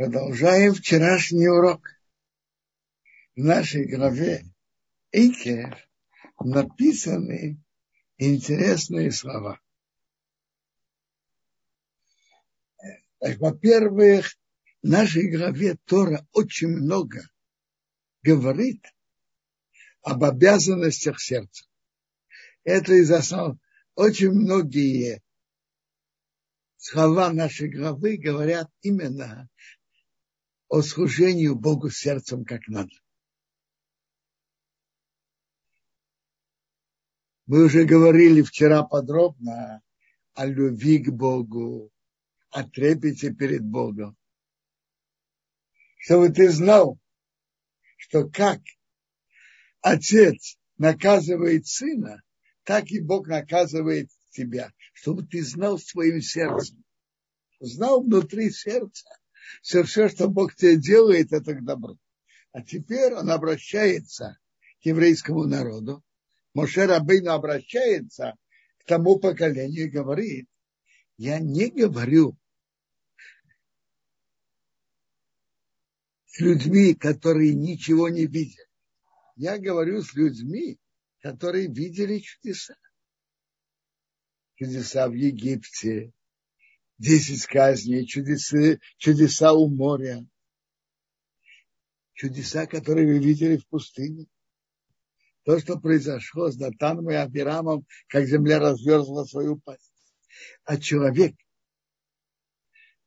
Продолжаем 0.00 0.72
вчерашний 0.72 1.46
урок. 1.46 1.86
В 3.36 3.40
нашей 3.40 3.84
главе 3.86 4.46
Эйкер 5.12 5.76
написаны 6.42 7.62
интересные 8.16 9.12
слова. 9.12 9.60
Во-первых, 13.20 14.38
в 14.82 14.88
нашей 14.88 15.30
главе 15.30 15.76
Тора 15.84 16.26
очень 16.32 16.68
много 16.68 17.20
говорит 18.22 18.82
об 20.00 20.24
обязанностях 20.24 21.20
сердца. 21.20 21.66
Это 22.64 22.94
из 22.94 23.10
основ... 23.10 23.58
Очень 23.96 24.30
многие 24.30 25.22
слова 26.78 27.34
нашей 27.34 27.68
главы 27.68 28.16
говорят 28.16 28.70
именно 28.80 29.50
о 30.70 30.82
служению 30.82 31.56
Богу 31.56 31.90
сердцем 31.90 32.44
как 32.44 32.68
надо. 32.68 32.94
Мы 37.46 37.64
уже 37.64 37.84
говорили 37.84 38.42
вчера 38.42 38.84
подробно 38.84 39.82
о 40.34 40.46
любви 40.46 40.98
к 40.98 41.10
Богу, 41.10 41.90
о 42.50 42.62
трепете 42.62 43.34
перед 43.34 43.64
Богом. 43.64 44.16
Чтобы 45.96 46.28
ты 46.28 46.48
знал, 46.50 47.00
что 47.96 48.30
как 48.30 48.60
отец 49.80 50.56
наказывает 50.78 51.66
сына, 51.66 52.22
так 52.62 52.92
и 52.92 53.00
Бог 53.00 53.26
наказывает 53.26 54.08
тебя, 54.30 54.72
чтобы 54.92 55.26
ты 55.26 55.42
знал 55.42 55.80
своим 55.80 56.22
сердцем, 56.22 56.84
знал 57.58 58.04
внутри 58.04 58.52
сердца, 58.52 59.19
все, 59.62 59.82
все, 59.82 60.08
что 60.08 60.28
Бог 60.28 60.54
тебе 60.54 60.76
делает, 60.76 61.32
это 61.32 61.54
к 61.54 61.64
добру. 61.64 61.98
А 62.52 62.62
теперь 62.62 63.14
он 63.14 63.30
обращается 63.30 64.38
к 64.82 64.86
еврейскому 64.86 65.44
народу. 65.44 66.02
Моше 66.54 66.86
Рабейну 66.86 67.32
обращается 67.32 68.34
к 68.78 68.84
тому 68.84 69.18
поколению 69.18 69.86
и 69.86 69.90
говорит, 69.90 70.48
я 71.16 71.38
не 71.38 71.68
говорю 71.68 72.36
с 76.26 76.40
людьми, 76.40 76.94
которые 76.94 77.54
ничего 77.54 78.08
не 78.08 78.26
видят. 78.26 78.66
Я 79.36 79.58
говорю 79.58 80.02
с 80.02 80.14
людьми, 80.14 80.78
которые 81.20 81.68
видели 81.68 82.18
чудеса. 82.18 82.74
Чудеса 84.56 85.08
в 85.08 85.14
Египте, 85.14 86.12
десять 87.00 87.46
казней, 87.46 88.06
чудеса, 88.06 88.78
чудеса 88.98 89.54
у 89.54 89.68
моря, 89.68 90.24
чудеса, 92.12 92.66
которые 92.66 93.06
вы 93.06 93.18
видели 93.18 93.56
в 93.56 93.66
пустыне. 93.66 94.26
То, 95.44 95.58
что 95.58 95.80
произошло 95.80 96.50
с 96.50 96.56
Датаном 96.56 97.10
и 97.10 97.14
Абирамом, 97.14 97.86
как 98.06 98.26
земля 98.26 98.58
разверзла 98.58 99.24
свою 99.24 99.58
пасть. 99.58 99.90
А 100.64 100.76
человек, 100.76 101.34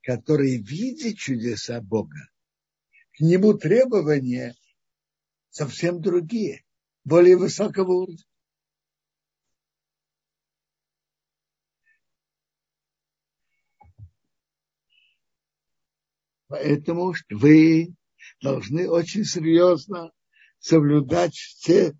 который 0.01 0.57
видит 0.57 1.17
чудеса 1.17 1.79
Бога, 1.79 2.17
к 3.15 3.19
нему 3.19 3.53
требования 3.53 4.55
совсем 5.51 6.01
другие, 6.01 6.65
более 7.03 7.37
высокого 7.37 7.91
уровня. 7.91 8.23
Поэтому 16.53 17.15
вы 17.31 17.95
должны 18.39 18.87
очень 18.87 19.25
серьезно 19.25 20.11
соблюдать 20.59 21.33
все, 21.33 21.97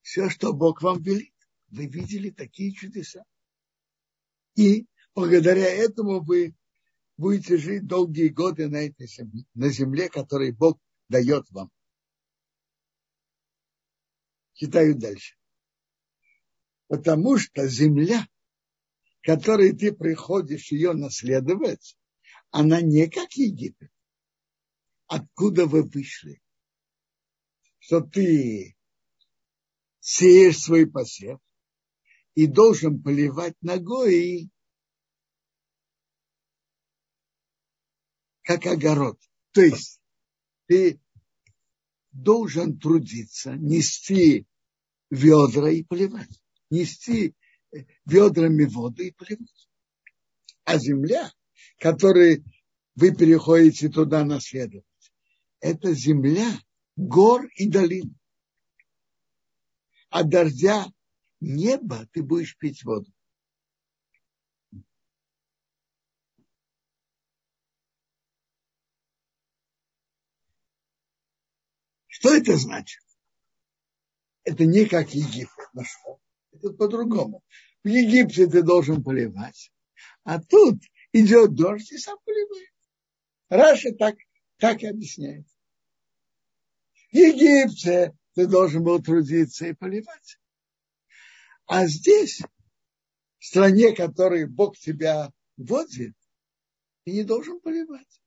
все, 0.00 0.30
что 0.30 0.54
Бог 0.54 0.80
вам 0.80 1.02
велит. 1.02 1.34
Вы 1.68 1.88
видели 1.88 2.30
такие 2.30 2.72
чудеса. 2.72 3.22
И 4.56 4.86
благодаря 5.14 5.68
этому 5.68 6.24
вы 6.24 6.54
будете 7.18 7.58
жить 7.58 7.86
долгие 7.86 8.28
годы 8.28 8.70
на 8.70 8.86
этой 8.86 9.06
земле, 9.06 9.44
на 9.52 9.68
земле, 9.68 10.08
которую 10.08 10.56
Бог 10.56 10.80
дает 11.10 11.44
вам. 11.50 11.70
Читаю 14.54 14.96
дальше. 14.96 15.36
Потому 16.88 17.36
что 17.36 17.68
земля, 17.68 18.26
которой 19.20 19.76
ты 19.76 19.92
приходишь 19.92 20.72
ее 20.72 20.94
наследовать, 20.94 21.98
она 22.54 22.80
не 22.80 23.10
как 23.10 23.32
Египет. 23.32 23.90
Откуда 25.08 25.66
вы 25.66 25.82
вышли? 25.82 26.40
Что 27.80 28.00
ты 28.00 28.76
сеешь 29.98 30.60
свой 30.60 30.88
посев 30.88 31.40
и 32.36 32.46
должен 32.46 33.02
поливать 33.02 33.56
ногой, 33.60 34.50
как 38.42 38.66
огород. 38.66 39.20
То 39.50 39.62
есть 39.62 40.00
ты 40.66 41.00
должен 42.12 42.78
трудиться, 42.78 43.54
нести 43.56 44.46
ведра 45.10 45.70
и 45.70 45.82
поливать. 45.82 46.40
Нести 46.70 47.34
ведрами 48.04 48.64
воду 48.66 49.02
и 49.02 49.10
поливать. 49.10 49.68
А 50.62 50.78
земля 50.78 51.32
который 51.78 52.44
вы 52.94 53.14
переходите 53.14 53.88
туда 53.88 54.24
наследовать. 54.24 54.86
Это 55.60 55.92
земля 55.92 56.48
гор 56.96 57.46
и 57.56 57.68
долин. 57.68 58.16
А 60.10 60.22
дождя 60.22 60.86
неба 61.40 62.06
ты 62.12 62.22
будешь 62.22 62.56
пить 62.56 62.84
воду. 62.84 63.10
Что 72.06 72.34
это 72.34 72.56
значит? 72.56 73.02
Это 74.44 74.64
не 74.64 74.86
как 74.86 75.14
Египет. 75.14 75.50
Это 76.52 76.70
по-другому. 76.72 77.42
В 77.82 77.88
Египте 77.88 78.46
ты 78.46 78.62
должен 78.62 79.02
поливать, 79.02 79.72
а 80.22 80.40
тут 80.40 80.80
идет 81.14 81.54
дождь 81.54 81.92
и 81.92 81.98
сам 81.98 82.18
поливает. 82.24 82.74
Раша 83.48 83.92
так, 83.92 84.16
так 84.58 84.82
и 84.82 84.86
объясняет. 84.86 85.46
В 87.10 87.16
Египте 87.16 88.16
ты 88.34 88.48
должен 88.48 88.82
был 88.82 89.00
трудиться 89.00 89.66
и 89.66 89.74
поливать. 89.74 90.38
А 91.66 91.86
здесь, 91.86 92.42
в 93.38 93.46
стране, 93.46 93.94
которой 93.94 94.46
Бог 94.46 94.76
тебя 94.76 95.32
вводит, 95.56 96.16
ты 97.04 97.12
не 97.12 97.22
должен 97.22 97.60
поливать. 97.60 98.20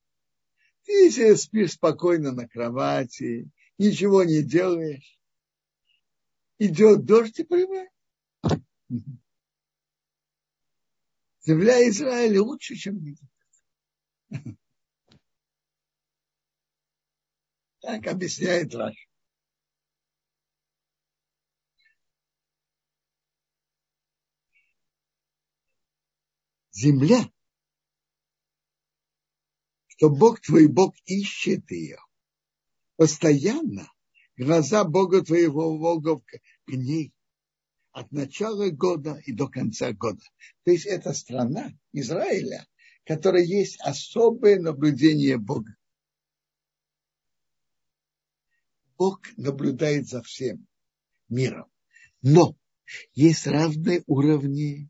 Ты 0.86 1.12
себе 1.12 1.36
спишь 1.36 1.74
спокойно 1.74 2.32
на 2.32 2.48
кровати, 2.48 3.50
ничего 3.78 4.24
не 4.24 4.42
делаешь. 4.42 5.20
Идет 6.58 7.04
дождь 7.04 7.38
и 7.40 7.44
поливаешь. 7.44 7.90
Земля 11.48 11.88
Израиля 11.88 12.42
лучше, 12.42 12.76
чем 12.76 12.98
Египет. 12.98 13.30
Так 17.80 18.06
объясняет 18.08 18.76
Раш. 18.76 19.08
Земля, 26.74 27.32
что 29.88 30.10
Бог 30.10 30.42
твой 30.42 30.68
Бог 30.68 30.96
ищет 31.06 31.72
ее. 31.72 32.00
Постоянно 32.98 33.90
глаза 34.36 34.84
Бога 34.84 35.24
твоего 35.24 35.78
Бога 35.78 36.20
к 36.20 36.42
ней 36.68 37.14
от 37.98 38.12
начала 38.12 38.70
года 38.70 39.20
и 39.26 39.34
до 39.34 39.48
конца 39.48 39.92
года. 39.92 40.22
То 40.64 40.70
есть 40.70 40.86
это 40.86 41.14
страна 41.14 41.72
Израиля, 41.94 42.68
которая 43.06 43.44
есть 43.44 43.80
особое 43.82 44.60
наблюдение 44.60 45.40
Бога. 45.40 45.76
Бог 49.00 49.22
наблюдает 49.36 50.08
за 50.08 50.22
всем 50.22 50.68
миром. 51.28 51.72
Но 52.22 52.56
есть 53.16 53.48
разные 53.48 54.04
уровни 54.06 54.90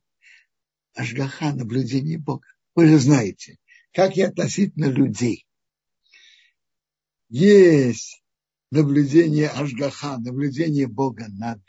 ажгаха, 0.93 1.53
наблюдения 1.53 2.17
Бога. 2.17 2.45
Вы 2.75 2.87
же 2.87 2.99
знаете, 2.99 3.57
как 3.93 4.17
и 4.17 4.21
относительно 4.21 4.87
людей. 4.87 5.47
Есть 7.29 8.21
наблюдение 8.69 9.47
ажгаха, 9.47 10.17
наблюдение 10.17 10.87
Бога 10.87 11.27
над 11.29 11.61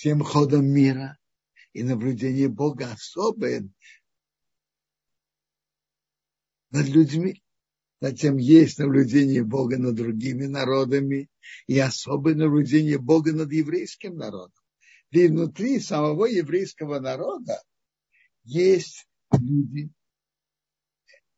всем 0.00 0.22
ходом 0.22 0.64
мира. 0.64 1.18
И 1.74 1.82
наблюдение 1.82 2.48
Бога 2.48 2.90
особое 2.90 3.68
над 6.70 6.86
людьми. 6.88 7.42
Затем 8.00 8.38
есть 8.38 8.78
наблюдение 8.78 9.44
Бога 9.44 9.76
над 9.76 9.94
другими 9.94 10.46
народами 10.46 11.28
и 11.66 11.78
особое 11.78 12.34
наблюдение 12.34 12.98
Бога 12.98 13.32
над 13.32 13.52
еврейским 13.52 14.16
народом. 14.16 14.64
И 15.10 15.28
внутри 15.28 15.78
самого 15.80 16.24
еврейского 16.24 16.98
народа 16.98 17.62
есть 18.42 19.06
люди, 19.38 19.90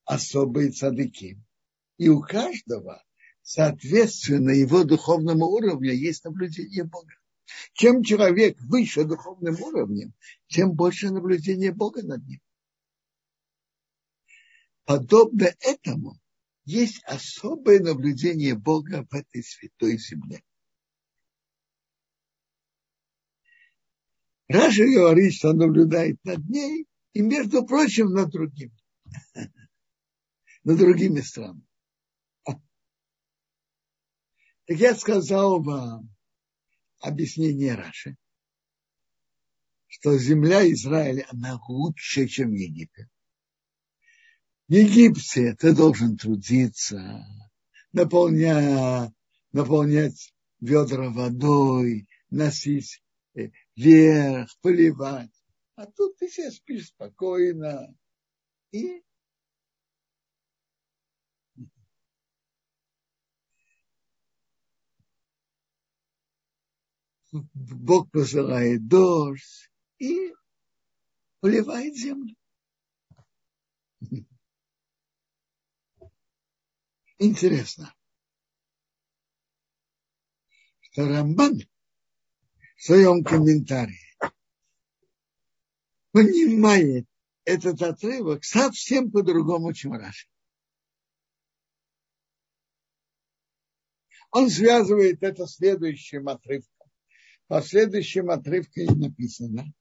особые 0.05 0.71
цадыки. 0.71 1.39
И 1.99 2.09
у 2.09 2.21
каждого, 2.21 3.03
соответственно, 3.43 4.51
его 4.51 4.85
духовному 4.85 5.47
уровню 5.47 5.93
есть 5.93 6.25
наблюдение 6.25 6.85
Бога. 6.85 7.13
Чем 7.73 8.03
человек 8.03 8.61
выше 8.61 9.05
духовным 9.05 9.55
уровнем, 9.61 10.15
тем 10.49 10.73
больше 10.73 11.11
наблюдения 11.11 11.73
Бога 11.73 12.03
над 12.03 12.25
ним. 12.27 12.41
Подобно 14.85 15.53
этому 15.61 16.21
есть 16.65 17.03
особое 17.05 17.81
наблюдение 17.81 18.55
Бога 18.55 19.07
в 19.09 19.15
этой 19.15 19.43
святой 19.43 19.99
земле. 19.99 20.43
Раша 24.49 24.85
говорит, 24.85 25.35
что 25.35 25.51
он 25.51 25.59
наблюдает 25.59 26.23
над 26.25 26.47
ней 26.49 26.87
и, 27.15 27.23
между 27.23 27.65
прочим, 27.65 28.13
над 28.13 28.31
другими. 28.31 28.77
над 30.65 30.79
другими 30.79 31.21
странами. 31.21 31.67
Так 34.67 34.79
я 34.79 34.95
сказал 34.95 35.63
вам 35.63 36.09
объяснение 37.03 37.75
Раши, 37.75 38.17
что 39.87 40.17
земля 40.17 40.71
Израиля, 40.73 41.27
она 41.31 41.61
лучше, 41.69 42.27
чем 42.27 42.53
Египет. 42.53 43.09
В 44.69 44.73
Египте 44.73 45.55
ты 45.55 45.75
должен 45.75 46.17
трудиться, 46.17 47.27
наполнять, 47.93 49.13
наполнять 49.53 50.33
ведра 50.61 51.11
водой, 51.11 52.09
носить 52.31 53.03
э, 53.35 53.51
вверх, 53.77 54.57
поливать. 54.63 55.31
А 55.75 55.87
тут 55.87 56.17
ты 56.17 56.29
себе 56.29 56.51
спишь 56.51 56.87
спокойно 56.89 57.95
и 58.71 59.03
Бог 67.33 68.11
посылает 68.11 68.87
дождь 68.87 69.71
и 69.99 70.35
поливает 71.41 71.97
землю. 71.97 72.37
Интересно, 77.19 77.95
что 80.81 81.09
Рамбан 81.09 81.61
в 82.77 82.83
своем 82.83 83.25
комментарии 83.25 83.99
понимает 86.11 87.07
этот 87.45 87.81
отрывок 87.81 88.45
совсем 88.45 89.11
по-другому, 89.11 89.73
чем 89.73 89.93
Раши. 89.93 90.29
Он 94.31 94.51
связывает 94.51 95.23
это 95.23 95.47
следующим 95.47 96.29
отрывком 96.29 96.82
последующем 97.53 98.31
отрывке 98.31 98.87
написано, 98.91 99.75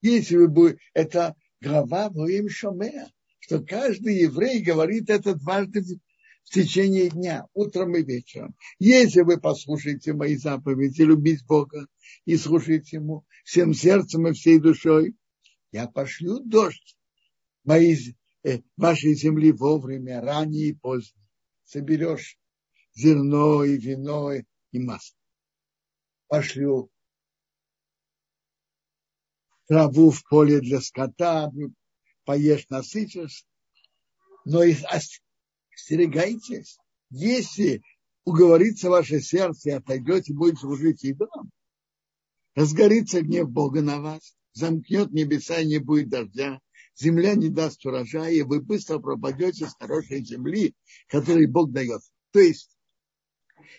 если 0.00 0.36
вы 0.36 0.48
будете, 0.48 0.78
это 0.94 1.36
глава 1.60 2.08
Воим 2.08 2.48
Шомея, 2.48 3.12
что 3.38 3.62
каждый 3.62 4.20
еврей 4.20 4.62
говорит 4.62 5.10
это 5.10 5.34
дважды 5.34 5.82
в 5.82 6.50
течение 6.50 7.10
дня, 7.10 7.44
утром 7.52 7.94
и 7.96 8.02
вечером. 8.02 8.56
Если 8.78 9.20
вы 9.20 9.38
послушаете 9.38 10.14
мои 10.14 10.36
заповеди, 10.36 11.02
любить 11.02 11.44
Бога 11.44 11.86
и 12.24 12.38
слушать 12.38 12.90
Ему 12.94 13.26
всем 13.44 13.74
сердцем 13.74 14.26
и 14.28 14.32
всей 14.32 14.58
душой, 14.58 15.16
я 15.72 15.88
пошлю 15.88 16.40
дождь 16.40 16.96
моей, 17.64 18.16
э, 18.42 18.60
вашей 18.78 19.12
земли 19.12 19.52
вовремя, 19.52 20.22
ранее 20.22 20.68
и 20.68 20.72
поздно. 20.72 21.20
Соберешь 21.62 22.38
зерно 22.94 23.64
и 23.64 23.76
вино 23.76 24.32
и 24.32 24.78
масло 24.78 25.18
пошлю 26.28 26.90
траву 29.66 30.10
в 30.10 30.22
поле 30.28 30.60
для 30.60 30.80
скота, 30.80 31.50
поешь, 32.24 32.68
насытишь. 32.68 33.46
Но 34.44 34.62
и 34.62 34.76
остерегайтесь, 35.74 36.78
если 37.10 37.82
уговорится 38.24 38.90
ваше 38.90 39.20
сердце 39.20 39.70
и 39.70 39.72
отойдете, 39.72 40.32
будете 40.32 40.60
служить 40.60 41.04
идолам, 41.04 41.50
разгорится 42.54 43.22
гнев 43.22 43.50
Бога 43.50 43.82
на 43.82 44.00
вас, 44.00 44.36
замкнет 44.52 45.12
небеса 45.12 45.60
и 45.60 45.66
не 45.66 45.78
будет 45.78 46.08
дождя, 46.08 46.60
земля 46.96 47.34
не 47.34 47.48
даст 47.48 47.84
урожая, 47.84 48.32
и 48.32 48.42
вы 48.42 48.60
быстро 48.60 48.98
пропадете 48.98 49.66
с 49.66 49.74
хорошей 49.74 50.24
земли, 50.24 50.74
которую 51.08 51.50
Бог 51.50 51.72
дает. 51.72 52.02
То 52.30 52.40
есть 52.40 52.76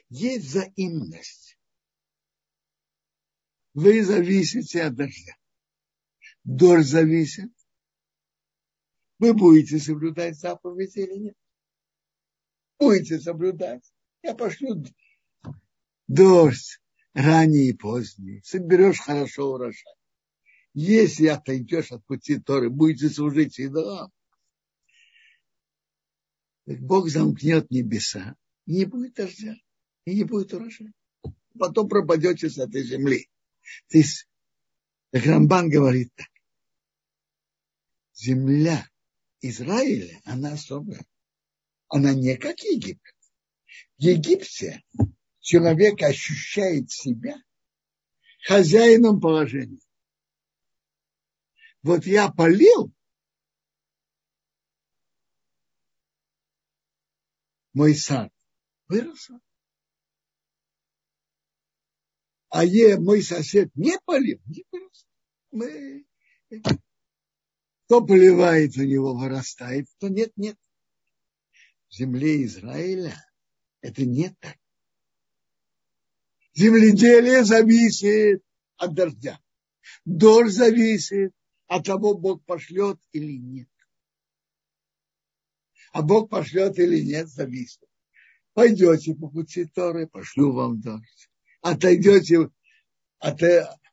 есть 0.10 0.46
взаимность 0.46 1.57
вы 3.78 4.04
зависите 4.04 4.82
от 4.82 4.96
дождя. 4.96 5.38
Дождь 6.44 6.90
зависит. 6.90 7.52
Вы 9.20 9.36
будете 9.36 9.78
соблюдать 9.78 10.36
заповеди 10.36 11.02
или 11.02 11.18
нет? 11.26 11.36
Будете 12.80 13.20
соблюдать. 13.20 13.84
Я 14.24 14.34
пошлю 14.34 14.84
дождь 16.08 16.82
ранний 17.14 17.70
и 17.70 17.74
поздний. 17.74 18.42
Соберешь 18.44 19.00
хорошо 19.00 19.54
урожай. 19.54 19.94
Если 20.74 21.28
отойдешь 21.28 21.92
от 21.92 22.04
пути 22.06 22.40
Торы, 22.40 22.72
будете 22.72 23.10
служить 23.10 23.60
идолам, 23.60 24.12
Бог 26.66 27.10
замкнет 27.10 27.70
небеса, 27.70 28.36
и 28.66 28.78
не 28.78 28.86
будет 28.86 29.14
дождя, 29.14 29.54
и 30.06 30.16
не 30.16 30.24
будет 30.24 30.52
урожая. 30.52 30.94
Потом 31.60 31.88
пропадете 31.88 32.50
с 32.50 32.58
этой 32.58 32.82
земли. 32.82 33.30
То 33.90 33.98
есть, 33.98 34.28
как 35.12 35.26
Рамбан 35.26 35.70
говорит 35.70 36.14
так, 36.16 36.30
земля 38.14 38.88
Израиля, 39.42 40.20
она 40.26 40.54
особая. 40.54 41.06
Она 41.88 42.14
не 42.14 42.36
как 42.38 42.60
Египет. 42.62 43.16
В 43.98 44.02
Египте 44.02 44.84
человек 45.40 46.02
ощущает 46.02 46.92
себя 46.92 47.36
хозяином 48.44 49.20
положения. 49.20 49.80
Вот 51.82 52.06
я 52.06 52.30
полил, 52.30 52.92
мой 57.74 57.96
сад 57.96 58.34
вырос 58.88 59.30
а 62.50 62.64
е, 62.64 62.98
мой 62.98 63.22
сосед 63.22 63.72
не 63.76 63.98
полил, 64.06 64.40
не 64.46 64.64
полил. 64.70 64.90
Мы, 65.52 66.06
кто 67.86 68.06
поливает, 68.06 68.78
у 68.78 68.84
него 68.84 69.16
вырастает, 69.16 69.88
кто 69.98 70.08
нет, 70.08 70.32
нет. 70.36 70.58
В 71.90 71.96
земле 71.96 72.44
Израиля 72.46 73.16
это 73.82 74.06
не 74.06 74.30
так. 74.40 74.58
Земледелие 76.54 77.44
зависит 77.44 78.44
от 78.78 78.94
дождя. 78.94 79.40
Дождь 80.06 80.56
зависит 80.56 81.34
от 81.68 81.86
того, 81.86 82.18
Бог 82.18 82.44
пошлет 82.46 83.00
или 83.12 83.38
нет. 83.38 83.70
А 85.92 86.02
Бог 86.02 86.30
пошлет 86.30 86.78
или 86.80 87.02
нет, 87.02 87.28
зависит. 87.30 87.84
Пойдете 88.54 89.16
по 89.16 89.30
пути 89.30 89.66
Торы, 89.66 90.08
пошлю 90.08 90.52
вам 90.52 90.82
дождь 90.82 91.30
отойдете 91.62 92.50
от, 93.20 93.42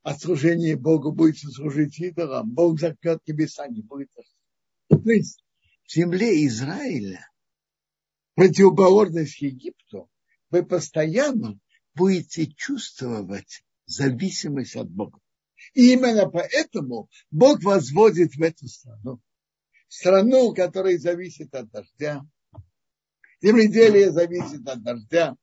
от 0.02 0.20
служения 0.20 0.76
Богу, 0.76 1.12
будете 1.12 1.48
служить 1.48 1.98
идолам, 1.98 2.50
Бог 2.50 2.78
закрет 2.78 3.20
небеса, 3.26 3.66
не 3.68 3.82
будет. 3.82 4.10
То 4.88 5.10
есть 5.10 5.44
в 5.86 5.92
земле 5.92 6.46
Израиля 6.46 7.26
противоположность 8.34 9.40
Египту, 9.40 10.10
вы 10.50 10.64
постоянно 10.64 11.58
будете 11.94 12.46
чувствовать 12.46 13.64
зависимость 13.86 14.76
от 14.76 14.90
Бога. 14.90 15.18
И 15.72 15.92
именно 15.92 16.28
поэтому 16.28 17.08
Бог 17.30 17.62
возводит 17.62 18.34
в 18.34 18.42
эту 18.42 18.68
страну. 18.68 19.20
Страну, 19.88 20.54
которая 20.54 20.98
зависит 20.98 21.54
от 21.54 21.70
дождя, 21.70 22.22
Земледелие 23.44 24.10
зависит 24.10 24.66
от 24.66 24.82
дождя. 24.82 25.36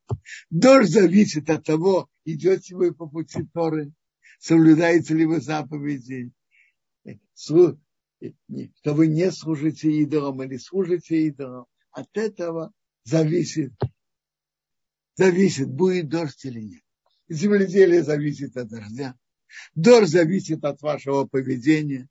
Дождь 0.50 0.90
зависит 0.92 1.48
от 1.52 1.64
того, 1.64 2.10
идете 2.26 2.76
вы 2.76 2.96
по 2.96 3.08
пути 3.08 3.46
Торы, 3.54 3.94
соблюдаете 4.40 5.14
ли 5.14 5.28
вы 5.28 5.40
заповеди, 5.40 6.32
что 7.36 7.78
вы 8.86 9.06
не 9.06 9.32
служите 9.32 9.92
идолам 10.02 10.42
или 10.42 10.58
служите 10.58 11.28
идолам, 11.28 11.68
от 11.92 12.08
этого 12.18 12.74
зависит, 13.04 13.74
зависит, 15.14 15.70
будет 15.70 16.10
дождь 16.10 16.44
или 16.46 16.62
нет. 16.62 16.84
Земледелие 17.30 18.02
зависит 18.02 18.58
от 18.58 18.68
дождя. 18.68 19.16
Дождь 19.76 20.10
зависит 20.10 20.66
от 20.66 20.82
вашего 20.82 21.26
поведения. 21.26 22.08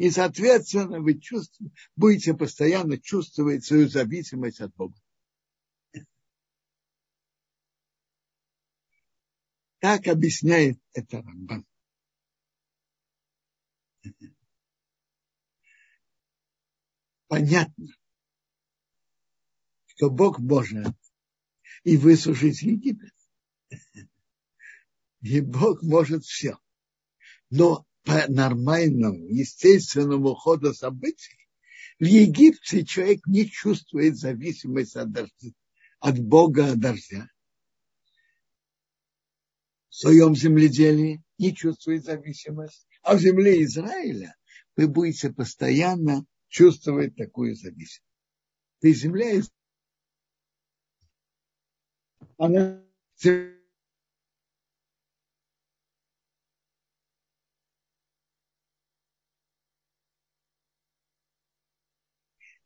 И, 0.00 0.10
соответственно, 0.10 0.98
вы 0.98 1.20
чувствуете, 1.20 1.74
будете 1.94 2.32
постоянно 2.32 2.96
чувствовать 2.96 3.66
свою 3.66 3.86
зависимость 3.86 4.62
от 4.62 4.74
Бога. 4.74 4.98
Так 9.78 10.06
объясняет 10.06 10.80
это 10.94 11.20
Рамбан. 11.20 11.66
Понятно, 17.26 17.88
что 19.84 20.08
Бог 20.08 20.38
может 20.38 20.96
и 21.84 21.98
высушить 21.98 22.62
Египет. 22.62 23.12
И 25.20 25.42
Бог 25.42 25.82
может 25.82 26.24
все. 26.24 26.56
Но 27.50 27.86
нормальному, 28.06 29.26
естественному 29.28 30.34
ходу 30.34 30.74
событий 30.74 31.40
в 31.98 32.04
Египте 32.04 32.84
человек 32.84 33.26
не 33.26 33.48
чувствует 33.48 34.16
зависимость 34.16 34.96
от, 34.96 35.12
дождя, 35.12 35.50
от 36.00 36.18
Бога 36.18 36.72
от 36.72 36.80
дождя. 36.80 37.28
В 39.90 39.96
своем 39.96 40.34
земледелии 40.34 41.22
не 41.38 41.54
чувствует 41.54 42.04
зависимость. 42.04 42.86
А 43.02 43.16
в 43.16 43.20
земле 43.20 43.62
Израиля 43.64 44.34
вы 44.76 44.88
будете 44.88 45.30
постоянно 45.30 46.24
чувствовать 46.48 47.16
такую 47.16 47.54
зависимость. 47.54 48.02
Ты 48.80 48.94
земля 48.94 49.42
она 52.38 52.82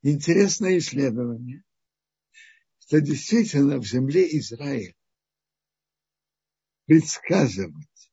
Интересное 0.06 0.76
исследование, 0.76 1.64
что 2.80 3.00
действительно 3.00 3.78
в 3.78 3.86
земле 3.86 4.38
Израиля 4.38 4.94
предсказывать 6.84 8.12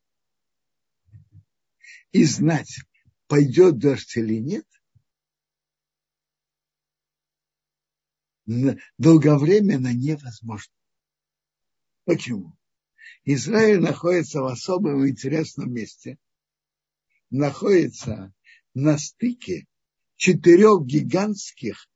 и 2.13 2.23
знать, 2.23 2.79
пойдет 3.27 3.77
дождь 3.77 4.15
или 4.15 4.35
нет, 4.35 4.65
долговременно 8.97 9.93
невозможно. 9.93 10.73
Почему? 12.05 12.57
Израиль 13.25 13.81
находится 13.81 14.39
в 14.39 14.45
особом 14.45 15.05
интересном 15.09 15.73
месте, 15.73 16.17
находится 17.29 18.33
на 18.73 18.97
стыке 18.97 19.67
четырех 20.21 20.85
гигантских 20.85 21.89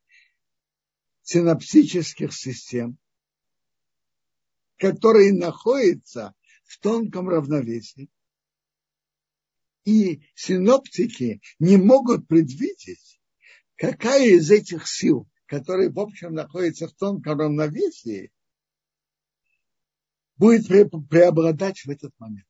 синаптических 1.21 2.33
систем, 2.33 2.97
которые 4.77 5.31
находятся 5.31 6.33
в 6.63 6.79
тонком 6.79 7.29
равновесии. 7.29 8.09
И 9.83 10.23
синоптики 10.33 11.39
не 11.59 11.77
могут 11.77 12.27
предвидеть, 12.27 13.21
какая 13.75 14.25
из 14.25 14.49
этих 14.49 14.87
сил, 14.87 15.29
которые, 15.45 15.91
в 15.91 15.99
общем, 15.99 16.33
находятся 16.33 16.87
в 16.87 16.93
тонком 16.93 17.39
равновесии, 17.39 18.31
будет 20.37 20.67
преобладать 21.09 21.81
в 21.85 21.89
этот 21.91 22.11
момент. 22.17 22.47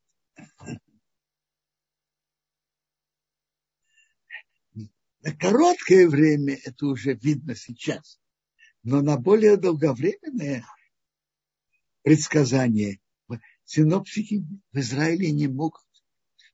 На 5.25 5.35
короткое 5.35 6.07
время 6.07 6.55
это 6.65 6.85
уже 6.85 7.15
видно 7.15 7.55
сейчас, 7.55 8.19
но 8.83 9.01
на 9.01 9.17
более 9.17 9.57
долговременное 9.57 10.63
предсказание 12.03 12.99
синоптики 13.63 14.45
в 14.71 14.77
Израиле 14.77 15.31
не 15.31 15.47
могут, 15.47 15.81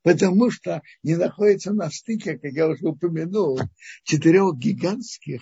потому 0.03 0.51
что 0.51 0.81
не 1.03 1.17
находятся 1.17 1.73
на 1.73 1.91
стыке, 1.91 2.37
как 2.37 2.53
я 2.53 2.69
уже 2.69 2.87
упомянул, 2.87 3.59
четырех 4.05 4.57
гигантских 4.57 5.41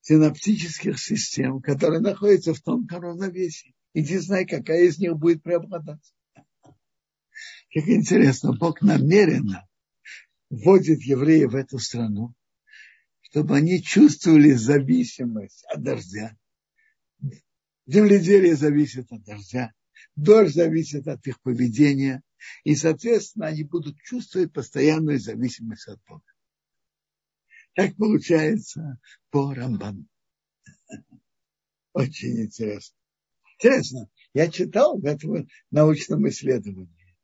синаптических 0.00 0.98
систем, 0.98 1.60
которые 1.60 2.00
находятся 2.00 2.52
в 2.52 2.60
тонком 2.60 3.00
равновесии. 3.00 3.76
И 3.92 4.02
не 4.02 4.18
знаю, 4.18 4.44
какая 4.48 4.86
из 4.86 4.98
них 4.98 5.16
будет 5.16 5.44
преобладать. 5.44 6.02
Как 7.72 7.86
интересно, 7.86 8.56
Бог 8.58 8.82
намеренно 8.82 9.67
вводит 10.50 11.02
евреев 11.02 11.52
в 11.52 11.56
эту 11.56 11.78
страну, 11.78 12.34
чтобы 13.20 13.56
они 13.56 13.82
чувствовали 13.82 14.52
зависимость 14.52 15.64
от 15.66 15.82
дождя. 15.82 16.36
Земледелие 17.86 18.56
зависит 18.56 19.10
от 19.12 19.22
дождя, 19.24 19.72
дождь 20.16 20.54
зависит 20.54 21.06
от 21.08 21.26
их 21.26 21.40
поведения, 21.40 22.22
и, 22.64 22.74
соответственно, 22.74 23.46
они 23.46 23.64
будут 23.64 23.98
чувствовать 23.98 24.52
постоянную 24.52 25.18
зависимость 25.18 25.88
от 25.88 26.00
Бога. 26.06 26.24
Так 27.74 27.96
получается 27.96 28.98
по 29.30 29.54
Рамбану. 29.54 30.06
Очень 31.92 32.42
интересно. 32.42 32.96
Интересно, 33.54 34.08
я 34.34 34.50
читал 34.50 34.98
в 34.98 35.04
этом 35.04 35.48
научном 35.70 36.28
исследовании, 36.28 37.16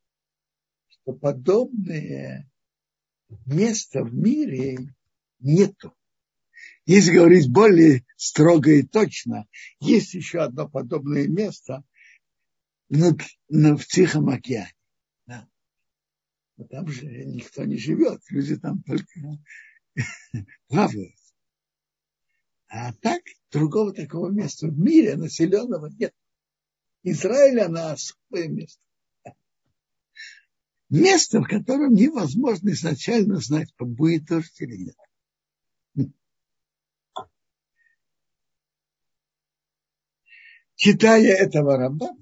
что 0.89 1.13
подобные 1.13 2.51
места 3.47 4.03
в 4.03 4.15
мире 4.15 4.95
нету. 5.41 5.95
Если 6.87 7.13
говорить 7.13 7.51
более 7.51 8.05
строго 8.17 8.71
и 8.71 8.83
точно, 8.83 9.47
есть 9.81 10.15
еще 10.15 10.41
одно 10.41 10.69
подобное 10.69 11.27
место 11.27 11.83
в, 12.89 13.17
в 13.49 13.87
Тихом 13.87 14.29
океане. 14.29 14.75
Да. 15.27 15.49
Но 16.57 16.65
там 16.67 16.89
же 16.89 17.07
никто 17.07 17.65
не 17.65 17.79
живет, 17.79 18.21
люди 18.29 18.57
там 18.57 18.83
только 18.83 19.07
плавают. 20.69 21.15
А 22.69 22.93
так, 22.95 23.23
другого 23.51 23.93
такого 23.93 24.31
места 24.31 24.67
в 24.67 24.79
мире 24.79 25.17
населенного 25.17 25.87
нет. 25.87 26.13
Израиль, 27.03 27.61
она 27.61 27.93
особое 27.93 28.49
место 28.49 28.84
место, 30.95 31.41
в 31.41 31.47
котором 31.47 31.95
невозможно 31.95 32.71
изначально 32.71 33.37
знать, 33.37 33.75
будет 33.79 34.27
дождь 34.27 34.61
или 34.61 34.77
нет. 34.77 34.97
Читая 40.77 41.37
этого 41.37 41.77
Рамбана, 41.77 42.19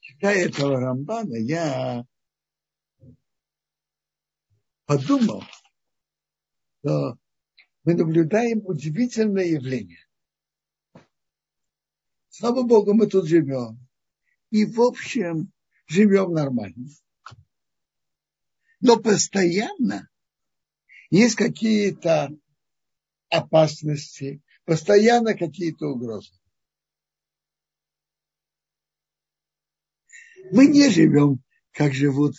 читая 0.00 0.46
этого 0.46 0.78
Рамбана, 0.78 1.36
я 1.36 2.04
подумал, 4.84 5.42
что 6.80 7.16
мы 7.84 7.94
наблюдаем 7.94 8.64
удивительное 8.66 9.44
явление. 9.44 10.09
Слава 12.30 12.62
Богу, 12.62 12.94
мы 12.94 13.08
тут 13.08 13.26
живем. 13.26 13.78
И, 14.50 14.64
в 14.64 14.80
общем, 14.80 15.52
живем 15.86 16.32
нормально. 16.32 16.88
Но 18.80 18.96
постоянно 18.96 20.08
есть 21.10 21.34
какие-то 21.34 22.30
опасности, 23.28 24.42
постоянно 24.64 25.34
какие-то 25.34 25.88
угрозы. 25.88 26.32
Мы 30.52 30.66
не 30.66 30.88
живем, 30.88 31.42
как 31.72 31.92
живут, 31.92 32.36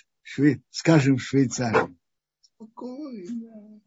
скажем, 0.69 1.17
в 1.17 1.21
Швейцарии. 1.21 1.97
Спокойно. 2.41 3.81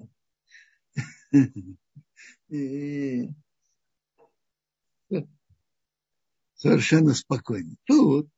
И 2.49 3.29
совершенно 6.65 7.13
спокойно. 7.13 7.77
Тут 7.85 8.31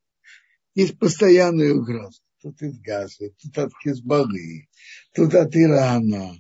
есть 0.75 0.99
постоянные 0.99 1.75
угрозы. 1.75 2.21
Тут 2.43 2.61
из 2.61 2.77
Газа, 2.81 3.31
тут 3.41 3.57
от 3.57 3.73
Хизбаллы, 3.81 4.69
тут 5.15 5.33
от 5.35 5.55
Ирана. 5.57 6.35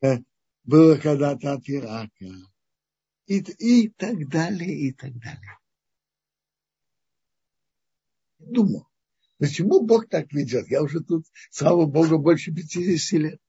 Э, 0.00 0.18
было 0.62 0.96
когда-то 0.96 1.54
от 1.54 1.68
Ирака. 1.68 2.26
и, 3.26 3.38
и 3.38 3.88
так 3.88 4.28
далее, 4.28 4.72
и 4.72 4.92
так 4.92 5.12
далее. 5.18 5.58
Думаю, 8.38 8.86
почему 9.38 9.84
Бог 9.84 10.08
так 10.08 10.32
ведет? 10.32 10.68
Я 10.68 10.82
уже 10.82 11.00
тут, 11.00 11.26
слава 11.50 11.86
Богу, 11.86 12.18
больше 12.18 12.54
50 12.54 13.20
лет. 13.20 13.40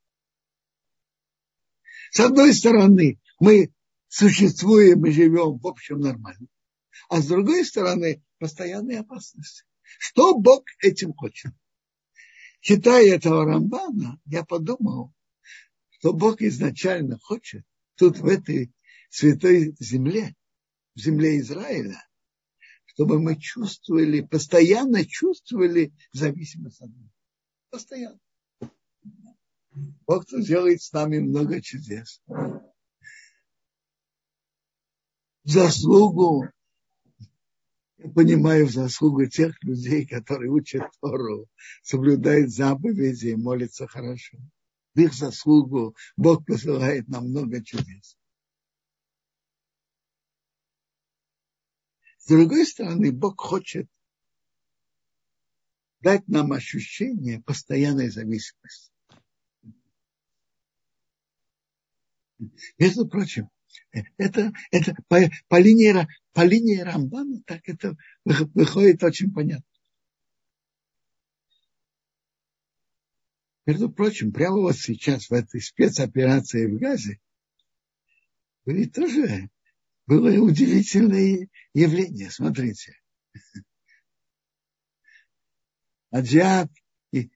С 2.11 2.19
одной 2.21 2.55
стороны, 2.55 3.19
мы 3.39 3.71
существуем 4.07 5.05
и 5.05 5.11
живем 5.11 5.59
в 5.59 5.67
общем 5.67 5.99
нормально. 5.99 6.47
А 7.09 7.21
с 7.21 7.27
другой 7.27 7.65
стороны, 7.65 8.23
постоянные 8.37 8.99
опасности. 8.99 9.63
Что 9.97 10.37
Бог 10.37 10.65
этим 10.81 11.13
хочет? 11.13 11.51
Читая 12.61 13.15
этого 13.15 13.45
Рамбана, 13.45 14.19
я 14.25 14.43
подумал, 14.43 15.13
что 15.89 16.13
Бог 16.13 16.41
изначально 16.41 17.17
хочет 17.19 17.65
тут, 17.95 18.19
в 18.19 18.27
этой 18.27 18.71
святой 19.09 19.75
земле, 19.79 20.35
в 20.95 20.99
земле 20.99 21.39
Израиля, 21.39 22.05
чтобы 22.85 23.19
мы 23.19 23.39
чувствовали, 23.39 24.21
постоянно 24.21 25.05
чувствовали 25.05 25.93
зависимость 26.11 26.81
от 26.81 26.89
Бога. 26.91 27.11
Постоянно. 27.69 28.19
Бог 30.05 30.25
тут 30.25 30.45
делает 30.45 30.81
с 30.81 30.91
нами 30.91 31.19
много 31.19 31.61
чудес. 31.61 32.21
заслугу 35.49 36.47
я 37.99 38.09
понимаю 38.11 38.67
заслугу 38.69 39.25
тех 39.25 39.61
людей, 39.61 40.07
которые 40.07 40.49
учат 40.51 40.83
Тору, 41.01 41.47
соблюдают 41.83 42.51
заповеди 42.51 43.27
и 43.27 43.35
молятся 43.35 43.87
хорошо. 43.87 44.37
В 44.95 44.99
их 44.99 45.13
заслугу 45.13 45.95
Бог 46.15 46.45
посылает 46.45 47.07
нам 47.09 47.29
много 47.29 47.63
чудес. 47.63 48.17
С 52.19 52.27
другой 52.27 52.65
стороны, 52.65 53.11
Бог 53.11 53.39
хочет 53.39 53.89
дать 55.99 56.27
нам 56.27 56.53
ощущение 56.53 57.41
постоянной 57.41 58.09
зависимости. 58.09 58.93
Между 62.77 63.07
прочим, 63.09 63.49
это, 64.17 64.51
это 64.71 64.95
по, 65.07 65.19
по, 65.47 65.59
линии, 65.59 66.07
по 66.33 66.45
линии 66.45 66.79
Рамбана 66.79 67.41
так 67.45 67.67
это 67.67 67.95
выходит 68.25 69.03
очень 69.03 69.31
понятно. 69.31 69.65
Между 73.65 73.91
прочим, 73.91 74.31
прямо 74.31 74.57
вот 74.57 74.77
сейчас 74.77 75.29
в 75.29 75.33
этой 75.33 75.61
спецоперации 75.61 76.65
в 76.65 76.79
Газе 76.79 77.19
были 78.65 78.85
тоже 78.85 79.49
было 80.07 80.31
удивительное 80.41 81.47
явление. 81.75 82.31
Смотрите. 82.31 82.99
А 86.09 86.21
джиад, 86.21 86.71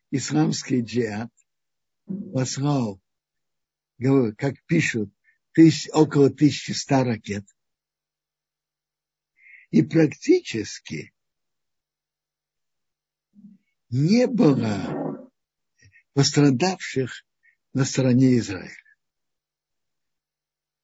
исламский 0.10 0.82
джиад, 0.82 1.30
послал, 2.34 3.00
как 4.38 4.56
пишут, 4.66 5.13
тысяч, 5.54 5.90
около 5.94 6.28
1100 6.28 7.04
ракет. 7.04 7.46
И 9.72 9.82
практически 9.82 11.14
не 13.90 14.28
было 14.28 15.32
пострадавших 16.14 17.26
на 17.74 17.86
стороне 17.86 18.38
Израиля. 18.38 18.76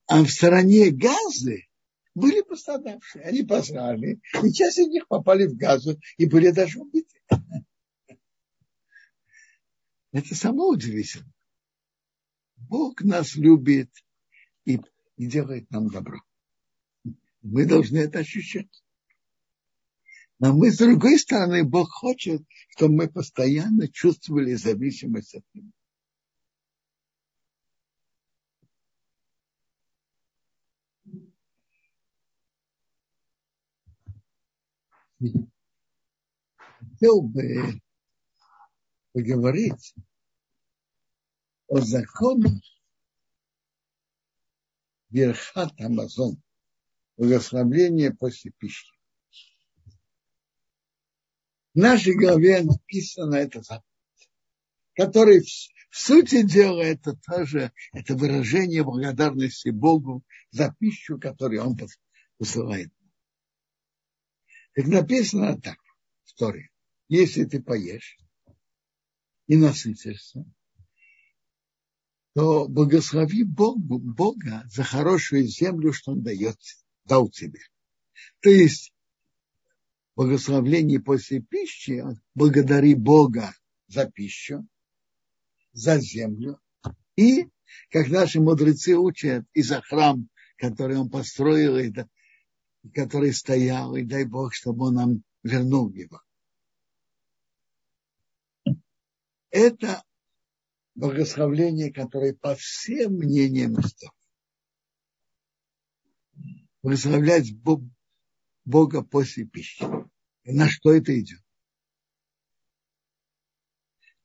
А 0.08 0.24
в 0.24 0.30
стороне 0.30 0.90
Газы 0.90 1.68
были 2.16 2.42
пострадавшие. 2.42 3.26
Они 3.26 3.44
пострадали, 3.44 4.20
и 4.44 4.52
часть 4.52 4.80
из 4.80 4.88
них 4.88 5.08
попали 5.08 5.46
в 5.46 5.56
Газу 5.56 6.00
и 6.18 6.26
были 6.26 6.50
даже 6.50 6.80
убиты. 6.80 7.22
Это 10.12 10.34
само 10.34 10.70
удивительно. 10.70 11.32
Бог 12.58 13.02
нас 13.02 13.36
любит– 13.36 13.92
и, 14.66 14.80
и 15.18 15.28
делает 15.28 15.70
нам 15.72 15.90
добро. 15.90 16.20
Мы 17.42 17.66
должны 17.66 17.98
это 17.98 18.20
ощущать. 18.20 18.84
Но 20.40 20.54
мы, 20.54 20.72
с 20.72 20.78
другой 20.78 21.20
стороны, 21.20 21.64
Бог 21.66 21.90
хочет, 21.90 22.42
чтобы 22.70 22.96
мы 22.96 23.10
постоянно 23.10 23.90
чувствовали 23.90 24.54
зависимость 24.54 25.36
от 25.36 25.44
Него. 25.54 25.72
Хотел 36.80 37.22
бы 37.22 37.82
поговорить 39.12 39.94
о 41.68 41.82
законах 41.82 42.62
Верхат 45.10 45.80
Амазон, 45.82 46.42
благословление 47.18 48.14
после 48.14 48.52
пищи. 48.52 48.94
В 51.74 51.78
нашей 51.78 52.16
главе 52.16 52.62
написано 52.62 53.36
это 53.36 53.62
заповедь, 53.62 54.32
который 54.96 55.42
в 55.42 55.98
сути 55.98 56.44
дела 56.44 56.82
это 56.82 57.16
тоже 57.16 57.72
это 57.94 58.16
выражение 58.16 58.84
благодарности 58.84 59.70
Богу 59.70 60.24
за 60.52 60.76
пищу, 60.80 61.20
которую 61.20 61.64
Он 61.64 61.78
посылает. 62.38 62.92
Так 64.76 64.88
написано 64.88 65.60
так 65.60 65.78
в 66.26 66.34
Торе. 66.36 66.70
Если 67.08 67.46
ты 67.46 67.62
поешь 67.62 68.18
и 69.48 69.58
насытишься, 69.58 70.46
то 72.34 72.68
благослови 72.68 73.44
Богу, 73.44 74.00
Бога 74.00 74.64
за 74.68 74.84
хорошую 74.84 75.48
землю, 75.48 75.94
что 75.94 76.12
Он 76.12 76.22
дает, 76.22 76.58
дал 77.06 77.30
тебе. 77.30 77.60
То 78.42 78.50
есть 78.50 78.94
благословление 80.16 81.00
после 81.00 81.42
пищи, 81.42 82.04
благодари 82.36 82.94
Бога 82.94 83.54
за 83.88 84.06
пищу, 84.06 84.68
за 85.72 86.00
землю. 86.00 86.60
И, 87.16 87.48
как 87.90 88.10
наши 88.10 88.40
мудрецы 88.40 88.96
учат, 88.96 89.46
и 89.54 89.62
за 89.62 89.82
храм, 89.82 90.30
который 90.58 90.98
он 90.98 91.10
построил, 91.10 91.78
и 91.78 91.92
который 92.94 93.34
стоял, 93.34 93.96
и 93.96 94.04
дай 94.04 94.26
Бог, 94.26 94.54
чтобы 94.54 94.88
он 94.88 94.94
нам 94.94 95.24
вернул 95.44 95.90
его. 95.92 96.22
Это 99.50 100.04
благословление, 101.00 101.94
которое 101.94 102.34
по 102.34 102.56
всем 102.56 103.14
мнениям 103.14 103.80
истории. 103.80 104.12
Благословлять 106.82 107.54
Бога 108.66 109.02
после 109.04 109.46
пищи. 109.46 109.84
И 110.44 110.52
на 110.52 110.70
что 110.70 110.94
это 110.94 111.18
идет? 111.18 111.42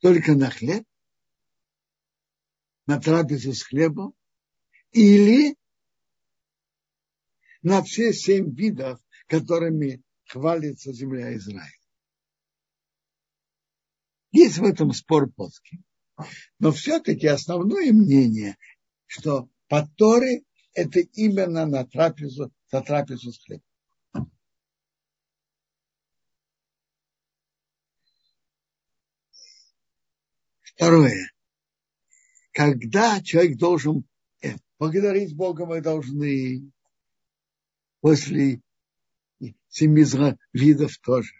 Только 0.01 0.35
на 0.35 0.51
хлеб, 0.51 0.85
на 2.87 3.01
трапезу 3.01 3.55
с 3.55 3.63
хлебом 3.63 4.15
или 4.91 5.57
на 7.63 7.83
все 7.83 8.13
семь 8.13 8.55
видов, 8.55 9.01
которыми 9.27 10.03
хвалится 10.27 10.93
земля 10.93 11.35
Израиля. 11.37 11.71
Есть 14.33 14.59
в 14.59 14.65
этом 14.65 14.93
спор 14.93 15.31
плоский. 15.31 15.81
Но 16.59 16.73
все-таки 16.73 17.27
основное 17.27 17.93
мнение, 17.93 18.57
что 19.07 19.49
по 19.69 19.87
Торе 19.97 20.43
это 20.73 21.01
именно 21.01 21.67
на 21.67 21.87
трапезу, 21.87 22.53
за 22.71 22.81
трапезу 22.83 23.33
с 23.33 23.45
хлебом. 23.45 23.65
Второе. 30.63 31.31
Когда 32.53 33.21
человек 33.23 33.59
должен 33.59 34.05
э, 34.43 34.55
благодарить 34.79 35.35
Бога, 35.35 35.67
мы 35.67 35.81
должны 35.81 36.71
после 38.01 38.61
семи 39.69 40.05
видов 40.53 40.99
тоже. 40.99 41.33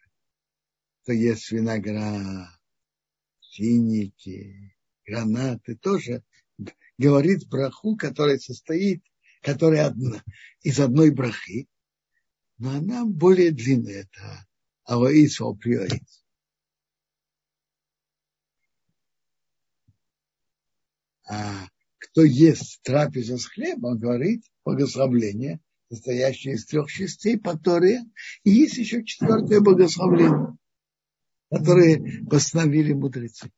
То 1.05 1.13
есть 1.13 1.51
виноград, 1.51 2.49
финики, 3.55 4.75
гранаты, 5.07 5.77
тоже 5.77 6.23
говорит 6.99 7.49
браху, 7.49 7.97
которая 7.97 8.39
состоит, 8.39 9.03
которая 9.43 9.87
одна, 9.87 10.23
из 10.63 10.81
одной 10.81 11.11
брахи, 11.11 11.69
но 12.59 12.71
она 12.71 13.05
более 13.05 13.51
длинная, 13.51 14.03
это 14.03 14.47
авоиц 14.85 15.41
оприоиц. 15.41 16.25
А 21.27 21.69
кто 21.99 22.23
ест 22.23 22.83
трапезу 22.83 23.39
с 23.39 23.47
хлебом, 23.47 23.99
говорит 23.99 24.45
благословление 24.65 25.61
состоящее 25.89 26.55
из 26.55 26.67
трех 26.67 26.91
частей, 26.91 27.39
которые 27.39 28.03
и 28.43 28.51
есть 28.51 28.77
еще 28.77 29.05
четвертое 29.05 29.61
благословление, 29.61 30.57
которое 31.55 32.27
постановили 32.27 32.93
мудрецы. 32.93 33.51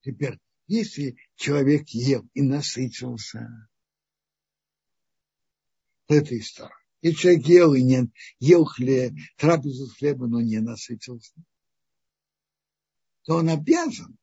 Теперь, 0.00 0.38
если 0.66 1.16
человек 1.36 1.88
ел 1.90 2.26
и 2.34 2.42
насытился, 2.42 3.68
то 6.06 6.14
это 6.14 6.38
история. 6.38 6.74
Если 7.02 7.18
человек 7.18 7.46
ел 7.46 7.74
и 7.74 7.82
не 7.82 8.10
ел 8.38 8.64
хлеб, 8.64 9.14
трапезу 9.36 9.88
хлеба, 9.88 10.26
но 10.26 10.40
не 10.40 10.60
насытился, 10.60 11.34
то 13.24 13.36
он 13.36 13.50
обязан, 13.50 14.16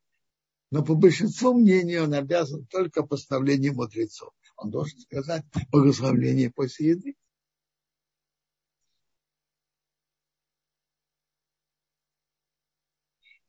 но 0.72 0.84
по 0.84 0.96
большинству 0.96 1.54
мнений 1.54 1.98
он 1.98 2.14
обязан 2.14 2.66
только 2.68 3.04
поставлением 3.04 3.76
мудрецов. 3.76 4.34
Он 4.56 4.72
должен 4.72 5.00
сказать 5.00 5.44
благословление 5.72 6.52
после 6.52 6.90
еды. 6.90 7.16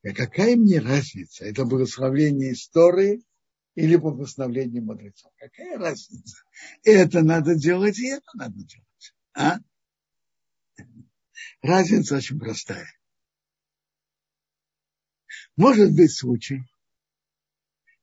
А 0.04 0.12
какая 0.12 0.56
мне 0.56 0.80
разница, 0.80 1.44
это 1.44 1.64
благословение 1.64 2.52
истории 2.52 3.24
или 3.76 3.94
благословение 3.94 4.82
мудрецов? 4.82 5.32
Какая 5.36 5.78
разница? 5.78 6.42
Это 6.82 7.22
надо 7.22 7.54
делать, 7.54 7.98
и 7.98 8.08
это 8.08 8.26
надо 8.34 8.56
делать. 8.64 9.14
А? 9.34 9.58
Разница 11.62 12.16
очень 12.16 12.40
простая. 12.40 12.88
Может 15.56 15.94
быть 15.94 16.12
случай, 16.12 16.62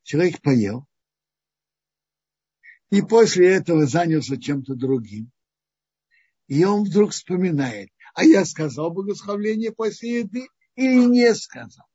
человек 0.03 0.41
поел, 0.41 0.87
и 2.91 3.01
после 3.01 3.53
этого 3.53 3.85
занялся 3.85 4.39
чем-то 4.39 4.75
другим. 4.75 5.31
И 6.47 6.63
он 6.63 6.85
вдруг 6.85 7.11
вспоминает, 7.11 7.89
а 8.13 8.23
я 8.23 8.45
сказал 8.45 8.91
благословление 8.91 9.71
после 9.71 10.19
еды 10.19 10.47
или 10.75 11.05
не 11.05 11.35
сказал. 11.35 11.88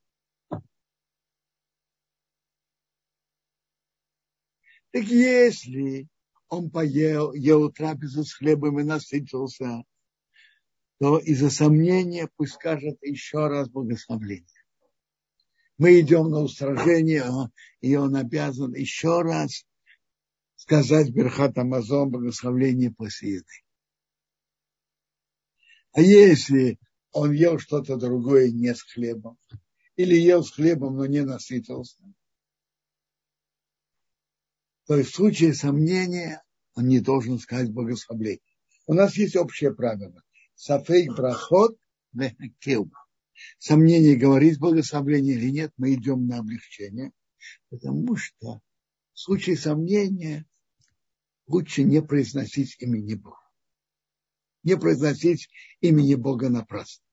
Так 4.95 5.07
если 5.07 6.07
он 6.49 6.71
поел, 6.71 7.33
ел 7.33 7.69
трапезу 7.73 8.23
с 8.23 8.33
хлебом 8.33 8.79
и 8.79 8.85
насытился, 8.85 9.83
то 11.01 11.19
из-за 11.19 11.51
сомнения 11.51 12.31
пусть 12.37 12.53
скажет 12.53 13.03
еще 13.03 13.49
раз 13.49 13.69
благословление. 13.69 14.47
Мы 15.79 15.99
идем 15.99 16.31
на 16.31 16.43
устражение, 16.43 17.25
и 17.81 17.97
он 17.97 18.15
обязан 18.15 18.73
еще 18.75 19.23
раз 19.23 19.67
сказать 20.55 21.11
Берхат 21.11 21.59
Амазон 21.59 22.13
благословление 22.13 22.93
после 22.93 23.39
еды. 23.39 23.65
А 25.91 26.03
если 26.03 26.79
он 27.11 27.33
ел 27.33 27.59
что-то 27.59 27.97
другое 27.97 28.53
не 28.53 28.73
с 28.73 28.83
хлебом, 28.83 29.39
или 29.97 30.15
ел 30.15 30.45
с 30.45 30.53
хлебом, 30.53 30.95
но 30.95 31.07
не 31.07 31.23
насытился, 31.23 31.99
то 34.87 34.97
есть 34.97 35.11
в 35.11 35.15
случае 35.15 35.55
сомнения 35.55 36.43
он 36.75 36.89
не 36.89 37.01
должен 37.01 37.39
сказать 37.39 37.73
благословление. 37.73 38.41
У 38.87 38.95
нас 38.95 39.17
есть 39.17 39.37
общее 39.37 39.75
правило. 39.75 40.23
Сафейк 40.55 41.15
брахот 41.15 41.77
вехакеуба. 42.13 42.99
Сомнение, 43.59 44.17
говорить 44.17 44.59
благословление 44.59 45.35
или 45.35 45.51
нет, 45.51 45.73
мы 45.77 45.95
идем 45.95 46.27
на 46.27 46.39
облегчение, 46.39 47.13
потому 47.71 48.17
что 48.17 48.61
в 49.13 49.19
случае 49.19 49.57
сомнения 49.57 50.47
лучше 51.47 51.83
не 51.83 52.03
произносить 52.03 52.77
имени 52.79 53.15
Бога. 53.15 53.39
Не 54.63 54.77
произносить 54.77 55.49
имени 55.81 56.15
Бога 56.15 56.49
напрасно. 56.49 57.05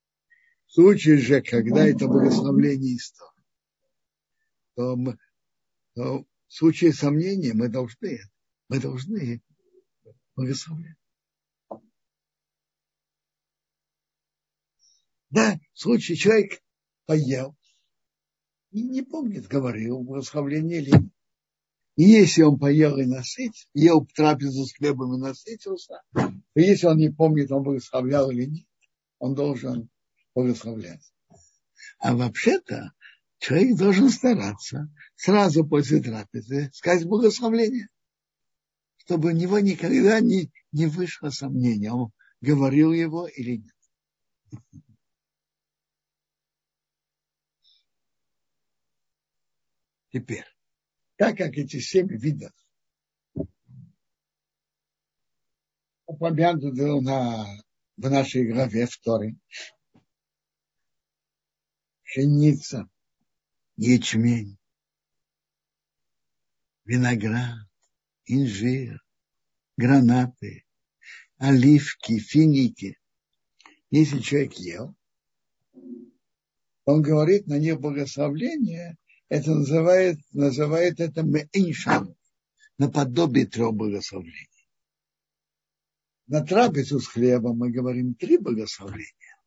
В 0.67 0.73
случае 0.73 1.17
же, 1.17 1.41
когда 1.41 1.85
это 1.85 2.07
благословление 2.07 2.95
истории, 2.95 3.43
то, 4.75 4.97
то 5.95 6.25
в 6.51 6.53
случае 6.53 6.91
сомнения 6.91 7.53
мы 7.53 7.69
должны, 7.69 8.19
мы 8.67 8.81
должны 8.81 9.41
благословлять. 10.35 10.97
Да, 15.29 15.57
в 15.71 15.79
случае 15.79 16.17
человек 16.17 16.61
поел 17.05 17.55
и 18.71 18.83
не 18.83 19.01
помнит, 19.01 19.47
говорил 19.47 20.03
благословление 20.03 20.81
или 20.81 20.91
нет. 20.91 21.13
И 21.95 22.03
если 22.03 22.41
он 22.41 22.59
поел 22.59 22.97
и 22.97 23.05
насытился, 23.05 23.69
ел 23.73 24.05
трапезу 24.05 24.65
с 24.65 24.73
хлебом 24.73 25.15
и 25.15 25.19
насытился, 25.19 26.01
то 26.13 26.33
если 26.55 26.87
он 26.87 26.97
не 26.97 27.09
помнит, 27.09 27.49
он 27.53 27.63
благословлял 27.63 28.29
или 28.29 28.45
нет, 28.45 28.67
он 29.19 29.35
должен 29.35 29.89
благословлять. 30.35 31.13
А 31.99 32.13
вообще-то 32.13 32.91
человек 33.41 33.75
должен 33.75 34.09
стараться 34.09 34.87
сразу 35.15 35.65
после 35.65 35.99
трапезы 35.99 36.69
сказать 36.73 37.07
благословление, 37.07 37.87
чтобы 38.97 39.29
у 39.29 39.31
него 39.35 39.57
никогда 39.57 40.19
не, 40.19 40.51
не 40.71 40.85
вышло 40.85 41.31
сомнения, 41.31 41.91
он 41.91 42.11
говорил 42.39 42.93
его 42.93 43.27
или 43.27 43.57
нет. 43.57 44.61
Теперь, 50.11 50.45
так 51.15 51.35
как 51.35 51.57
эти 51.57 51.79
семь 51.79 52.09
видов 52.09 52.51
упомянуты 56.05 57.01
на, 57.01 57.47
в 57.97 58.09
нашей 58.09 58.51
главе 58.51 58.85
второй, 58.85 59.35
пшеница, 62.03 62.87
ячмень, 63.81 64.57
виноград, 66.85 67.67
инжир, 68.25 69.01
гранаты, 69.75 70.65
оливки, 71.37 72.19
финики. 72.19 72.99
Если 73.89 74.19
человек 74.19 74.53
ел, 74.53 74.95
он 76.85 77.01
говорит 77.01 77.47
на 77.47 77.57
них 77.57 77.79
благословление, 77.79 78.97
это 79.29 79.55
называет, 79.55 80.19
называет 80.31 80.99
это 80.99 81.23
меиншан, 81.23 82.15
наподобие 82.77 83.47
трех 83.47 83.73
благословлений. 83.73 84.47
На 86.27 86.45
трапезу 86.45 86.99
с 86.99 87.07
хлебом 87.07 87.57
мы 87.57 87.71
говорим 87.71 88.13
три 88.13 88.37
благословления. 88.37 89.37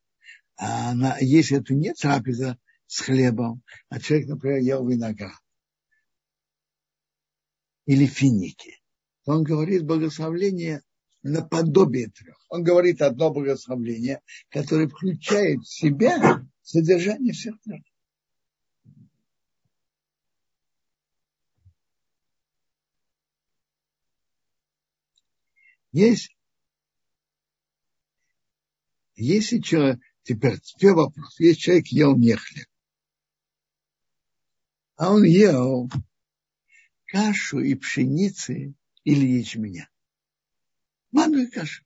А 0.57 0.93
на, 0.95 1.19
если 1.19 1.59
это 1.59 1.73
не 1.73 1.95
трапеза 1.95 2.59
с 2.87 3.01
хлебом, 3.01 3.63
а 3.89 4.01
человек, 4.01 4.29
например, 4.29 4.59
ел 4.59 4.87
виноград 4.87 5.39
или 7.87 8.07
финики, 8.07 8.81
он 9.27 9.43
говорит 9.43 9.85
благословление 9.85 10.83
наподобие 11.23 12.11
трех. 12.11 12.37
Он 12.49 12.63
говорит 12.63 13.01
одно 13.01 13.33
благословление, 13.33 14.21
которое 14.51 14.89
включает 14.89 15.61
в 15.61 15.69
себя 15.69 16.47
содержание 16.63 17.33
всех 17.33 17.61
трех. 17.63 17.83
Есть, 25.93 26.37
если 29.15 29.61
человек, 29.61 30.01
теперь, 30.25 30.59
теперь 30.61 30.93
вопрос, 30.93 31.39
если 31.39 31.61
человек 31.61 31.87
ел 31.87 32.17
не 32.17 32.35
хлеб, 32.35 32.67
а 34.97 35.13
он 35.13 35.25
ел 35.25 35.89
кашу 37.07 37.61
и 37.61 37.75
пшеницы 37.75 38.75
или 39.05 39.27
ячменя. 39.27 39.91
Манную 41.11 41.51
кашу. 41.51 41.85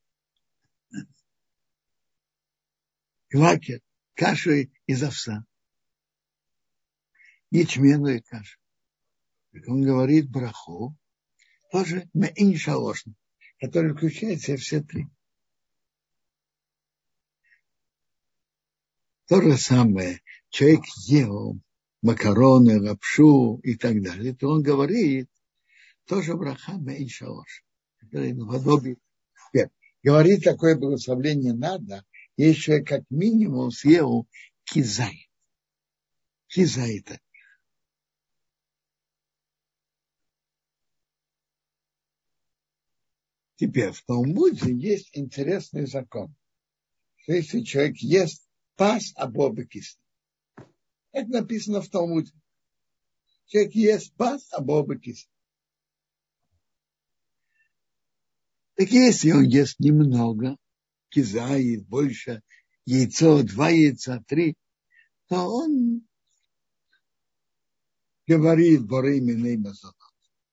Квакер, 3.28 3.80
кашу 4.14 4.50
из 4.86 5.02
овса. 5.02 5.44
Ячменную 7.50 8.22
кашу. 8.22 8.58
Он 9.66 9.82
говорит 9.82 10.30
браху, 10.30 10.96
тоже 11.70 12.08
меин 12.14 12.56
шалошн, 12.56 13.10
который 13.58 13.94
включает 13.94 14.40
в 14.40 14.44
себя 14.44 14.56
все 14.56 14.82
три. 14.82 15.06
То 19.26 19.42
же 19.42 19.58
самое, 19.58 20.22
человек 20.48 20.84
ел 21.06 21.60
макароны, 22.02 22.80
лапшу 22.80 23.58
и 23.62 23.76
так 23.76 24.02
далее, 24.02 24.34
то 24.34 24.48
он 24.48 24.62
говорит, 24.62 25.28
тоже 26.06 26.34
браха 26.34 26.80
шалош. 27.08 27.64
Наподобие. 28.10 28.96
Говорит, 30.02 30.44
такое 30.44 30.76
благословление 30.76 31.52
надо, 31.52 32.04
если 32.36 32.60
человек 32.60 32.88
как 32.88 33.02
минимум 33.10 33.70
съел 33.70 34.26
кизай. 34.64 35.28
Кизай 36.46 37.00
это. 37.00 37.20
Теперь 43.56 43.90
в 43.90 44.02
Талмуде 44.04 44.72
есть 44.72 45.10
интересный 45.12 45.86
закон. 45.86 46.34
Если 47.26 47.62
человек 47.62 47.96
ест 47.96 48.48
пас 48.76 49.12
абоба 49.16 49.64
кисни. 49.64 50.00
Это 51.12 51.30
написано 51.30 51.80
в 51.80 51.88
Талмуде. 51.88 52.32
Человек 53.46 53.74
ест 53.74 54.14
пас 54.14 54.52
абоба 54.52 54.96
кисни. 54.96 55.32
Так 58.74 58.90
если 58.90 59.32
он 59.32 59.44
ест 59.44 59.80
немного, 59.80 60.56
кизает 61.08 61.86
больше, 61.88 62.42
яйцо, 62.84 63.42
два 63.42 63.70
яйца, 63.70 64.22
три, 64.28 64.56
то 65.26 65.48
он 65.48 66.06
говорит 68.26 68.86
Борейминой 68.86 69.56
Мазонот. 69.56 69.96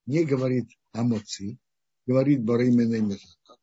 Не 0.06 0.24
говорит 0.24 0.70
Амоци, 0.94 1.60
говорит 2.08 2.44
Борейминой 2.44 3.02
Мазонот. 3.02 3.60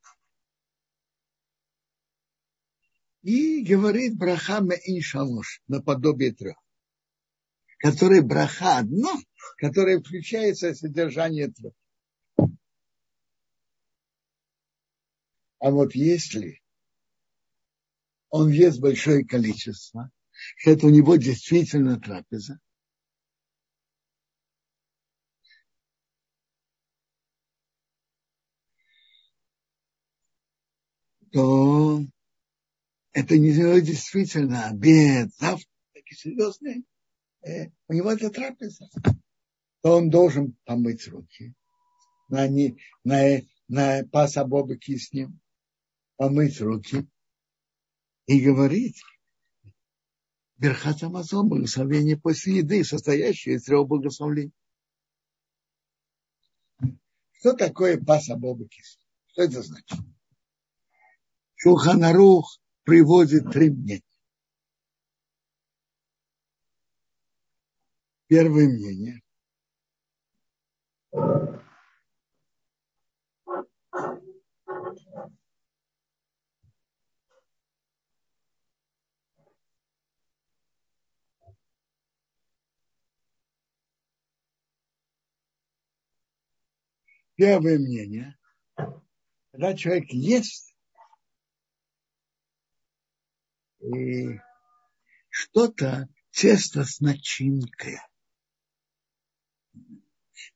И 3.23 3.65
говорит 3.65 4.17
Брахама 4.17 4.75
Иншалош, 4.75 5.63
наподобие 5.67 6.33
трех. 6.33 6.57
Который 7.83 8.23
браха 8.23 8.79
одно, 8.79 9.11
которое 9.57 9.99
включается 9.99 10.71
в 10.71 10.77
содержание 10.77 11.49
трех. 11.49 11.73
А 15.59 15.71
вот 15.71 15.93
если 15.97 16.63
он 18.31 18.51
ест 18.51 18.79
большое 18.79 19.25
количество, 19.25 20.13
это 20.65 20.87
у 20.87 20.91
него 20.91 21.17
действительно 21.17 21.99
трапеза, 21.99 22.61
то 31.33 32.01
это 33.13 33.39
не 33.39 33.53
действительно 33.81 34.69
обед, 34.69 35.31
завтрак, 35.37 35.69
такие 35.93 36.17
серьезные. 36.17 36.85
Э, 37.43 37.71
у 37.89 37.93
него 37.93 38.13
это 38.13 38.31
трапеза. 38.31 38.89
То 39.83 39.97
он 39.97 40.11
должен 40.11 40.57
помыть 40.65 41.07
руки 41.09 41.55
на, 42.29 42.47
не, 42.47 42.79
на, 43.05 43.41
на 43.69 44.07
паса 44.07 44.45
Боба 44.45 44.77
с 44.77 45.13
ним, 45.13 45.41
помыть 46.17 46.61
руки 46.61 47.09
и 48.27 48.41
говорить 48.41 49.03
Берхат 50.57 51.03
Амазон, 51.03 51.49
благословение 51.49 52.17
после 52.17 52.59
еды, 52.59 52.85
состоящее 52.85 53.57
из 53.57 53.65
трех 53.65 53.89
благословений. 53.89 54.53
Что 57.33 57.55
такое 57.55 58.01
паса 58.01 58.37
Боба 58.37 58.69
Что 59.27 59.43
это 59.43 59.63
значит? 59.63 59.99
Шулханарух 61.57 62.61
приводит 62.85 63.51
три 63.51 63.71
мнения. 63.71 64.03
Первое 68.33 68.67
мнение. 68.67 69.21
Первое 87.37 87.79
мнение, 87.79 88.39
когда 89.51 89.75
человек 89.77 90.09
ест 90.09 90.75
и 93.81 94.41
что-то 95.29 96.09
тесто 96.31 96.85
с 96.85 97.01
начинкой. 97.01 97.99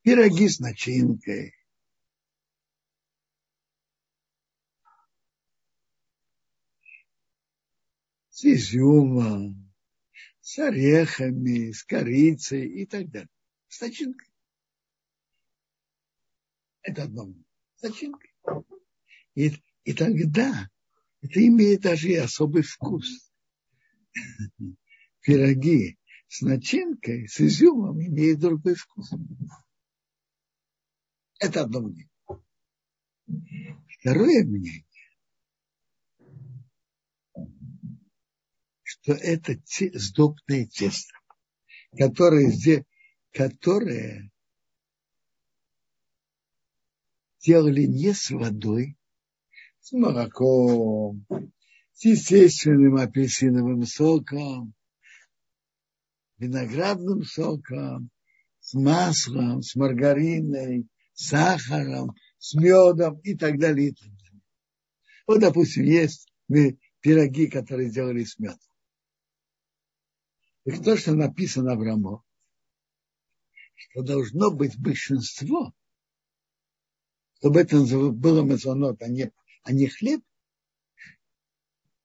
Пироги 0.06 0.48
с 0.48 0.60
начинкой. 0.60 1.52
С 8.30 8.44
изюмом, 8.44 9.74
с 10.40 10.60
орехами, 10.60 11.72
с 11.72 11.82
корицей 11.82 12.68
и 12.68 12.86
так 12.86 13.10
далее. 13.10 13.28
С 13.66 13.80
начинкой. 13.80 14.28
Это 16.82 17.02
одно. 17.02 17.34
С 17.74 17.82
начинкой. 17.82 18.30
И, 19.34 19.60
и 19.82 19.92
тогда 19.92 20.70
это 21.20 21.44
имеет 21.44 21.80
даже 21.80 22.10
и 22.10 22.14
особый 22.14 22.62
вкус. 22.62 23.32
Пироги 25.20 25.98
с 26.28 26.42
начинкой, 26.42 27.26
с 27.26 27.40
изюмом 27.40 28.00
имеют 28.00 28.38
другой 28.38 28.76
вкус. 28.76 29.10
Это 31.38 31.62
одно 31.62 31.80
мнение. 31.80 32.08
Второе 33.98 34.44
мнение, 34.44 34.86
что 38.82 39.12
это 39.12 39.56
сдобное 39.94 40.66
тесто, 40.66 41.12
которое, 41.96 42.84
которое 43.32 44.30
делали 47.40 47.82
не 47.82 48.12
с 48.12 48.30
водой, 48.30 48.96
с 49.80 49.92
молоком, 49.92 51.26
с 51.92 52.04
естественным 52.04 52.96
апельсиновым 52.96 53.84
соком, 53.84 54.74
виноградным 56.38 57.22
соком, 57.22 58.10
с 58.60 58.74
маслом, 58.74 59.62
с 59.62 59.74
маргариной, 59.74 60.88
сахаром, 61.16 62.14
с 62.38 62.54
медом 62.54 63.18
и 63.20 63.34
так 63.36 63.58
далее. 63.58 63.88
И 63.88 63.92
так 63.92 64.08
далее. 64.08 64.42
Вот, 65.26 65.40
допустим, 65.40 65.84
есть 65.84 66.32
пироги, 67.00 67.48
которые 67.48 67.90
сделали 67.90 68.22
с 68.22 68.38
медом. 68.38 68.60
И 70.64 70.72
то, 70.72 70.96
что 70.96 71.14
написано 71.14 71.76
в 71.76 71.82
Рамо, 71.82 72.22
что 73.74 74.02
должно 74.02 74.50
быть 74.52 74.78
большинство, 74.78 75.72
чтобы 77.38 77.60
это 77.60 77.78
было 78.12 78.42
мезонот, 78.42 79.02
а 79.02 79.08
не 79.08 79.32
а 79.62 79.72
не 79.72 79.88
хлеб, 79.88 80.22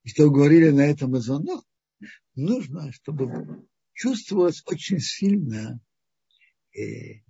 что 0.04 0.32
говорили 0.32 0.70
на 0.70 0.82
этом 0.82 1.16
изоно, 1.18 1.62
нужно, 2.36 2.92
чтобы 2.92 3.68
чувствовалась 3.94 4.64
очень 4.66 5.00
сильно 5.00 5.80
э, 6.76 7.22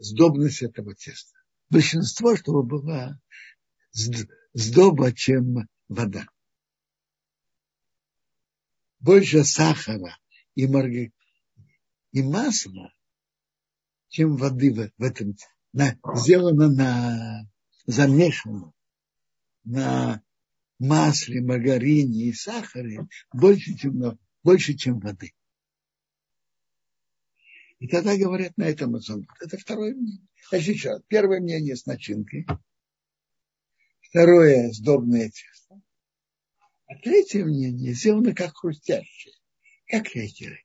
сдобность 0.00 0.62
этого 0.62 0.94
теста. 0.94 1.38
Большинство, 1.68 2.36
чтобы 2.36 2.64
была 2.64 3.20
сдоба, 4.52 5.12
чем 5.12 5.68
вода. 5.88 6.26
Больше 8.98 9.44
сахара 9.44 10.18
и, 10.54 10.66
марги... 10.66 11.12
и 12.12 12.22
масла, 12.22 12.92
чем 14.08 14.36
воды 14.36 14.72
в, 14.72 14.90
в 14.98 15.02
этом. 15.02 15.36
На, 15.72 15.96
сделано 16.16 16.68
на 16.68 17.48
замешано 17.86 18.72
на 19.64 20.22
масле, 20.78 21.42
маргарине 21.42 22.24
и 22.24 22.32
сахаре 22.32 23.06
больше, 23.32 23.76
чем, 23.76 24.18
больше, 24.42 24.74
чем 24.74 24.98
воды. 24.98 25.32
И 27.80 27.88
тогда 27.88 28.16
говорят 28.16 28.56
на 28.58 28.64
этом 28.64 28.94
Это 28.94 29.58
второе 29.58 29.94
мнение. 29.94 30.28
А 30.52 30.60
сейчас 30.60 31.02
первое 31.08 31.40
мнение 31.40 31.74
с 31.74 31.86
начинкой. 31.86 32.46
Второе 34.02 34.70
сдобное 34.72 35.30
тесто. 35.30 35.80
А 36.86 36.94
третье 37.02 37.44
мнение 37.44 37.94
сделано 37.94 38.34
как 38.34 38.54
хрустящее, 38.54 39.34
как 39.86 40.10
крекеры. 40.10 40.62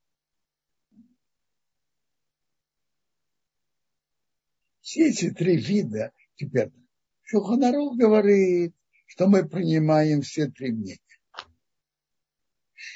Все 4.81 5.09
эти 5.09 5.31
три 5.31 5.55
вида, 5.55 6.11
теперь 6.35 6.71
Шуханарух 7.23 7.97
говорит, 7.97 8.75
что 9.07 9.27
мы 9.27 9.47
принимаем 9.47 10.21
все 10.21 10.47
три 10.47 10.73
мнения. 10.73 10.99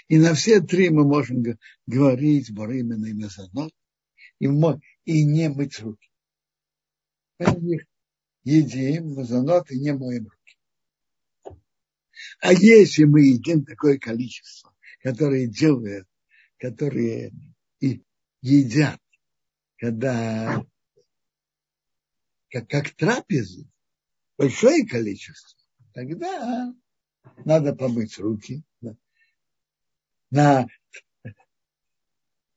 И 0.07 0.17
на 0.17 0.33
все 0.33 0.59
три 0.59 0.89
мы 0.89 1.05
можем 1.05 1.43
говорить 1.87 2.51
Боримина 2.51 3.05
и 3.05 3.13
Мезонот, 3.13 3.73
и, 4.39 4.47
и 5.05 5.23
не 5.25 5.49
мыть 5.49 5.79
руки. 5.79 6.09
Мы 7.39 7.75
их 7.75 7.85
едим 8.43 9.17
Мезонот 9.17 9.69
и 9.71 9.79
не 9.79 9.93
моем 9.93 10.27
руки. 10.27 10.57
А 12.41 12.53
если 12.53 13.03
мы 13.03 13.21
едим 13.21 13.63
такое 13.63 13.97
количество, 13.97 14.73
которое 15.01 15.47
делают, 15.47 16.07
которые 16.57 17.31
и 17.79 18.03
едят, 18.41 18.99
когда 19.77 20.65
как, 22.49 22.67
как 22.67 22.91
трапезу, 22.91 23.69
большое 24.37 24.85
количество, 24.85 25.59
тогда 25.93 26.73
надо 27.45 27.75
помыть 27.75 28.17
руки 28.17 28.63
на, 30.31 30.67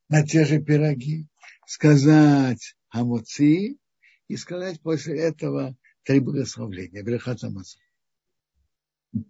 на 0.08 0.26
те 0.26 0.44
же 0.44 0.60
пироги, 0.60 1.28
сказать 1.66 2.76
амуци 2.90 3.78
и 4.28 4.36
сказать 4.36 4.80
после 4.80 5.18
этого 5.18 5.76
три 6.04 6.20
благословления, 6.20 7.02
брехат 7.02 7.42
амацу. 7.44 7.78
У 9.14 9.20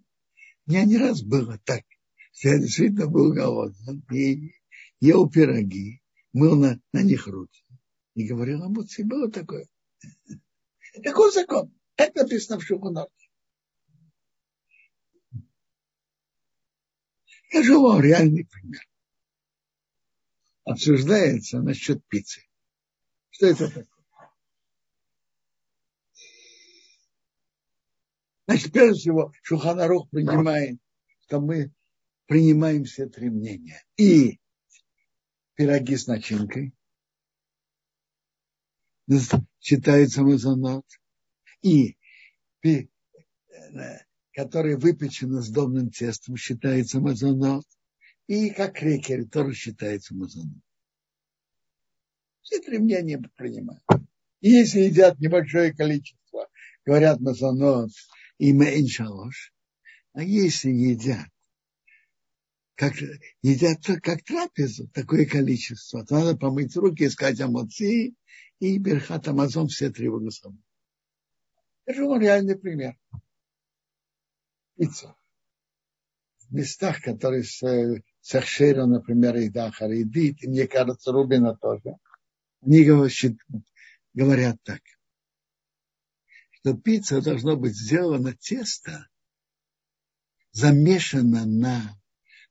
меня 0.71 0.85
не 0.85 0.97
раз 0.97 1.21
было 1.21 1.59
так, 1.65 1.83
что 2.31 2.49
я 2.49 2.59
действительно 2.59 3.07
был 3.07 3.33
голоден 3.33 4.03
и 4.11 4.53
ел 4.99 5.29
пироги, 5.29 6.01
мыл 6.31 6.55
на, 6.55 6.79
на 6.93 7.03
них 7.03 7.27
руки 7.27 7.63
и 8.15 8.27
говорил 8.27 8.63
амуци. 8.63 9.03
Было 9.03 9.29
такое. 9.29 9.67
Такой 11.03 11.31
закон. 11.31 11.73
Так 11.95 12.15
написано 12.15 12.59
в 12.59 12.63
Шухунах. 12.63 13.07
Скажу 17.49 17.83
вам 17.83 18.01
реальный 18.01 18.45
пример. 18.45 18.81
Обсуждается 20.65 21.59
насчет 21.59 22.05
пиццы. 22.07 22.41
Что 23.29 23.47
это 23.47 23.67
такое? 23.67 23.87
Значит, 28.47 28.71
прежде 28.71 28.99
всего, 28.99 29.33
Шуханарух 29.41 30.09
принимает, 30.09 30.79
что 31.21 31.41
мы 31.41 31.73
принимаем 32.27 32.83
все 32.85 33.07
три 33.07 33.29
мнения. 33.29 33.83
И 33.97 34.39
пироги 35.55 35.95
с 35.97 36.07
начинкой 36.07 36.73
считается 39.59 40.23
мазонот. 40.23 40.85
И 41.61 41.97
который 44.31 44.77
выпечен 44.77 45.41
сдобным 45.41 45.89
тестом, 45.89 46.37
считается 46.37 46.99
мазонот. 46.99 47.65
И 48.27 48.49
как 48.51 48.75
крекер 48.75 49.27
тоже 49.27 49.53
считается 49.53 50.15
мазонот. 50.15 50.61
Все 52.41 52.59
три 52.59 52.79
мнения 52.79 53.21
принимают. 53.35 53.83
И 54.41 54.49
если 54.49 54.81
едят 54.81 55.19
небольшое 55.19 55.73
количество, 55.73 56.47
говорят 56.85 57.19
мазонот 57.19 57.91
и 58.37 58.53
мейн 58.53 58.87
шалош, 58.87 59.53
а 60.13 60.23
если 60.23 60.69
едят 60.69 61.27
как, 62.75 62.93
едят 63.41 63.79
как 64.01 64.23
трапезу, 64.23 64.87
такое 64.89 65.25
количество, 65.25 66.05
то 66.05 66.15
надо 66.15 66.37
помыть 66.37 66.75
руки, 66.75 67.05
искать 67.05 67.39
амоци 67.39 68.15
и 68.59 68.77
берхат 68.77 69.27
амазон 69.27 69.67
все 69.67 69.89
три 69.89 70.09
благословения. 70.09 70.63
Это 71.85 71.97
же 71.97 72.19
реальный 72.19 72.57
пример 72.57 72.97
пицца. 74.83 75.15
Местах, 76.53 77.01
которые 77.01 77.43
с, 77.43 77.59
с 78.21 78.33
например, 78.85 79.35
и 79.37 79.49
Харидит, 79.71 80.43
и 80.43 80.47
мне 80.47 80.67
кажется, 80.67 81.11
Рубина 81.11 81.55
тоже, 81.55 81.97
они 82.61 82.83
говорят 84.13 84.57
так, 84.63 84.81
что 86.51 86.75
пицца 86.75 87.21
должно 87.21 87.57
быть 87.57 87.75
сделана 87.75 88.33
тесто, 88.33 89.07
замешано 90.51 91.45
на 91.45 91.99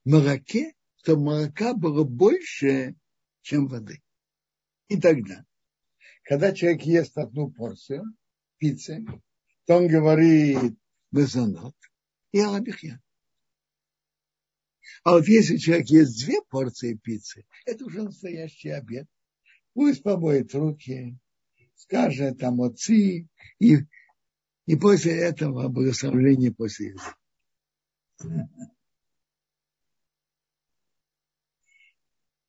молоке, 0.03 0.73
чтобы 0.97 1.23
молока 1.23 1.73
было 1.73 2.03
больше, 2.03 2.95
чем 3.41 3.67
воды. 3.67 4.01
И 4.89 4.99
тогда, 4.99 5.45
когда 6.23 6.53
человек 6.53 6.83
ест 6.83 7.17
одну 7.17 7.49
порцию 7.51 8.03
пиццы, 8.57 9.05
то 9.65 9.77
он 9.77 9.87
говорит 9.87 10.77
мезонот, 11.11 11.75
и 12.31 12.39
алабихья. 12.39 13.02
А 15.03 15.11
вот 15.11 15.27
если 15.27 15.57
человек 15.57 15.87
ест 15.87 16.25
две 16.25 16.41
порции 16.49 16.93
пиццы, 16.95 17.45
это 17.65 17.85
уже 17.85 18.03
настоящий 18.03 18.69
обед. 18.69 19.07
Пусть 19.73 20.03
помоет 20.03 20.53
руки, 20.53 21.17
скажет 21.75 22.39
там 22.39 22.61
отцы, 22.61 23.27
и, 23.59 23.77
и 24.65 24.75
после 24.75 25.17
этого 25.17 25.67
благословление 25.67 26.53
после 26.53 26.89
еды. 26.89 27.01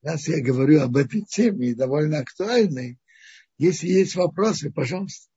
Раз 0.02 0.28
я 0.28 0.42
говорю 0.42 0.82
об 0.82 0.96
этой 0.96 1.22
теме, 1.22 1.74
довольно 1.74 2.18
актуальной, 2.18 2.98
если 3.56 3.88
есть 3.88 4.16
вопросы, 4.16 4.70
пожалуйста. 4.70 5.30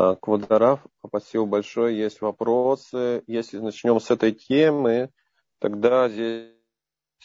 А, 0.00 0.14
Квадарав, 0.14 0.86
спасибо 1.04 1.44
большое. 1.44 1.98
Есть 1.98 2.20
вопросы. 2.20 3.24
Если 3.26 3.58
начнем 3.58 3.98
с 3.98 4.12
этой 4.12 4.30
темы, 4.30 5.10
тогда 5.58 6.08
здесь... 6.08 6.52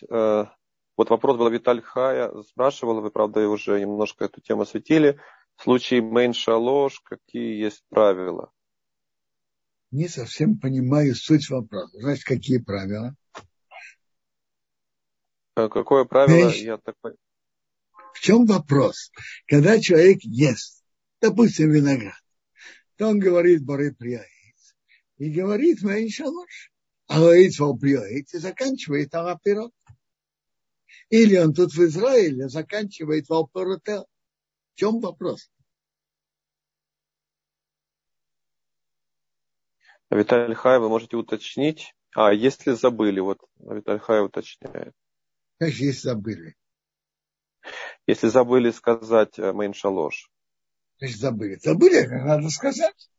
Э, 0.09 0.45
вот 0.97 1.09
вопрос 1.11 1.37
был 1.37 1.49
Виталь 1.49 1.83
Хая, 1.83 2.31
спрашивал, 2.41 3.01
вы, 3.01 3.11
правда, 3.11 3.47
уже 3.47 3.79
немножко 3.79 4.25
эту 4.25 4.41
тему 4.41 4.63
осветили. 4.63 5.19
В 5.55 5.63
случае 5.63 6.01
мейн 6.01 6.33
шалош, 6.33 6.99
какие 7.01 7.61
есть 7.61 7.83
правила? 7.89 8.51
Не 9.91 10.07
совсем 10.07 10.57
понимаю 10.57 11.13
суть 11.13 11.51
вопроса. 11.51 11.99
Значит, 11.99 12.23
какие 12.23 12.57
правила? 12.57 13.13
А 15.53 15.69
какое 15.69 16.05
правило? 16.05 16.49
Мейн... 16.49 16.65
Я 16.65 16.77
так... 16.77 16.95
В 18.13 18.19
чем 18.19 18.47
вопрос? 18.47 19.11
Когда 19.45 19.79
человек 19.79 20.21
ест, 20.23 20.83
допустим, 21.21 21.69
виноград, 21.69 22.22
то 22.97 23.07
он 23.07 23.19
говорит 23.19 23.63
Боры 23.63 23.93
Прияиц 23.93 24.75
и 25.17 25.29
говорит 25.31 25.81
Мейн 25.81 26.09
Шалош. 26.09 26.71
А 27.07 27.19
говорит 27.19 27.57
Вал 27.59 27.77
Прияиц 27.77 28.33
и 28.33 28.37
заканчивает 28.37 29.13
Алапирот. 29.13 29.73
Или 31.09 31.37
он 31.37 31.53
тут 31.53 31.73
в 31.73 31.83
Израиле 31.83 32.49
заканчивает 32.49 33.29
Валпоротел. 33.29 34.07
В 34.73 34.79
чем 34.79 34.99
вопрос? 34.99 35.51
Виталий 40.09 40.55
Хай, 40.55 40.79
вы 40.79 40.89
можете 40.89 41.17
уточнить? 41.17 41.93
А, 42.15 42.33
если 42.33 42.71
забыли, 42.71 43.19
вот 43.19 43.39
Виталий 43.59 43.99
Хай 43.99 44.23
уточняет. 44.23 44.93
Как 45.59 45.69
если 45.69 46.07
забыли? 46.07 46.55
Если 48.07 48.27
забыли 48.27 48.71
сказать 48.71 49.37
э, 49.39 49.53
Мейн 49.53 49.73
Шалош. 49.73 50.29
Значит, 50.99 51.17
забыли. 51.17 51.59
Забыли, 51.61 52.05
надо 52.05 52.49
сказать. 52.49 53.09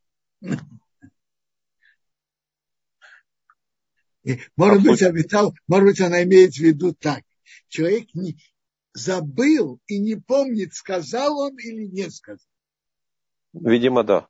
И, 4.24 4.40
может 4.56 4.82
быть, 4.82 5.02
обитал, 5.02 5.54
может 5.66 5.86
быть, 5.86 6.00
она 6.00 6.22
имеет 6.24 6.54
в 6.54 6.58
виду 6.58 6.94
так. 6.94 7.22
Человек 7.68 8.14
не 8.14 8.38
забыл 8.94 9.80
и 9.86 9.98
не 9.98 10.16
помнит, 10.16 10.72
сказал 10.72 11.38
он 11.38 11.58
или 11.58 11.86
не 11.86 12.10
сказал. 12.10 12.46
Видимо, 13.52 14.02
да. 14.02 14.28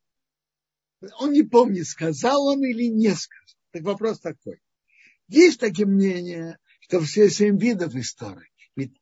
Он 1.20 1.33
не 1.33 1.42
помнит, 1.42 1.87
сказал 1.87 2.46
он 2.46 2.64
или 2.64 2.87
не 2.88 3.14
сказал. 3.14 3.57
Так 3.70 3.83
вопрос 3.83 4.20
такой. 4.20 4.61
Есть 5.28 5.61
такие 5.61 5.87
мнения, 5.87 6.59
что 6.80 7.00
все 7.00 7.30
семь 7.30 7.59
видов 7.59 7.94
истории. 7.94 8.50
Ведь 8.74 9.00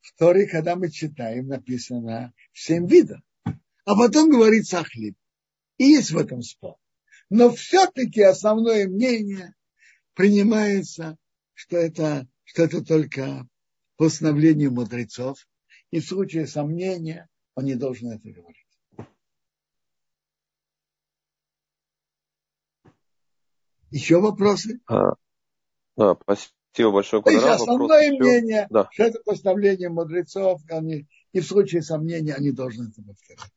в 0.00 0.14
Торе, 0.16 0.46
когда 0.46 0.76
мы 0.76 0.90
читаем, 0.90 1.46
написано 1.46 2.32
семь 2.52 2.88
видов 2.88 3.20
а 3.90 3.96
потом 3.96 4.30
говорится 4.30 4.78
о 4.78 4.84
хлебе. 4.84 5.16
И 5.76 5.84
есть 5.84 6.12
в 6.12 6.16
этом 6.16 6.42
спор. 6.42 6.76
Но 7.28 7.50
все-таки 7.50 8.22
основное 8.22 8.86
мнение 8.86 9.56
принимается, 10.14 11.16
что 11.54 11.76
это, 11.76 12.28
что 12.44 12.62
это 12.62 12.84
только 12.84 13.48
постановление 13.96 14.70
мудрецов. 14.70 15.44
И 15.90 15.98
в 15.98 16.06
случае 16.06 16.46
сомнения 16.46 17.28
он 17.56 17.64
не 17.64 17.74
должен 17.74 18.12
это 18.12 18.30
говорить. 18.30 18.64
Еще 23.90 24.20
вопросы? 24.20 24.78
А, 24.86 25.14
да, 25.96 26.16
спасибо 26.22 26.92
большое. 26.92 27.24
То 27.24 27.30
есть 27.30 27.44
основное 27.44 28.12
Вопрос 28.12 28.28
мнение, 28.28 28.68
да. 28.70 28.88
что 28.92 29.02
это 29.02 29.18
постановление 29.24 29.88
мудрецов, 29.88 30.60
они, 30.68 31.08
и 31.32 31.40
в 31.40 31.44
случае 31.44 31.82
сомнения 31.82 32.34
они 32.34 32.52
должны 32.52 32.84
это 32.84 33.02
повторять. 33.02 33.50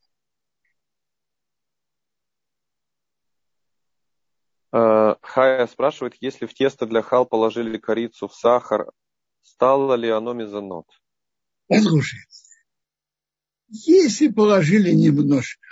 Хая 4.74 5.68
спрашивает, 5.68 6.16
если 6.20 6.46
в 6.46 6.54
тесто 6.54 6.86
для 6.86 7.00
хал 7.00 7.26
положили 7.26 7.78
корицу 7.78 8.26
в 8.26 8.34
сахар, 8.34 8.90
стало 9.42 9.94
ли 9.94 10.08
оно 10.08 10.32
мезонот? 10.32 10.86
Послушай, 11.68 12.18
если 13.68 14.28
положили 14.28 14.90
немножко, 14.90 15.64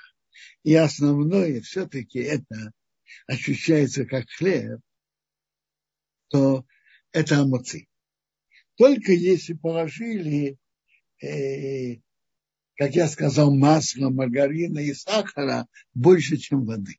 и 0.62 0.74
основное 0.76 1.60
все-таки 1.62 2.20
это 2.20 2.72
ощущается 3.26 4.04
как 4.06 4.28
хлеб, 4.30 4.80
то 6.28 6.64
это 7.10 7.40
амоци. 7.40 7.88
Только 8.76 9.10
если 9.10 9.54
положили 9.54 10.58
э, 11.20 11.96
как 12.76 12.94
я 12.94 13.08
сказал, 13.08 13.54
масла, 13.54 14.10
маргарина 14.10 14.78
и 14.78 14.94
сахара 14.94 15.66
больше, 15.92 16.36
чем 16.36 16.64
воды. 16.64 16.98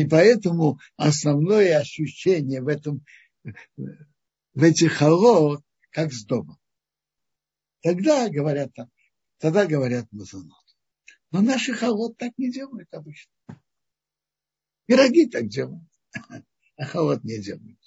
И 0.00 0.08
поэтому 0.08 0.78
основное 0.96 1.78
ощущение 1.78 2.62
в, 2.62 2.68
этом, 2.68 3.04
в 3.44 4.62
этих 4.62 4.94
халот, 4.94 5.62
как 5.90 6.10
сдоба. 6.10 6.58
Тогда 7.82 8.30
говорят, 8.30 8.70
тогда 9.36 9.66
говорят 9.66 10.10
мазанот. 10.10 10.64
Но 11.32 11.42
наши 11.42 11.74
халот 11.74 12.16
так 12.16 12.32
не 12.38 12.50
делают 12.50 12.88
обычно. 12.94 13.30
Пироги 14.86 15.26
так 15.26 15.48
делают, 15.48 15.86
а 16.78 16.86
халот 16.86 17.22
не 17.22 17.38
делают. 17.38 17.78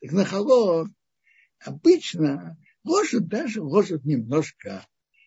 Так 0.00 0.12
на 0.12 0.24
халот 0.24 0.88
обычно 1.58 2.56
ложат 2.84 3.28
даже 3.28 3.60
ложат 3.60 4.06
немножко 4.06 4.86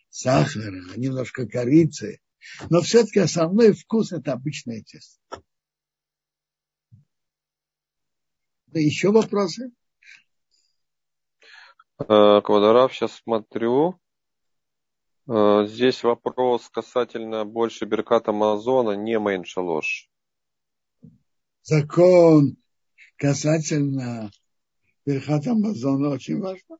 сахара, 0.09 0.97
немножко 0.97 1.45
корицы, 1.45 2.21
но 2.71 2.81
все-таки 2.81 3.19
основной 3.19 3.73
вкус 3.73 4.11
это 4.11 4.33
обычное 4.33 4.81
тесто. 4.81 5.19
Еще 8.73 9.11
вопросы? 9.11 9.71
Э, 11.99 12.41
Квадорав, 12.41 12.93
сейчас 12.93 13.13
смотрю. 13.15 13.99
Э, 15.27 15.65
здесь 15.65 16.03
вопрос 16.03 16.69
касательно 16.69 17.45
больше 17.45 17.85
Берката 17.85 18.31
Амазона, 18.31 18.91
не 18.91 19.17
Мейншалош. 19.17 20.09
Закон 21.63 22.57
касательно 23.15 24.31
Берката 25.05 25.51
Амазона 25.51 26.09
очень 26.09 26.39
важно. 26.39 26.77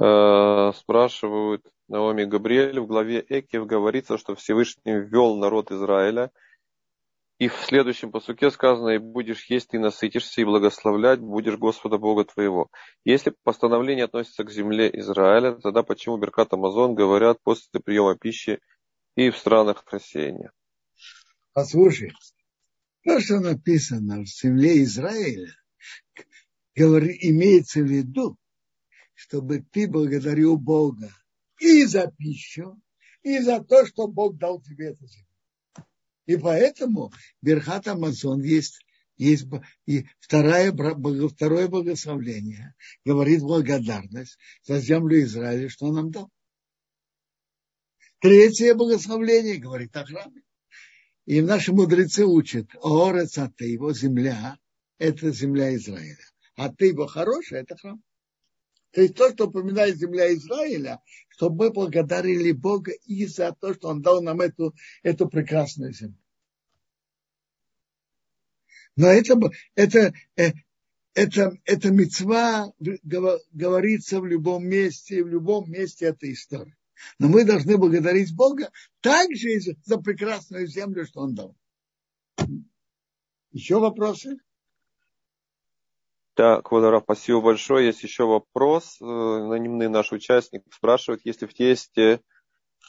Э, 0.00 0.72
спрашивают 0.76 1.62
Наоми 1.88 2.24
Габриэль, 2.24 2.80
в 2.80 2.86
главе 2.86 3.22
Экев 3.28 3.66
говорится, 3.66 4.16
что 4.16 4.34
Всевышний 4.34 4.94
ввел 4.94 5.36
народ 5.36 5.70
Израиля– 5.70 6.30
и 7.40 7.48
в 7.48 7.54
следующем 7.64 8.12
посуке 8.12 8.50
сказано, 8.50 8.90
и 8.90 8.98
будешь 8.98 9.46
есть, 9.46 9.72
и 9.72 9.78
насытишься, 9.78 10.42
и 10.42 10.44
благословлять 10.44 11.20
будешь 11.20 11.56
Господа 11.56 11.96
Бога 11.96 12.26
твоего. 12.26 12.68
Если 13.02 13.34
постановление 13.42 14.04
относится 14.04 14.44
к 14.44 14.50
земле 14.50 14.90
Израиля, 14.92 15.54
тогда 15.54 15.82
почему 15.82 16.18
Беркат 16.18 16.52
Амазон 16.52 16.94
говорят 16.94 17.38
после 17.42 17.80
приема 17.80 18.14
пищи 18.14 18.60
и 19.16 19.30
в 19.30 19.38
странах 19.38 19.82
рассеяния? 19.90 20.52
Послушай, 21.54 22.12
то, 23.04 23.18
что 23.20 23.40
написано 23.40 24.20
в 24.20 24.26
земле 24.26 24.82
Израиля, 24.82 25.54
говори, 26.76 27.16
имеется 27.22 27.80
в 27.80 27.86
виду, 27.86 28.36
чтобы 29.14 29.64
ты 29.72 29.88
благодарил 29.88 30.58
Бога 30.58 31.10
и 31.58 31.86
за 31.86 32.12
пищу, 32.18 32.78
и 33.22 33.38
за 33.38 33.64
то, 33.64 33.86
что 33.86 34.08
Бог 34.08 34.36
дал 34.36 34.60
тебе 34.60 34.88
эту 34.88 35.06
землю. 35.06 35.29
И 36.30 36.36
поэтому 36.36 37.12
Берхат 37.42 37.88
Амазон 37.88 38.44
есть, 38.44 38.86
есть 39.16 39.48
и 39.86 40.06
второе, 40.20 40.72
второе 41.28 41.66
благословление 41.66 42.76
говорит 43.04 43.40
благодарность 43.40 44.38
за 44.62 44.78
землю 44.78 45.20
Израиля, 45.24 45.68
что 45.68 45.86
он 45.86 45.94
нам 45.94 46.10
дал. 46.12 46.30
Третье 48.20 48.76
благословление 48.76 49.56
говорит 49.56 49.96
о 49.96 50.04
храме. 50.04 50.42
И 51.26 51.40
наши 51.40 51.72
мудрецы 51.72 52.24
учат, 52.24 52.68
Орец 52.80 53.36
ты 53.56 53.64
его 53.64 53.92
земля, 53.92 54.56
это 54.98 55.32
земля 55.32 55.74
Израиля. 55.74 56.24
А 56.54 56.72
ты 56.72 56.86
его 56.86 57.08
хорошая, 57.08 57.62
это 57.62 57.76
храм. 57.76 58.00
То 58.92 59.02
есть 59.02 59.14
то, 59.14 59.32
что 59.32 59.46
упоминает 59.46 59.96
земля 59.98 60.32
Израиля, 60.34 61.00
чтобы 61.28 61.66
мы 61.66 61.72
благодарили 61.72 62.52
Бога 62.52 62.92
и 63.06 63.26
за 63.26 63.52
то, 63.52 63.72
что 63.74 63.88
Он 63.88 64.02
дал 64.02 64.20
нам 64.22 64.40
эту, 64.40 64.74
эту 65.02 65.28
прекрасную 65.28 65.92
землю. 65.92 66.19
Но 68.96 69.06
это, 69.08 69.38
это, 69.74 70.12
э, 70.36 70.52
это, 71.14 71.56
это 71.64 71.90
мецва 71.90 72.72
говорится 73.52 74.20
в 74.20 74.26
любом 74.26 74.66
месте, 74.66 75.22
в 75.22 75.28
любом 75.28 75.70
месте 75.70 76.06
этой 76.06 76.32
истории. 76.32 76.76
Но 77.18 77.28
мы 77.28 77.44
должны 77.44 77.78
благодарить 77.78 78.34
Бога 78.34 78.70
также 79.00 79.60
за 79.84 79.98
прекрасную 79.98 80.66
землю, 80.66 81.06
что 81.06 81.20
Он 81.20 81.34
дал. 81.34 81.56
Еще 83.52 83.78
вопросы? 83.78 84.38
Так, 86.34 86.70
Владара, 86.70 87.00
спасибо 87.00 87.40
большое. 87.40 87.86
Есть 87.86 88.02
еще 88.02 88.24
вопрос. 88.24 88.98
Э, 89.00 89.04
анонимный 89.04 89.88
наш 89.88 90.12
участник 90.12 90.62
спрашивает, 90.72 91.20
если 91.24 91.46
в 91.46 91.54
тесте 91.54 92.20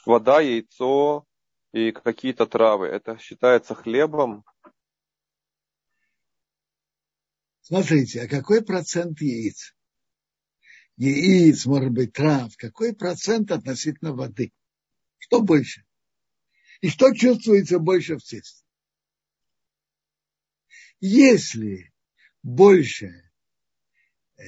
вода, 0.06 0.39
яйцо 0.39 1.26
и 1.74 1.91
какие-то 1.91 2.45
травы, 2.45 2.88
это 2.88 3.18
считается 3.18 3.76
хлебом? 3.76 4.45
Смотрите, 7.72 8.24
а 8.24 8.28
какой 8.28 8.62
процент 8.66 9.22
яиц? 9.22 9.74
Яиц, 10.98 11.66
может 11.66 11.92
быть, 11.92 12.12
трав. 12.12 12.54
Какой 12.58 12.94
процент 12.94 13.50
относительно 13.50 14.12
воды? 14.12 14.52
Что 15.20 15.40
больше? 15.40 15.86
И 16.82 16.90
что 16.90 17.14
чувствуется 17.14 17.80
больше 17.80 18.18
в 18.18 18.24
тесте? 18.24 18.66
Если 21.00 21.94
больше, 22.44 23.32
э, 24.36 24.44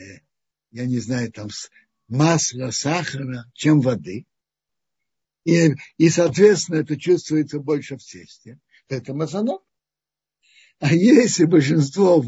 я 0.71 0.85
не 0.85 0.99
знаю, 0.99 1.31
там 1.31 1.47
масла, 2.09 2.71
сахара, 2.71 3.49
чем 3.53 3.79
воды, 3.79 4.25
и, 5.45 5.75
и, 5.95 6.09
соответственно, 6.09 6.81
это 6.81 6.99
чувствуется 6.99 7.59
больше 7.59 7.95
в 7.95 8.03
тесте, 8.03 8.59
то 8.87 8.95
это 8.95 9.13
мазанок. 9.13 9.63
А 10.79 10.93
если 10.93 11.45
большинство 11.45 12.25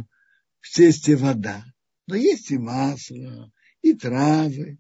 в 0.65 0.71
тесте 0.71 1.15
вода, 1.15 1.63
но 2.07 2.15
есть 2.15 2.49
и 2.49 2.57
масло, 2.57 3.53
и 3.83 3.93
травы. 3.93 4.79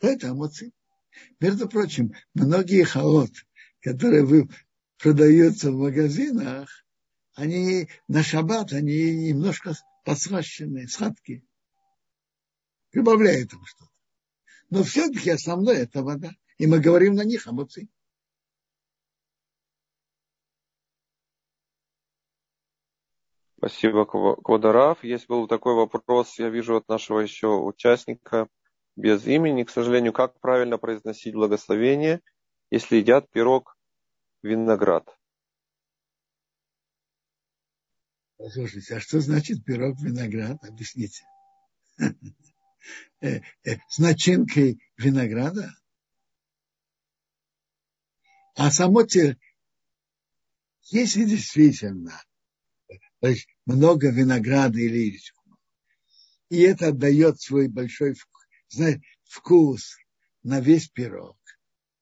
Это 0.00 0.30
амоци. 0.30 0.70
Между 1.40 1.68
прочим, 1.68 2.14
многие 2.32 2.84
хаот, 2.84 3.32
которые 3.80 4.48
продаются 4.98 5.72
в 5.72 5.78
магазинах, 5.78 6.68
они 7.34 7.88
на 8.06 8.22
шаббат, 8.22 8.72
они 8.72 9.30
немножко 9.30 9.74
подслащенные, 10.04 10.86
сладкие. 10.86 11.42
Прибавляют 12.90 13.52
им 13.52 13.66
что-то. 13.66 13.90
Но 14.70 14.84
все-таки 14.84 15.30
основное 15.30 15.78
это 15.78 16.04
вода. 16.04 16.30
И 16.56 16.68
мы 16.68 16.78
говорим 16.78 17.14
на 17.14 17.24
них 17.24 17.48
амоци. 17.48 17.88
Спасибо, 23.66 24.04
Квадарав. 24.04 25.02
Есть 25.04 25.26
был 25.26 25.48
такой 25.48 25.74
вопрос, 25.74 26.38
я 26.38 26.50
вижу 26.50 26.76
от 26.76 26.86
нашего 26.86 27.20
еще 27.20 27.46
участника 27.46 28.46
без 28.94 29.26
имени, 29.26 29.62
к 29.64 29.70
сожалению, 29.70 30.12
как 30.12 30.38
правильно 30.38 30.76
произносить 30.76 31.32
благословение, 31.32 32.20
если 32.70 32.96
едят 32.96 33.30
пирог 33.30 33.78
виноград? 34.42 35.08
Послушайте, 38.36 38.96
а 38.96 39.00
что 39.00 39.20
значит 39.20 39.64
пирог 39.64 39.98
виноград? 39.98 40.62
Объясните. 40.62 41.24
Э, 43.22 43.40
э, 43.64 43.78
с 43.88 43.98
начинкой 43.98 44.78
винограда? 44.98 45.70
А 48.56 48.70
само 48.70 49.04
те, 49.04 49.38
если 50.82 51.24
действительно 51.24 52.20
то 53.24 53.30
есть 53.30 53.48
много 53.64 54.10
винограда 54.10 54.78
или 54.78 55.08
ириску. 55.08 55.42
И 56.50 56.60
это 56.60 56.88
отдает 56.88 57.40
свой 57.40 57.68
большой 57.68 58.16
знаете, 58.68 59.00
вкус 59.22 59.96
на 60.42 60.60
весь 60.60 60.88
пирог. 60.88 61.38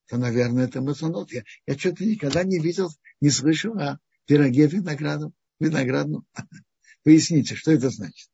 То, 0.09 0.17
наверное, 0.17 0.65
это 0.65 0.81
масонот. 0.81 1.31
Я, 1.31 1.45
я 1.65 1.79
что-то 1.79 2.05
никогда 2.05 2.43
не 2.43 2.59
видел, 2.59 2.89
не 3.21 3.31
слышал 3.31 3.79
о 3.79 4.01
пироге 4.27 4.67
виноградом, 4.67 5.33
виноградном. 5.61 6.27
Поясните, 7.05 7.55
что 7.55 7.71
это 7.71 7.91
значит? 7.91 8.29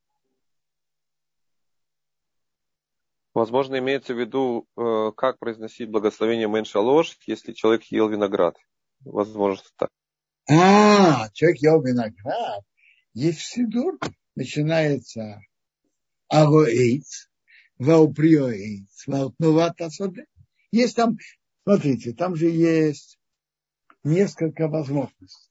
Возможно, 3.35 3.79
имеется 3.79 4.15
в 4.15 4.19
виду, 4.19 4.67
э, 4.79 5.13
как 5.15 5.39
произносить 5.39 5.91
благословение 5.91 6.49
меньше 6.49 6.79
ложь, 6.79 7.19
если 7.27 7.53
человек 7.53 7.83
ел 7.91 8.09
виноград. 8.09 8.57
Возможно, 9.01 9.63
так. 9.77 9.91
А, 10.51 11.29
человек 11.35 11.59
ел 11.61 11.83
виноград. 11.83 12.65
Есть 13.21 13.41
сидур, 13.41 13.99
начинается 14.37 15.41
агоэйц, 16.29 17.29
вауприоэйц, 17.77 19.09
ваутнувата 19.09 19.91
соде. 19.91 20.27
Есть 20.71 20.95
там, 20.95 21.17
смотрите, 21.65 22.13
там 22.13 22.37
же 22.37 22.49
есть 22.49 23.19
несколько 24.05 24.69
возможностей. 24.69 25.51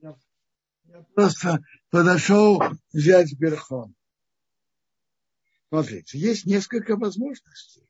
Я 0.00 1.02
просто 1.14 1.60
подошел 1.90 2.60
взять 2.92 3.38
берхон. 3.38 3.94
Смотрите, 5.68 6.18
есть 6.18 6.44
несколько 6.46 6.96
возможностей. 6.96 7.86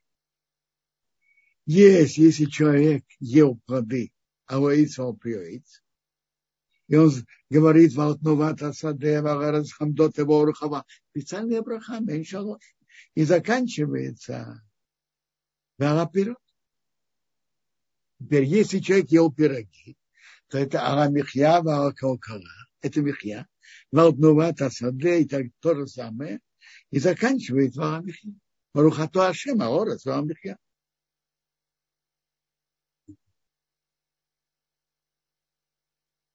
Есть, 1.65 2.19
если 2.19 2.45
человек 2.45 3.03
ел 3.19 3.59
плоды, 3.65 4.13
а 4.47 4.59
воится 4.59 5.05
оприоиц, 5.05 5.83
и 6.93 6.97
он 6.97 7.11
говорит, 7.49 7.95
Валтнувата 7.95 8.75
Садева, 8.75 9.39
Гаразхамдоте 9.39 10.25
Ворухава, 10.25 10.85
специальный 11.11 11.59
Абрахам, 11.59 12.05
Меншалош. 12.05 12.63
И 13.15 13.25
заканчивается 13.25 14.63
Вараперот. 15.79 16.37
Теперь, 18.21 18.45
если 18.45 18.81
человек 18.81 19.11
ел 19.11 19.33
пироги, 19.33 19.97
то 20.49 20.59
это 20.59 20.87
Арамихья, 20.87 21.63
Варакалкара, 21.63 22.43
это 22.83 23.01
Михья, 23.01 23.47
Валтнувата 23.91 24.69
Саде, 24.69 25.23
и 25.23 25.25
так 25.27 25.47
то 25.61 25.75
же 25.75 25.87
самое, 25.87 26.41
и 26.91 26.99
заканчивает 26.99 27.75
Варамихья. 27.75 28.35
Барухато 28.75 29.29
Ашем, 29.29 29.63
Аорас, 29.63 30.05
Варамихья. 30.05 30.59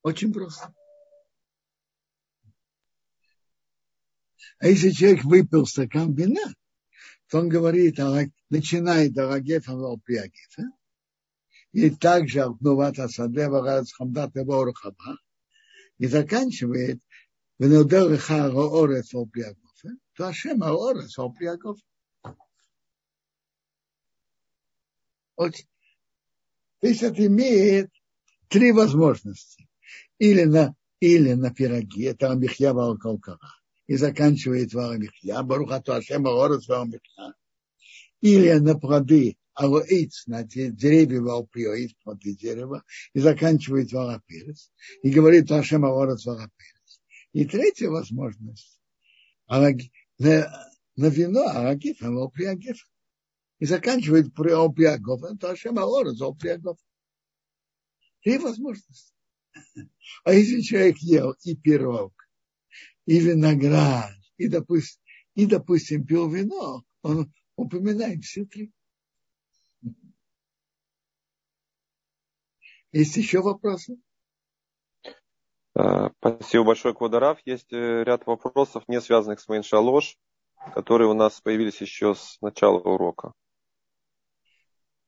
Очень 0.08 0.32
просто. 0.32 0.74
А 4.60 4.68
если 4.68 4.92
человек 4.92 5.26
выпил 5.26 5.66
стакан 5.66 6.14
вина, 6.14 6.54
то 7.28 7.40
он 7.40 7.50
говорит, 7.50 7.98
начинает 8.50 9.18
Арагефа 9.18 9.76
Валпиагефа, 9.76 10.64
и 11.74 11.90
также 11.90 12.40
Алпнувата 12.40 13.10
Садева 13.10 13.62
Радхамдата 13.62 14.46
Ворухаба, 14.46 15.18
и 15.98 16.08
заканчивает 16.08 17.02
Венудел 17.60 18.10
Реха 18.10 18.46
Орес 18.46 19.12
Валпиагефа, 19.12 19.90
то 20.14 20.28
Ашем 20.30 20.64
Орес 20.64 21.18
Валпиагефа. 21.18 21.86
Вот. 25.36 25.54
То 26.80 26.88
есть 26.88 27.04
это 27.04 27.26
имеет 27.26 27.92
три 28.48 28.72
возможности 28.72 29.67
или 30.20 30.44
на, 30.44 30.76
или 31.00 31.34
на 31.34 31.54
пироги, 31.54 32.04
это 32.04 32.32
Амбихья 32.32 32.74
Валкалкара, 32.74 33.40
и 33.88 33.96
заканчивает 33.96 34.74
Варамихья, 34.74 35.42
Барухату 35.44 35.94
Ашем 35.94 36.28
Аорес 36.28 36.68
Варамихья, 36.68 37.34
или 38.22 38.54
на 38.54 38.78
плоды. 38.78 39.38
Алоиц, 39.58 40.28
на 40.28 40.44
деревья 40.44 41.20
Валпиоиц, 41.20 41.94
плоды 42.04 42.36
дерева, 42.36 42.84
и 43.14 43.20
заканчивает 43.20 43.92
Валаперес, 43.92 44.72
и 45.02 45.10
говорит 45.10 45.52
Ашем 45.52 45.84
Аорес 45.84 46.28
Валаперес. 46.28 47.02
И 47.34 47.44
третья 47.44 47.90
возможность, 47.90 48.80
на, 49.48 49.68
на 50.20 51.08
вино 51.08 51.48
Арагиф, 51.48 52.02
Валпиагиф, 52.02 52.88
и 53.58 53.66
заканчивает 53.66 54.32
при 54.36 54.52
Алпиагов, 54.52 55.24
это 55.24 55.50
Ашем 55.50 55.80
Аорес 55.80 56.20
Валпиагов. 56.20 56.78
Три 58.22 58.38
возможности. 58.38 59.17
А 60.24 60.34
если 60.34 60.62
человек 60.62 60.98
ел 61.00 61.36
и 61.44 61.56
пирог, 61.56 62.14
и 63.06 63.20
виноград, 63.20 64.12
и, 64.38 64.48
допустим, 64.48 65.02
и, 65.36 65.46
допустим 65.46 66.06
пил 66.06 66.30
вино, 66.30 66.84
он 67.02 67.32
упоминает 67.56 68.24
все 68.24 68.46
три. 68.46 68.72
Есть 72.92 73.18
еще 73.18 73.42
вопросы? 73.42 73.98
Э, 75.76 76.10
спасибо 76.18 76.64
большое, 76.64 76.96
Квадарав. 76.96 77.40
Есть 77.46 77.72
э, 77.72 78.04
ряд 78.04 78.26
вопросов, 78.26 78.84
не 78.88 79.00
связанных 79.00 79.40
с 79.40 79.48
Мейншалош, 79.48 80.18
которые 80.74 81.10
у 81.10 81.14
нас 81.14 81.40
появились 81.42 81.80
еще 81.82 82.16
с 82.16 82.38
начала 82.42 82.80
урока. 82.80 83.34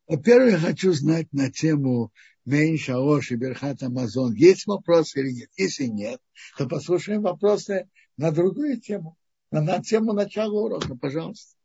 Во-первых, 0.08 0.54
я 0.54 0.60
хочу 0.60 0.92
знать 0.92 1.32
на 1.32 1.52
тему 1.52 2.12
меньше 2.50 2.94
Аош 2.94 3.32
и 3.32 3.36
Берхат 3.36 3.84
Амазон. 3.84 4.34
Есть 4.34 4.68
вопросы 4.68 5.20
или 5.20 5.32
нет? 5.32 5.50
Если 5.56 5.86
нет, 5.86 6.20
то 6.58 6.68
послушаем 6.68 7.22
вопросы 7.22 7.90
на 8.18 8.32
другую 8.32 8.80
тему, 8.80 9.16
на, 9.52 9.62
на 9.62 9.82
тему 9.82 10.14
начала 10.14 10.60
урока, 10.60 10.96
пожалуйста. 10.96 11.56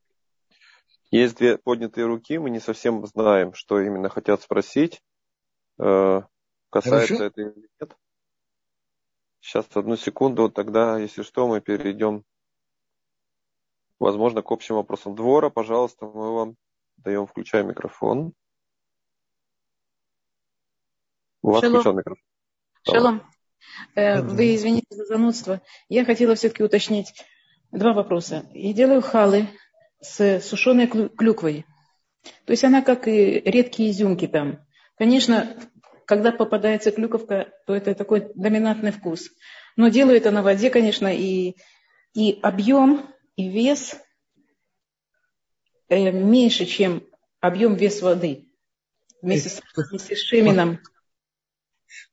Есть 1.10 1.36
две 1.36 1.58
поднятые 1.58 2.06
руки, 2.06 2.38
мы 2.38 2.50
не 2.50 2.60
совсем 2.60 3.04
знаем, 3.06 3.54
что 3.54 3.80
именно 3.80 4.08
хотят 4.08 4.42
спросить. 4.42 5.00
Э, 5.78 6.22
касается 6.70 7.14
Хорошо. 7.14 7.24
это 7.24 7.40
или 7.40 7.68
нет. 7.80 7.96
Сейчас 9.40 9.66
одну 9.74 9.96
секунду, 9.96 10.50
тогда, 10.50 10.98
если 10.98 11.22
что, 11.22 11.46
мы 11.46 11.60
перейдем, 11.60 12.24
возможно, 13.98 14.42
к 14.42 14.50
общим 14.50 14.76
вопросам. 14.76 15.14
Двора, 15.14 15.50
пожалуйста, 15.50 16.06
мы 16.06 16.34
вам 16.34 16.56
даем, 16.96 17.26
включаем 17.26 17.68
микрофон. 17.68 18.32
У 21.44 21.50
вас 21.50 21.60
Шалом. 21.60 21.80
включен 21.80 21.96
микрофон. 21.98 22.24
Шалом. 22.88 23.22
Э, 23.94 24.22
вы 24.22 24.54
извините 24.54 24.86
за 24.88 25.04
занудство. 25.04 25.60
Я 25.90 26.06
хотела 26.06 26.34
все-таки 26.36 26.62
уточнить 26.62 27.12
два 27.70 27.92
вопроса. 27.92 28.46
Я 28.54 28.72
делаю 28.72 29.02
халы 29.02 29.48
с 30.00 30.40
сушеной 30.40 30.86
клюквой. 30.86 31.66
То 32.46 32.52
есть 32.52 32.64
она 32.64 32.80
как 32.80 33.08
и 33.08 33.42
редкие 33.44 33.90
изюмки 33.90 34.26
там. 34.26 34.64
Конечно, 34.96 35.54
когда 36.06 36.32
попадается 36.32 36.92
клюковка, 36.92 37.52
то 37.66 37.74
это 37.74 37.94
такой 37.94 38.32
доминантный 38.34 38.92
вкус. 38.92 39.28
Но 39.76 39.88
делаю 39.88 40.16
это 40.16 40.30
на 40.30 40.42
воде, 40.42 40.70
конечно, 40.70 41.14
и, 41.14 41.56
и 42.14 42.38
объем, 42.40 43.06
и 43.36 43.50
вес 43.50 44.00
э, 45.90 46.10
меньше, 46.10 46.64
чем 46.64 47.06
объем 47.40 47.74
вес 47.74 48.00
воды. 48.00 48.48
Вместе 49.20 49.50
с, 49.50 49.62
вместе 49.90 50.16
с 50.16 50.20
шемином. 50.20 50.78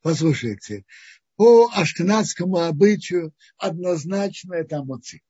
Послушайте, 0.02 0.84
по 1.36 1.70
аштанадскому 1.74 2.58
обычаю 2.58 3.32
однозначно 3.56 4.54
это 4.54 4.78
амуци. 4.78 5.20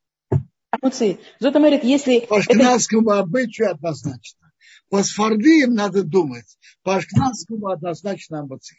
Амуци. 0.70 1.18
Зато 1.38 1.58
говорит, 1.58 1.84
если... 1.84 2.20
По 2.20 2.38
аштанадскому 2.38 3.10
это... 3.10 3.20
обычаю 3.20 3.70
однозначно. 3.70 4.52
По 4.88 5.02
сфардиям 5.02 5.74
надо 5.74 6.02
думать. 6.02 6.58
По 6.82 6.96
аштанадскому 6.96 7.68
однозначно 7.68 8.40
амуци. 8.40 8.76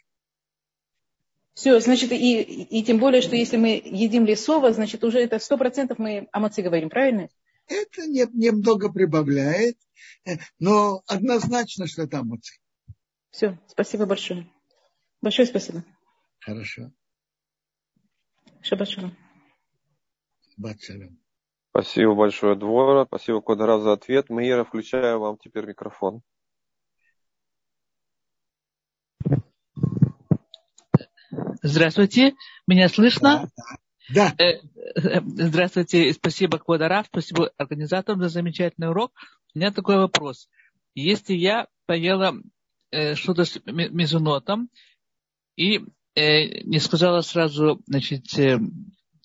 Все, 1.54 1.78
значит, 1.78 2.10
и, 2.10 2.42
и 2.42 2.82
тем 2.82 2.98
более, 2.98 3.22
что 3.22 3.36
если 3.36 3.56
мы 3.56 3.80
едим 3.84 4.26
лесово, 4.26 4.72
значит, 4.72 5.04
уже 5.04 5.20
это 5.20 5.38
сто 5.38 5.56
процентов 5.56 5.98
мы 5.98 6.28
маце 6.32 6.62
говорим, 6.62 6.90
правильно? 6.90 7.28
Это 7.68 8.06
не, 8.06 8.26
немного 8.32 8.92
прибавляет, 8.92 9.78
э, 10.26 10.36
но 10.58 11.02
однозначно, 11.06 11.86
что 11.86 12.02
это 12.02 12.18
амуци. 12.18 12.58
Все, 13.30 13.58
спасибо 13.68 14.04
большое. 14.04 14.50
Большое 15.24 15.46
спасибо. 15.48 15.82
Хорошо. 16.38 16.92
Шаббат 18.60 18.90
шалом. 18.90 19.16
Спасибо 21.70 22.14
большое, 22.14 22.56
Двора. 22.56 23.06
Спасибо, 23.06 23.40
Кодара, 23.40 23.78
за 23.78 23.94
ответ. 23.94 24.28
Маира, 24.28 24.64
включаю 24.64 25.20
вам 25.20 25.38
теперь 25.38 25.64
микрофон. 25.64 26.20
Здравствуйте, 31.62 32.34
меня 32.66 32.90
слышно? 32.90 33.48
Да. 34.10 34.34
да. 34.36 34.44
Э, 34.44 34.60
э, 34.94 35.20
здравствуйте, 35.24 36.12
спасибо, 36.12 36.58
Квадара, 36.58 37.02
спасибо 37.04 37.50
организаторам 37.56 38.20
за 38.20 38.28
замечательный 38.28 38.90
урок. 38.90 39.12
У 39.54 39.58
меня 39.58 39.72
такой 39.72 39.96
вопрос. 39.96 40.50
Если 40.94 41.32
я 41.32 41.66
поела 41.86 42.34
э, 42.90 43.14
что-то 43.14 43.46
с 43.46 43.58
мезонотом, 43.64 44.68
и 45.56 45.80
э, 46.14 46.62
не 46.62 46.78
сказала 46.78 47.20
сразу, 47.20 47.80
значит, 47.86 48.38
э, 48.38 48.58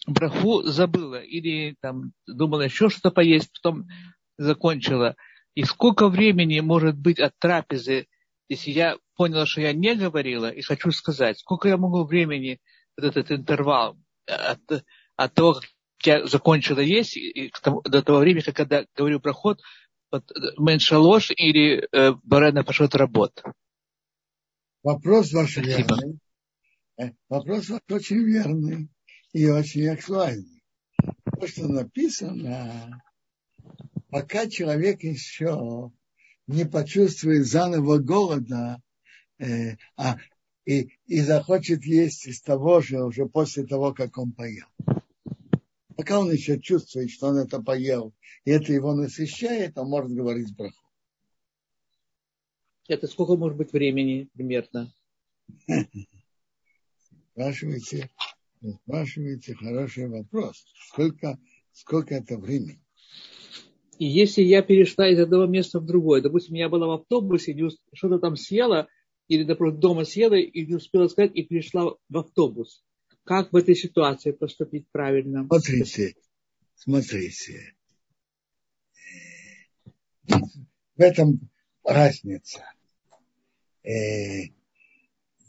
браху 0.07 0.63
забыла 0.63 1.21
или 1.21 1.75
там 1.81 2.11
думала 2.27 2.61
еще 2.61 2.89
что-то 2.89 3.11
поесть, 3.11 3.51
потом 3.61 3.87
закончила. 4.37 5.15
И 5.55 5.63
сколько 5.63 6.09
времени 6.09 6.59
может 6.59 6.97
быть 6.97 7.19
от 7.19 7.33
трапезы, 7.39 8.07
если 8.47 8.71
я 8.71 8.97
поняла, 9.15 9.45
что 9.45 9.61
я 9.61 9.73
не 9.73 9.95
говорила 9.95 10.49
и 10.49 10.61
хочу 10.61 10.91
сказать, 10.91 11.39
сколько 11.39 11.67
я 11.67 11.77
могу 11.77 12.03
времени, 12.03 12.59
вот 12.97 13.05
этот 13.05 13.31
интервал 13.31 13.97
от, 14.25 14.59
от 15.15 15.33
того, 15.33 15.55
как 15.55 15.65
я 16.05 16.25
закончила 16.25 16.79
есть, 16.79 17.17
и 17.17 17.51
тому, 17.61 17.81
до 17.81 18.01
того 18.01 18.19
времени, 18.19 18.41
когда 18.41 18.85
говорю 18.95 19.19
проход, 19.19 19.59
вот, 20.11 20.23
меньшалош 20.57 21.31
или 21.31 21.87
э, 21.91 22.13
барена 22.23 22.63
пошел 22.63 22.87
работ. 22.91 23.43
Вопрос 24.83 25.33
ваш 25.33 25.53
Спасибо. 25.53 25.77
верный. 25.77 26.19
Э, 26.97 27.11
вопрос 27.27 27.69
ваш 27.69 27.81
очень 27.89 28.23
верный 28.23 28.89
и 29.33 29.47
очень 29.47 29.87
актуальный. 29.89 30.63
То, 31.39 31.47
что 31.47 31.67
написано, 31.67 33.01
пока 34.09 34.47
человек 34.47 35.03
еще 35.03 35.91
не 36.47 36.65
почувствует 36.65 37.45
заново 37.45 37.97
голода, 37.97 38.81
э, 39.37 39.75
а, 39.97 40.17
и, 40.65 40.91
и 41.07 41.21
захочет 41.21 41.83
есть 41.83 42.25
из 42.27 42.41
того 42.41 42.79
же 42.79 43.03
уже 43.03 43.25
после 43.25 43.65
того, 43.65 43.93
как 43.93 44.17
он 44.17 44.31
поел. 44.31 44.67
пока 45.95 46.19
он 46.19 46.31
еще 46.31 46.59
чувствует, 46.59 47.11
что 47.11 47.27
он 47.27 47.37
это 47.37 47.61
поел, 47.61 48.13
и 48.45 48.51
это 48.51 48.71
его 48.71 48.93
насыщает, 48.93 49.77
он 49.77 49.89
может 49.89 50.11
говорить 50.11 50.55
браху. 50.55 50.88
Это 52.89 53.05
сколько 53.05 53.35
может 53.35 53.55
быть 53.55 53.71
времени 53.71 54.27
примерно? 54.33 54.91
Спрашиваете, 57.31 58.09
спрашиваете 58.83 59.53
хороший 59.53 60.07
вопрос. 60.07 60.65
Сколько, 60.87 61.37
сколько 61.71 62.15
это 62.15 62.39
времени? 62.39 62.81
И 63.99 64.05
если 64.05 64.41
я 64.41 64.63
перешла 64.63 65.07
из 65.07 65.19
одного 65.19 65.45
места 65.45 65.79
в 65.79 65.85
другое, 65.85 66.21
допустим, 66.21 66.55
я 66.55 66.67
была 66.67 66.87
в 66.87 67.01
автобусе, 67.01 67.55
что-то 67.93 68.17
там 68.17 68.35
съела, 68.35 68.87
или, 69.27 69.43
допустим, 69.43 69.79
дома 69.79 70.03
съела 70.03 70.33
и 70.33 70.65
не 70.65 70.73
успела 70.73 71.07
сказать, 71.09 71.35
и 71.35 71.43
перешла 71.43 71.95
в 72.09 72.17
автобус. 72.17 72.83
Как 73.23 73.53
в 73.53 73.55
этой 73.55 73.75
ситуации 73.75 74.31
поступить 74.31 74.87
правильно? 74.91 75.45
Смотрите, 75.45 76.15
смотрите. 76.73 77.75
В 80.27 81.01
этом 81.01 81.39
разница. 81.83 82.63
Э, 83.83 84.49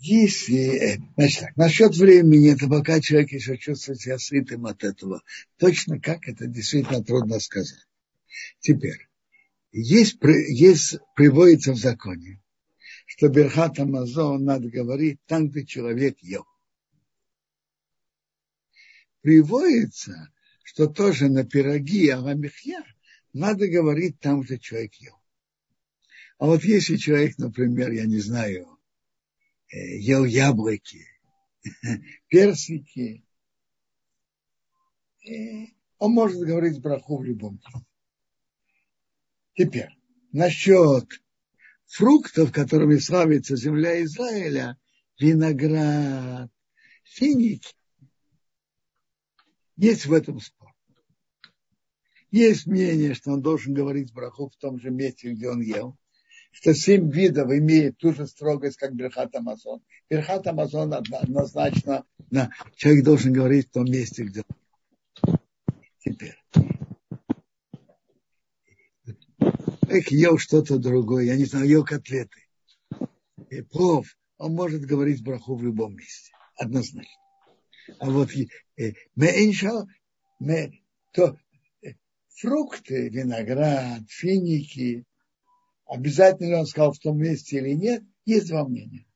если, 0.00 0.94
э, 0.94 0.98
значит 1.16 1.40
так, 1.40 1.56
насчет 1.56 1.94
времени, 1.96 2.52
это 2.52 2.68
пока 2.68 3.00
человек 3.00 3.32
еще 3.32 3.58
чувствует 3.58 4.00
себя 4.00 4.18
сытым 4.18 4.66
от 4.66 4.82
этого. 4.82 5.22
Точно 5.58 6.00
как, 6.00 6.26
это 6.26 6.46
действительно 6.46 7.04
трудно 7.04 7.38
сказать. 7.38 7.86
Теперь, 8.60 9.08
есть, 9.72 10.18
есть 10.22 10.98
приводится 11.14 11.72
в 11.72 11.76
законе, 11.76 12.40
что 13.06 13.28
Берхат 13.28 13.78
Амазон 13.78 14.44
надо 14.44 14.70
говорить 14.70 15.20
там, 15.26 15.48
где 15.48 15.66
человек 15.66 16.18
ел. 16.20 16.46
Приводится, 19.20 20.32
что 20.62 20.86
тоже 20.86 21.28
на 21.28 21.44
пироги 21.44 22.08
Аламихья 22.08 22.82
надо 23.34 23.68
говорить 23.68 24.18
там, 24.18 24.40
где 24.40 24.58
человек 24.58 24.94
ел. 24.94 25.19
А 26.40 26.46
вот 26.46 26.64
если 26.64 26.96
человек, 26.96 27.36
например, 27.36 27.92
я 27.92 28.06
не 28.06 28.18
знаю, 28.18 28.78
э, 29.70 29.98
ел 29.98 30.24
яблоки, 30.24 31.06
персики, 32.28 33.22
он 35.98 36.12
может 36.12 36.40
говорить 36.40 36.80
браху 36.80 37.18
в 37.18 37.24
любом. 37.24 37.60
Теперь, 39.52 39.90
насчет 40.32 41.06
фруктов, 41.84 42.52
которыми 42.52 42.96
славится 42.96 43.54
земля 43.54 44.02
Израиля, 44.02 44.78
виноград, 45.18 46.50
финики, 47.04 47.74
есть 49.76 50.06
в 50.06 50.12
этом 50.14 50.40
спор. 50.40 50.74
Есть 52.30 52.66
мнение, 52.66 53.12
что 53.12 53.32
он 53.32 53.42
должен 53.42 53.74
говорить 53.74 54.14
браху 54.14 54.48
в 54.48 54.56
том 54.56 54.80
же 54.80 54.88
месте, 54.88 55.32
где 55.32 55.50
он 55.50 55.60
ел, 55.60 55.99
что 56.50 56.74
семь 56.74 57.10
видов 57.10 57.50
имеет 57.50 57.96
ту 57.98 58.12
же 58.12 58.26
строгость, 58.26 58.76
как 58.76 58.94
Берхат 58.94 59.34
Амазон. 59.34 59.82
Берхат 60.08 60.46
Амазон 60.46 60.94
однозначно 60.94 62.04
на, 62.30 62.50
человек 62.76 63.04
должен 63.04 63.32
говорить 63.32 63.68
в 63.68 63.72
том 63.72 63.84
месте, 63.84 64.24
где 64.24 64.42
он 64.48 65.38
Теперь, 66.00 66.34
человек 69.82 70.10
ел 70.10 70.38
что-то 70.38 70.78
другое, 70.78 71.24
я 71.24 71.36
не 71.36 71.44
знаю, 71.44 71.68
ел 71.68 71.84
котлеты, 71.84 72.48
и 73.50 73.60
плов, 73.60 74.16
он 74.38 74.54
может 74.54 74.80
говорить 74.82 75.22
браху 75.22 75.56
в 75.56 75.62
любом 75.62 75.94
месте, 75.94 76.32
однозначно. 76.56 77.12
А 77.98 78.08
вот 78.10 78.30
э, 78.34 78.92
меньше, 79.14 79.70
то 81.12 81.36
э, 81.82 81.88
фрукты, 82.28 83.10
виноград, 83.10 84.02
финики, 84.08 85.04
обязательно 85.90 86.46
ли 86.46 86.54
он 86.54 86.66
сказал 86.66 86.92
в 86.92 87.00
том 87.00 87.18
месте 87.18 87.58
или 87.58 87.72
нет, 87.72 88.04
есть 88.24 88.48
два 88.48 88.64
мнения. 88.66 89.06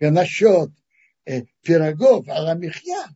И 0.00 0.06
насчет 0.10 0.70
э, 1.24 1.42
пирогов, 1.62 2.28
аламихья, 2.28 3.06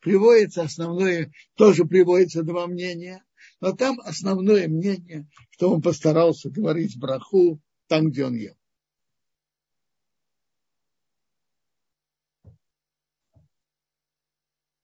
приводится 0.00 0.62
основное, 0.62 1.30
тоже 1.56 1.84
приводится 1.84 2.42
два 2.42 2.66
мнения. 2.66 3.22
Но 3.60 3.72
там 3.72 4.00
основное 4.00 4.68
мнение, 4.68 5.28
что 5.50 5.70
он 5.70 5.82
постарался 5.82 6.50
говорить 6.50 6.98
браху 6.98 7.60
там, 7.88 8.10
где 8.10 8.24
он 8.24 8.34
ел. 8.34 8.56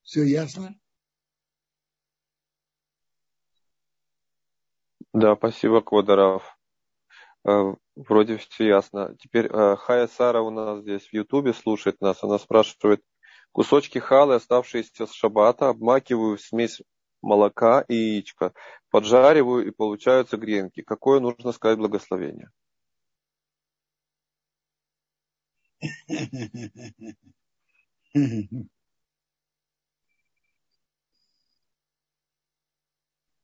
Все 0.03 0.25
ясно? 0.25 0.79
Да, 5.15 5.37
спасибо, 5.37 5.81
Квадарав. 5.81 6.56
Э, 7.47 7.75
вроде 7.95 8.39
все 8.39 8.67
ясно. 8.67 9.17
Теперь 9.21 9.47
э, 9.47 9.77
Хая 9.77 10.09
Сара 10.09 10.43
у 10.43 10.51
нас 10.51 10.81
здесь 10.81 11.07
в 11.07 11.13
Ютубе 11.13 11.53
слушает 11.55 12.01
нас. 12.01 12.23
Она 12.25 12.39
спрашивает, 12.39 13.03
кусочки 13.53 13.99
халы, 13.99 14.35
оставшиеся 14.35 15.07
с 15.07 15.13
шабата, 15.13 15.69
обмакиваю 15.69 16.37
в 16.39 16.41
смесь 16.41 16.83
молока 17.23 17.83
и 17.89 17.95
яичка. 17.95 18.53
Поджариваю 18.91 19.67
и 19.67 19.71
получаются 19.71 20.37
гренки. 20.37 20.83
Какое 20.83 21.21
нужно 21.21 21.53
сказать 21.53 21.79
благословение? 21.79 22.51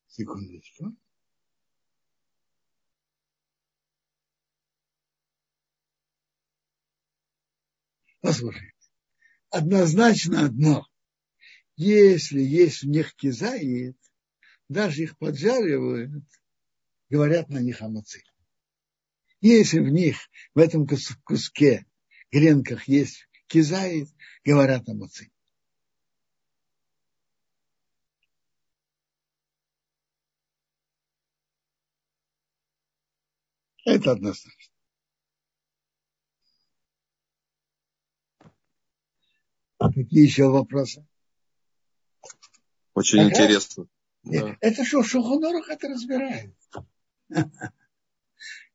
Секундочку. 0.08 0.96
Послушайте, 8.22 8.72
однозначно 9.50 10.46
одно 10.46 10.86
если 11.76 12.40
есть 12.40 12.82
в 12.82 12.86
них 12.86 13.14
кизаид, 13.16 13.96
даже 14.68 15.02
их 15.02 15.18
поджаривают, 15.18 16.24
говорят 17.10 17.48
на 17.48 17.58
них 17.58 17.82
амацы. 17.82 18.22
Если 19.40 19.80
в 19.80 19.88
них, 19.88 20.18
в 20.54 20.58
этом 20.58 20.86
куске, 21.24 21.84
гренках 22.30 22.86
есть 22.86 23.26
кизаид, 23.48 24.08
говорят 24.44 24.88
амацы. 24.88 25.32
Это 33.84 34.12
однозначно. 34.12 34.71
Какие 39.92 40.24
еще 40.24 40.48
вопросы? 40.48 41.06
Очень 42.94 43.18
как 43.18 43.30
интересно. 43.30 43.86
Да. 44.24 44.56
Это 44.60 44.84
что, 44.84 45.02
Шухонорах 45.02 45.68
это 45.68 45.88
разбирает. 45.88 46.54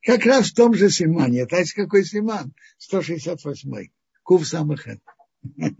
Как 0.01 0.25
раз 0.25 0.51
в 0.51 0.55
том 0.55 0.73
же 0.73 0.89
Симане. 0.89 1.41
Это 1.41 1.61
какой 1.75 2.05
Симан? 2.05 2.53
168-й. 2.79 3.91
Кув 4.23 4.47
самых 4.47 4.87
это. 4.87 5.01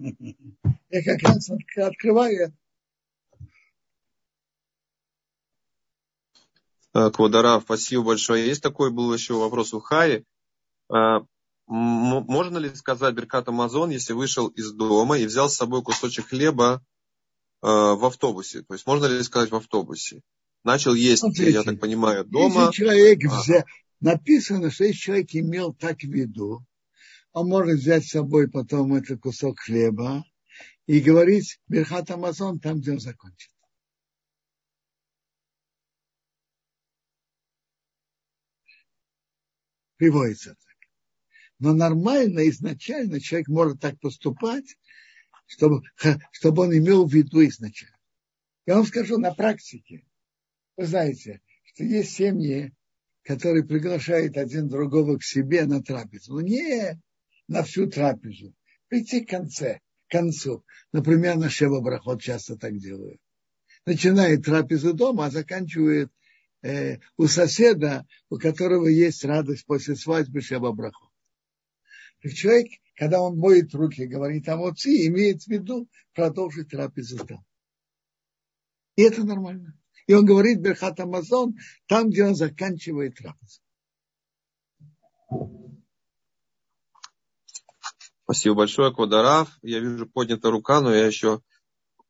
Я 0.90 1.04
как 1.04 1.22
раз 1.22 1.50
открываю 1.76 2.54
Квадара, 7.14 7.60
спасибо 7.62 8.04
большое. 8.04 8.48
Есть 8.48 8.64
такой 8.64 8.92
был 8.92 9.14
еще 9.14 9.36
вопрос 9.36 9.74
у 9.74 9.80
Хаи. 9.80 10.26
Можно 11.68 12.58
ли 12.58 12.74
сказать 12.74 13.14
Беркат 13.14 13.48
Амазон, 13.50 13.90
если 13.90 14.14
вышел 14.14 14.48
из 14.48 14.72
дома 14.72 15.18
и 15.18 15.26
взял 15.26 15.50
с 15.50 15.56
собой 15.56 15.84
кусочек 15.84 16.30
хлеба 16.30 16.82
Э, 17.62 17.96
в 17.96 18.06
автобусе. 18.06 18.62
То 18.62 18.76
есть 18.76 18.86
можно 18.86 19.06
ли 19.08 19.24
сказать 19.24 19.50
в 19.50 19.56
автобусе? 19.56 20.22
Начал 20.64 20.94
есть, 20.94 21.22
Смотрите, 21.22 21.52
я 21.52 21.64
так 21.64 21.80
понимаю, 21.80 22.24
дома. 22.24 22.68
Если 22.68 22.72
человек 22.72 23.20
а. 23.26 23.66
написано, 24.00 24.70
что 24.70 24.84
если 24.84 25.00
человек 25.00 25.34
имел 25.34 25.74
так 25.74 25.98
в 26.00 26.08
виду, 26.08 26.64
он 27.32 27.48
может 27.48 27.80
взять 27.80 28.06
с 28.06 28.12
собой 28.12 28.50
потом 28.50 28.94
этот 28.94 29.22
кусок 29.22 29.60
хлеба 29.60 30.24
и 30.86 31.00
говорить 31.00 31.60
Берхат 31.68 32.12
Амазон 32.12 32.60
там, 32.60 32.80
где 32.80 32.92
он 32.92 33.00
закончит. 33.00 33.52
Приводится 39.96 40.52
так. 40.52 40.67
Но 41.60 41.74
нормально 41.74 42.48
изначально 42.50 43.20
человек 43.20 43.48
может 43.48 43.80
так 43.80 44.00
поступать, 44.00 44.78
чтобы, 45.48 45.82
чтобы 46.32 46.64
он 46.64 46.78
имел 46.78 47.06
в 47.06 47.14
виду 47.14 47.46
изначально. 47.46 47.98
Я 48.66 48.76
вам 48.76 48.86
скажу 48.86 49.18
на 49.18 49.34
практике. 49.34 50.06
Вы 50.76 50.86
знаете, 50.86 51.42
что 51.64 51.84
есть 51.84 52.12
семьи, 52.12 52.74
которые 53.24 53.66
приглашают 53.66 54.38
один 54.38 54.68
другого 54.68 55.18
к 55.18 55.24
себе 55.24 55.66
на 55.66 55.82
трапезу. 55.82 56.34
Но 56.34 56.42
не 56.42 57.02
на 57.48 57.64
всю 57.64 57.88
трапезу. 57.88 58.54
Прийти 58.88 59.22
к 59.22 59.30
конце, 59.30 59.80
к 60.08 60.12
концу. 60.12 60.64
Например, 60.94 61.38
на 61.38 61.50
Шева 61.50 61.82
Брахот 61.82 62.22
часто 62.22 62.56
так 62.56 62.78
делают. 62.78 63.20
начинает 63.86 64.44
трапезу 64.44 64.94
дома, 64.94 65.26
а 65.26 65.32
заканчивает 65.32 66.12
э, 66.62 66.98
у 67.18 67.28
соседа, 67.28 68.06
у 68.30 68.38
которого 68.38 68.88
есть 68.88 69.24
радость 69.24 69.66
после 69.66 69.96
свадьбы 69.96 70.42
Человек, 72.34 72.68
когда 72.96 73.22
он 73.22 73.38
моет 73.38 73.74
руки, 73.74 74.06
говорит 74.06 74.48
о 74.50 74.58
моци, 74.58 75.08
имеет 75.08 75.44
в 75.44 75.48
виду 75.48 75.88
продолжить 76.14 76.70
трапезу 76.70 77.26
там. 77.26 77.46
И 78.96 79.04
это 79.04 79.24
нормально. 79.24 79.78
И 80.08 80.14
он 80.14 80.26
говорит 80.26 80.62
Берхат 80.62 81.00
Амазон 81.00 81.56
там, 81.86 82.10
где 82.10 82.26
он 82.26 82.36
заканчивает 82.36 83.16
трапезу. 83.16 83.62
Спасибо 88.24 88.56
большое, 88.56 88.94
Квадарав. 88.94 89.58
Я 89.62 89.80
вижу 89.80 90.06
поднята 90.06 90.50
рука, 90.50 90.82
но 90.82 90.94
я 90.94 91.06
еще 91.06 91.42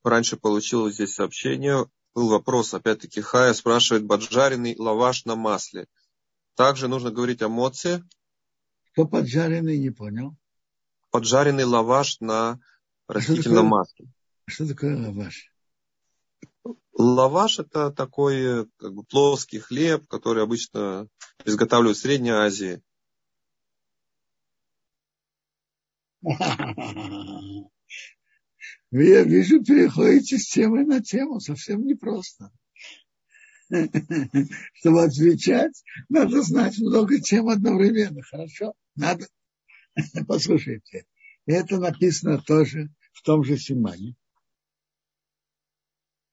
раньше 0.04 0.38
получил 0.38 0.90
здесь 0.90 1.14
сообщение. 1.14 1.86
Был 2.16 2.30
вопрос, 2.30 2.74
опять-таки, 2.74 3.22
Хая 3.22 3.54
спрашивает, 3.54 4.08
поджаренный 4.08 4.76
лаваш 4.78 5.26
на 5.26 5.36
масле. 5.36 5.88
Также 6.56 6.88
нужно 6.88 7.12
говорить 7.12 7.44
о 7.44 7.50
моце. 7.50 8.02
Кто 8.98 9.06
поджаренный, 9.06 9.78
не 9.78 9.92
понял. 9.92 10.36
Поджаренный 11.12 11.66
лаваш 11.66 12.20
на 12.20 12.60
растительном 13.08 13.68
а 13.68 13.70
масле. 13.70 14.08
Что 14.48 14.68
такое 14.68 14.98
лаваш? 14.98 15.54
Лаваш 16.94 17.60
это 17.60 17.92
такой 17.92 18.68
как 18.78 18.96
бы, 18.96 19.04
плоский 19.04 19.60
хлеб, 19.60 20.08
который 20.08 20.42
обычно 20.42 21.08
изготавливают 21.46 21.96
в 21.96 22.02
Средней 22.02 22.32
Азии. 22.32 22.82
Вы, 26.24 27.70
я 28.92 29.22
вижу, 29.22 29.64
переходите 29.64 30.40
с 30.40 30.50
темы 30.50 30.84
на 30.86 31.04
тему. 31.04 31.40
Совсем 31.40 31.86
непросто. 31.86 32.52
Чтобы 34.74 35.04
отвечать, 35.04 35.84
надо 36.10 36.42
знать 36.42 36.78
много 36.80 37.20
тем 37.20 37.50
одновременно. 37.50 38.22
Хорошо? 38.24 38.74
Надо. 38.96 39.28
Послушайте. 40.28 41.06
Это 41.46 41.80
написано 41.80 42.42
тоже 42.42 42.90
в 43.14 43.22
том 43.24 43.44
же 43.44 43.58
Симане. 43.58 44.16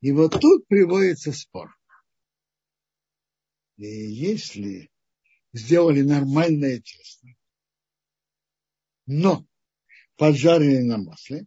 И 0.00 0.12
вот 0.12 0.38
тут 0.40 0.66
приводится 0.68 1.32
спор. 1.32 1.74
И 3.76 3.86
если 3.86 4.90
сделали 5.52 6.02
нормальное 6.02 6.80
тесто, 6.80 7.28
но 9.06 9.46
поджарили 10.16 10.82
на 10.82 10.98
масле. 10.98 11.46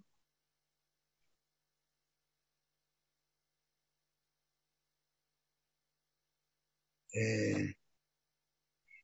Э, 7.18 7.74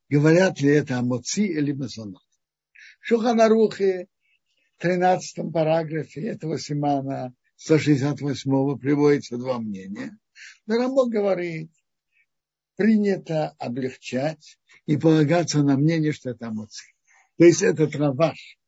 говорят 0.10 0.62
ли 0.62 0.70
это 0.70 1.00
о 1.00 1.02
моци 1.02 1.46
или 1.46 1.72
мазонот? 1.72 2.22
В 3.00 3.08
Шуханарухе, 3.08 4.08
в 4.78 4.82
13 4.82 5.52
параграфе 5.52 6.28
этого 6.28 6.60
Симана 6.60 7.34
168 7.56 8.78
приводится 8.78 9.38
два 9.38 9.60
мнения. 9.60 10.18
Но 10.66 10.76
Рамбо 10.76 11.10
говорит, 11.10 11.72
принято 12.76 13.50
облегчать 13.58 14.60
и 14.86 14.98
полагаться 14.98 15.64
на 15.64 15.78
мнение, 15.78 16.12
что 16.12 16.32
это 16.32 16.52
моци. 16.52 16.86
То 17.38 17.46
есть 17.46 17.62
этот 17.62 17.96
раваш, 17.96 18.60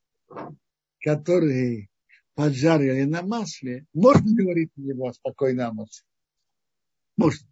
которые 1.02 1.90
поджарили 2.34 3.04
на 3.04 3.22
масле, 3.22 3.86
можно 3.94 4.26
говорить 4.26 4.72
на 4.76 4.82
него 4.84 5.14
спокойно 5.14 5.68
о 5.68 5.74
масле? 5.74 6.08
Можно. 7.18 7.48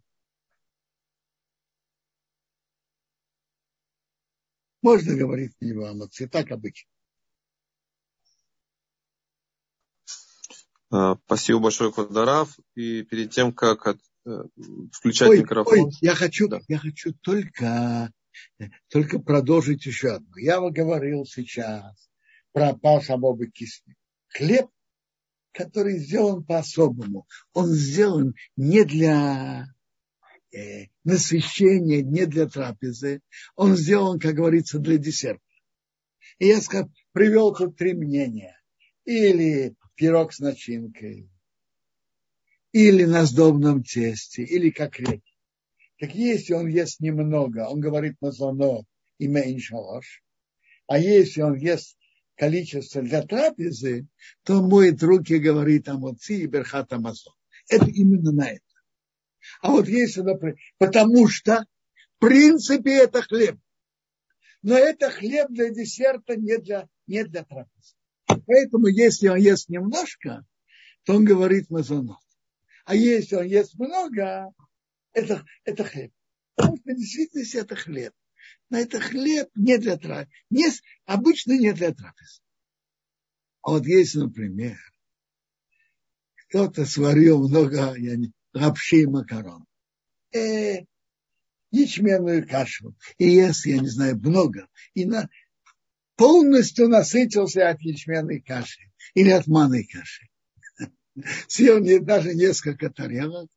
Можно 4.84 5.16
говорить 5.16 5.52
на 5.60 5.64
него 5.64 5.86
о 5.86 5.94
масле, 5.94 6.28
так 6.28 6.50
обычно. 6.50 6.90
А, 10.90 11.16
спасибо 11.24 11.60
большое, 11.60 11.90
Квадарав. 11.90 12.54
И 12.74 13.02
перед 13.02 13.30
тем, 13.30 13.54
как 13.54 13.86
от, 13.86 13.98
э, 14.26 14.44
включать 14.92 15.30
ой, 15.30 15.38
микрофон. 15.38 15.86
Ой, 15.86 15.90
я 16.02 16.14
хочу, 16.14 16.48
да. 16.48 16.60
я 16.68 16.76
хочу 16.76 17.14
только, 17.14 18.12
только 18.88 19.20
продолжить 19.20 19.86
еще 19.86 20.16
одно. 20.16 20.36
Я 20.36 20.60
вам 20.60 20.70
говорил 20.70 21.24
сейчас 21.24 22.10
пропал 22.52 23.00
самого 23.00 23.46
кислый. 23.46 23.96
Хлеб, 24.28 24.68
который 25.52 25.96
сделан 25.96 26.44
по-особому, 26.44 27.26
он 27.54 27.68
сделан 27.68 28.34
не 28.56 28.84
для 28.84 29.73
э, 30.54 30.88
насыщения, 31.04 32.02
не 32.02 32.26
для 32.26 32.46
трапезы, 32.46 33.20
он 33.56 33.76
сделан, 33.76 34.18
как 34.18 34.34
говорится, 34.34 34.78
для 34.78 34.98
десерта. 34.98 35.42
И 36.38 36.46
я 36.46 36.60
сказал, 36.60 36.90
привел 37.12 37.54
тут 37.54 37.76
три 37.76 37.94
мнения. 37.94 38.60
Или 39.04 39.74
пирог 39.96 40.32
с 40.32 40.40
начинкой, 40.40 41.28
или 42.72 43.04
на 43.04 43.24
сдобном 43.24 43.82
тесте, 43.84 44.42
или 44.42 44.70
как 44.70 44.98
реки. 44.98 45.22
Так 45.98 46.14
если 46.14 46.54
он 46.54 46.66
ест 46.68 47.00
немного, 47.00 47.68
он 47.68 47.80
говорит 47.80 48.16
мазоно 48.20 48.84
и 49.18 49.28
меньше 49.28 49.76
а 50.86 50.98
если 50.98 51.40
он 51.40 51.54
ест 51.54 51.96
количество 52.36 53.00
для 53.00 53.22
трапезы, 53.22 54.06
то 54.42 54.60
моет 54.60 55.02
руки, 55.02 55.38
говорит 55.38 55.88
Амоци 55.88 56.42
и 56.42 56.46
Берхат 56.46 56.92
Амазон. 56.92 57.34
Это 57.68 57.86
именно 57.86 58.32
на 58.32 58.50
это. 58.50 58.73
А 59.60 59.70
вот 59.70 59.88
если, 59.88 60.22
например, 60.22 60.56
потому 60.78 61.28
что 61.28 61.66
в 62.16 62.20
принципе 62.20 62.98
это 62.98 63.22
хлеб. 63.22 63.58
Но 64.62 64.76
это 64.76 65.10
хлеб 65.10 65.48
для 65.50 65.70
десерта, 65.70 66.36
не 66.36 66.58
для, 66.58 66.88
не 67.06 67.24
для 67.24 67.44
трапезы. 67.44 67.96
Поэтому 68.46 68.86
если 68.86 69.28
он 69.28 69.36
ест 69.36 69.68
немножко, 69.68 70.44
то 71.04 71.14
он 71.14 71.24
говорит 71.24 71.70
мазонот. 71.70 72.16
А 72.86 72.94
если 72.94 73.36
он 73.36 73.44
ест 73.44 73.74
много, 73.78 74.52
это, 75.12 75.44
это 75.64 75.84
хлеб. 75.84 76.12
Потому 76.54 76.76
что 76.76 76.92
в 76.92 76.96
действительности 76.96 77.56
это 77.56 77.76
хлеб 77.76 78.12
но 78.70 78.78
это 78.78 79.00
хлеб 79.00 79.48
не 79.54 79.78
для 79.78 79.96
трапезы. 79.96 80.82
Обычно 81.04 81.58
не 81.58 81.72
для 81.72 81.92
трапезы. 81.92 82.40
А 83.62 83.70
вот 83.70 83.86
если, 83.86 84.18
например, 84.18 84.78
кто-то 86.48 86.84
сварил 86.84 87.48
много 87.48 87.94
я 87.96 88.16
не, 88.16 88.32
лапши 88.54 89.06
макарон, 89.06 89.66
э, 90.32 90.84
ячменную 91.70 92.48
кашу, 92.48 92.94
и 93.18 93.28
ест, 93.28 93.66
я 93.66 93.78
не 93.78 93.88
знаю, 93.88 94.16
много, 94.16 94.68
и 94.94 95.04
на, 95.04 95.28
полностью 96.16 96.88
насытился 96.88 97.68
от 97.68 97.80
ячменной 97.80 98.40
каши 98.40 98.92
или 99.14 99.30
от 99.30 99.46
манной 99.46 99.84
каши. 99.84 100.28
Съел 101.48 101.80
не, 101.80 101.98
даже 101.98 102.34
несколько 102.34 102.90
тарелок, 102.90 103.50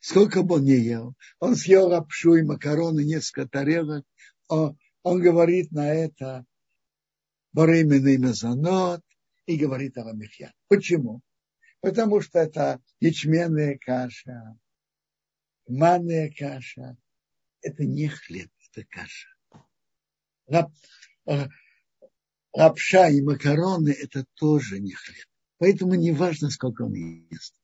сколько 0.00 0.42
бы 0.42 0.56
он 0.56 0.64
не 0.64 0.76
ел. 0.76 1.14
Он 1.38 1.54
съел 1.56 1.88
лапшу 1.88 2.34
и 2.36 2.42
макароны, 2.42 3.04
несколько 3.04 3.46
тарелок. 3.48 4.04
Он, 4.48 4.78
он 5.02 5.20
говорит 5.20 5.70
на 5.72 5.92
это 5.92 6.44
Барейменный 7.52 8.18
мезонот 8.18 9.02
и 9.46 9.56
говорит 9.56 9.96
о 9.98 10.04
Ламихья. 10.04 10.52
Почему? 10.68 11.22
Потому 11.80 12.20
что 12.20 12.40
это 12.40 12.80
ячменная 13.00 13.78
каша, 13.78 14.58
манная 15.68 16.30
каша. 16.30 16.96
Это 17.60 17.84
не 17.84 18.08
хлеб, 18.08 18.50
это 18.70 18.86
каша. 18.88 19.28
Лап, 20.46 20.72
лапша 22.52 23.08
и 23.08 23.20
макароны– 23.20 23.90
это 24.00 24.24
тоже 24.34 24.80
не 24.80 24.92
хлеб. 24.92 25.26
Поэтому 25.58 25.94
не 25.94 26.12
важно, 26.12 26.50
сколько 26.50 26.82
он 26.82 26.94
ест. 26.94 27.54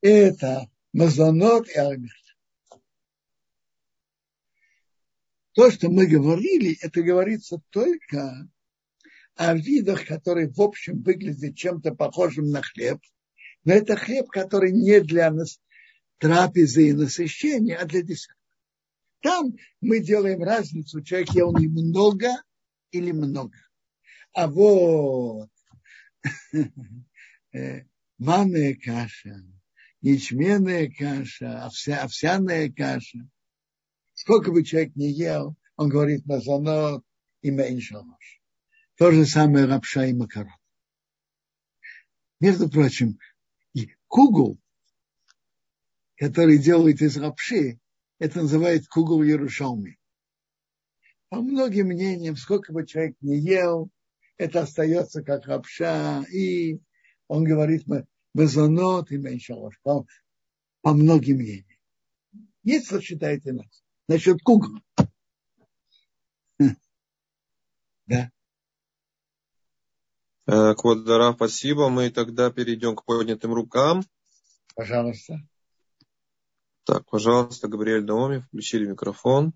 Это 0.00 0.70
мазонот 0.92 1.68
и 1.68 1.78
алмихт. 1.78 2.36
То, 5.52 5.70
что 5.70 5.88
мы 5.88 6.06
говорили, 6.06 6.76
это 6.80 7.02
говорится 7.02 7.60
только 7.70 8.48
о 9.36 9.54
видах, 9.54 10.06
которые 10.06 10.48
в 10.48 10.60
общем 10.60 11.02
выглядят 11.02 11.56
чем-то 11.56 11.94
похожим 11.94 12.50
на 12.50 12.62
хлеб. 12.62 13.00
Но 13.64 13.72
это 13.72 13.96
хлеб, 13.96 14.28
который 14.28 14.72
не 14.72 15.00
для 15.00 15.30
нас, 15.30 15.60
трапезы 16.18 16.88
и 16.88 16.92
насыщения, 16.92 17.76
а 17.76 17.84
для 17.84 18.02
десерта. 18.02 18.38
Там 19.20 19.56
мы 19.80 20.00
делаем 20.00 20.42
разницу, 20.42 21.02
человек 21.02 21.30
ел 21.30 21.52
немного 21.56 22.28
или 22.90 23.10
много. 23.10 23.56
А 24.34 24.48
вот 24.48 25.48
э, 27.52 27.84
манная 28.18 28.74
каша, 28.74 29.42
ячменная 30.00 30.90
каша, 30.90 31.64
овся, 31.64 32.02
овсяная 32.02 32.70
каша. 32.70 33.26
Сколько 34.12 34.52
бы 34.52 34.62
человек 34.62 34.94
не 34.94 35.10
ел, 35.10 35.56
он 35.76 35.88
говорит 35.88 36.26
мазонот 36.26 37.02
и 37.40 37.50
меньшалош. 37.50 38.43
То 38.96 39.10
же 39.10 39.26
самое 39.26 39.66
лапша 39.66 40.06
и 40.06 40.12
макарон. 40.12 40.52
Между 42.40 42.68
прочим, 42.68 43.18
кугу 44.06 44.58
который 46.16 46.58
делают 46.58 47.00
из 47.00 47.16
лапши, 47.16 47.78
это 48.18 48.42
называют 48.42 48.86
кугул 48.88 49.22
Ярушалми. 49.22 49.98
По 51.28 51.40
многим 51.40 51.88
мнениям, 51.88 52.36
сколько 52.36 52.72
бы 52.72 52.86
человек 52.86 53.16
не 53.20 53.38
ел, 53.38 53.90
это 54.36 54.62
остается 54.62 55.22
как 55.22 55.46
лапша, 55.46 56.22
и 56.32 56.78
он 57.28 57.44
говорит 57.44 57.84
мезонот 58.34 59.10
и 59.10 59.16
меньшалаш, 59.16 59.78
по, 59.82 60.06
по 60.82 60.94
многим 60.94 61.36
мнениям. 61.36 61.78
Есть, 62.62 62.86
кто 62.88 63.00
считает 63.00 63.46
иначе. 63.46 63.82
Насчет 64.08 64.40
кугла. 64.42 64.80
Да. 68.06 68.30
Э, 70.46 70.74
Квадара, 70.74 71.32
спасибо. 71.32 71.88
Мы 71.88 72.10
тогда 72.10 72.50
перейдем 72.50 72.96
к 72.96 73.04
поднятым 73.04 73.54
рукам. 73.54 74.04
Пожалуйста. 74.74 75.40
Так, 76.84 77.08
пожалуйста, 77.08 77.68
Габриэль 77.68 78.04
Наоми, 78.04 78.40
включили 78.40 78.86
микрофон. 78.86 79.54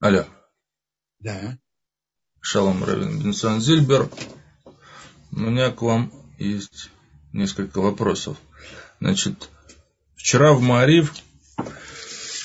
Алло. 0.00 0.24
Да. 1.20 1.56
Шалом 2.40 2.82
Равин 2.82 3.22
Бенсан 3.22 3.60
Зильбер. 3.60 4.10
У 5.30 5.38
меня 5.38 5.70
к 5.70 5.82
вам 5.82 6.12
есть 6.38 6.90
несколько 7.32 7.80
вопросов. 7.80 8.36
Значит, 8.98 9.48
вчера 10.16 10.52
в 10.52 10.60
Марив, 10.60 11.14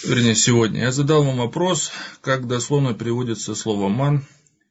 вернее 0.03 0.35
сегодня, 0.35 0.81
я 0.81 0.91
задал 0.91 1.23
вам 1.23 1.37
вопрос, 1.37 1.91
как 2.21 2.47
дословно 2.47 2.93
переводится 2.93 3.55
слово 3.55 3.89
«ман», 3.89 4.23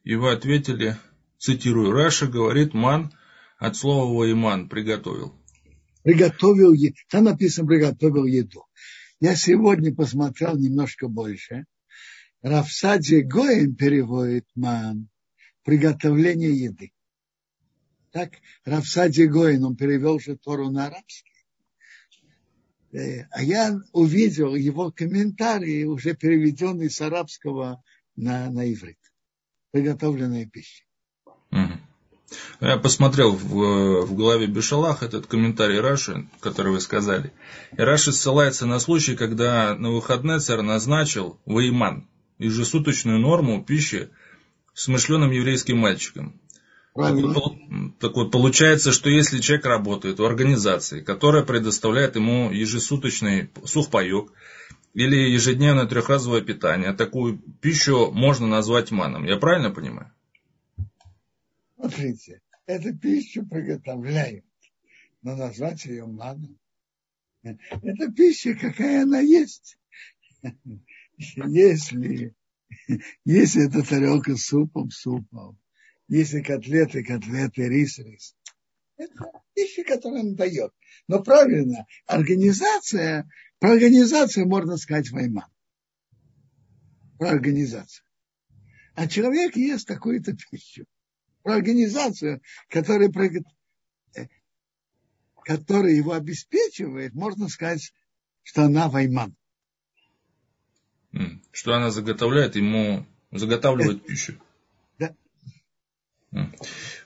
и 0.07 0.15
вы 0.15 0.31
ответили, 0.31 0.95
цитирую, 1.37 1.91
Раша 1.91 2.27
говорит 2.27 2.73
«ман» 2.73 3.11
от 3.57 3.75
слова 3.75 4.09
«воиман» 4.09 4.69
приготовил. 4.69 5.35
Приготовил, 6.01 6.73
там 7.09 7.25
написано 7.25 7.67
«приготовил 7.67 8.23
еду». 8.23 8.63
Я 9.19 9.35
сегодня 9.35 9.93
посмотрел 9.93 10.57
немножко 10.57 11.09
больше. 11.09 11.65
Рафсади 12.41 13.15
Гоин 13.15 13.75
переводит 13.75 14.45
«ман» 14.55 15.09
приготовление 15.65 16.53
еды. 16.57 16.93
Так 18.11 18.31
Рафсади 18.63 19.23
Гоин, 19.23 19.65
он 19.65 19.75
перевел 19.75 20.21
же 20.21 20.37
Тору 20.37 20.71
на 20.71 20.85
арабский. 20.85 21.33
Э, 22.93 23.23
а 23.31 23.43
я 23.43 23.77
увидел 23.91 24.55
его 24.55 24.89
комментарии, 24.89 25.83
уже 25.83 26.15
переведенные 26.15 26.89
с 26.89 27.01
арабского 27.01 27.83
на, 28.15 28.49
на 28.49 28.71
иврит 28.71 28.97
приготовленная 29.77 30.47
пища. 30.47 30.83
Я 32.59 32.77
посмотрел 32.77 33.31
в, 33.31 34.05
в 34.05 34.15
главе 34.15 34.47
Бешалах 34.47 35.03
этот 35.03 35.27
комментарий 35.27 35.79
Раши, 35.79 36.27
который 36.41 36.73
вы 36.73 36.81
сказали. 36.81 37.31
И 37.77 37.81
Раши 37.81 38.11
ссылается 38.11 38.65
на 38.65 38.79
случай, 38.79 39.15
когда 39.15 39.75
на 39.75 39.91
выходные 39.91 40.39
царь 40.39 40.61
назначил 40.61 41.39
воиман, 41.45 42.05
ежесуточную 42.37 43.19
норму 43.19 43.63
пищи 43.63 44.09
смышленым 44.73 45.31
еврейским 45.31 45.77
мальчикам. 45.77 46.33
Так 46.95 47.13
вот, 47.13 47.53
так 47.99 48.15
вот, 48.15 48.31
получается, 48.31 48.91
что 48.91 49.09
если 49.09 49.39
человек 49.39 49.65
работает 49.65 50.19
в 50.19 50.25
организации, 50.25 51.01
которая 51.01 51.43
предоставляет 51.43 52.15
ему 52.15 52.51
ежесуточный 52.51 53.51
сухпайок, 53.65 54.33
или 54.93 55.15
ежедневное 55.15 55.85
трехразовое 55.85 56.41
питание. 56.41 56.93
Такую 56.93 57.39
пищу 57.61 58.11
можно 58.11 58.47
назвать 58.47 58.91
маном. 58.91 59.25
Я 59.25 59.37
правильно 59.37 59.71
понимаю? 59.71 60.13
Смотрите, 61.75 62.41
эту 62.65 62.97
пищу 62.97 63.45
приготовляют, 63.45 64.45
но 65.21 65.35
назвать 65.35 65.85
ее 65.85 66.05
маном. 66.05 66.57
Это 67.43 68.11
пища, 68.11 68.55
какая 68.55 69.03
она 69.03 69.19
есть. 69.19 69.77
Если, 71.17 72.33
если 73.25 73.67
это 73.67 73.87
тарелка 73.87 74.35
с 74.35 74.45
супом, 74.45 74.91
супом, 74.91 75.57
если 76.07 76.41
котлеты, 76.41 77.03
котлеты, 77.03 77.67
рис, 77.67 77.99
рис. 77.99 78.35
Это 78.97 79.31
пища, 79.53 79.83
которую 79.83 80.21
он 80.21 80.35
дает. 80.35 80.73
Но 81.07 81.23
правильно, 81.23 81.85
организация 82.05 83.29
про 83.59 83.71
организацию 83.71 84.47
можно 84.47 84.77
сказать 84.77 85.09
война. 85.11 85.47
Про 87.17 87.31
организацию. 87.31 88.03
А 88.93 89.07
человек 89.07 89.55
ест 89.55 89.87
какую-то 89.87 90.33
пищу. 90.33 90.85
Про 91.43 91.55
организацию, 91.55 92.41
которая, 92.69 93.09
э, 94.15 94.27
которая 95.43 95.93
его 95.93 96.13
обеспечивает, 96.13 97.13
можно 97.13 97.47
сказать, 97.47 97.93
что 98.43 98.63
она 98.63 98.89
вайман. 98.89 99.35
Что 101.51 101.73
она 101.73 101.89
заготовляет 101.89 102.55
ему, 102.55 103.05
заготавливает 103.31 103.97
Это, 103.97 104.07
пищу. 104.07 104.39
Да. 104.99 105.15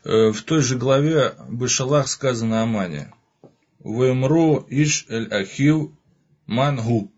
Э, 0.04 0.32
в 0.32 0.42
той 0.44 0.62
же 0.62 0.78
главе 0.78 1.36
Бышалах 1.48 2.08
сказано 2.10 2.64
о 2.64 2.66
мане. 2.66 3.14
Вемру 3.80 4.66
иш 4.70 5.06
эль 5.08 5.32
ахив 5.34 5.92
мангу, 6.52 7.12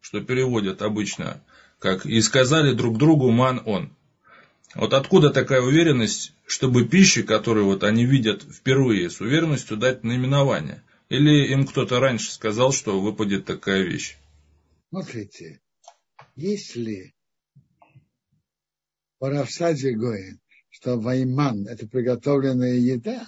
что 0.00 0.20
переводят 0.20 0.82
обычно 0.82 1.42
как 1.78 2.06
«и 2.06 2.20
сказали 2.20 2.74
друг 2.74 2.98
другу 2.98 3.30
ман 3.30 3.62
он». 3.64 3.96
Вот 4.74 4.94
откуда 4.94 5.30
такая 5.30 5.60
уверенность, 5.60 6.34
чтобы 6.46 6.86
пищи, 6.86 7.22
которую 7.22 7.66
вот 7.66 7.82
они 7.82 8.06
видят 8.06 8.42
впервые, 8.42 9.10
с 9.10 9.20
уверенностью 9.20 9.76
дать 9.76 10.02
наименование? 10.02 10.82
Или 11.08 11.52
им 11.52 11.66
кто-то 11.66 12.00
раньше 12.00 12.32
сказал, 12.32 12.72
что 12.72 13.00
выпадет 13.00 13.44
такая 13.44 13.82
вещь? 13.82 14.16
Смотрите, 14.88 15.60
если 16.36 17.14
по 19.18 19.28
Равсаде 19.28 19.92
Гоин, 19.92 20.40
что 20.70 20.98
вайман– 20.98 21.66
это 21.68 21.86
приготовленная 21.86 22.76
еда, 22.76 23.26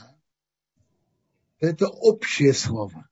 то 1.59 1.67
это 1.67 1.89
общее 1.89 2.55
слово 2.55 3.09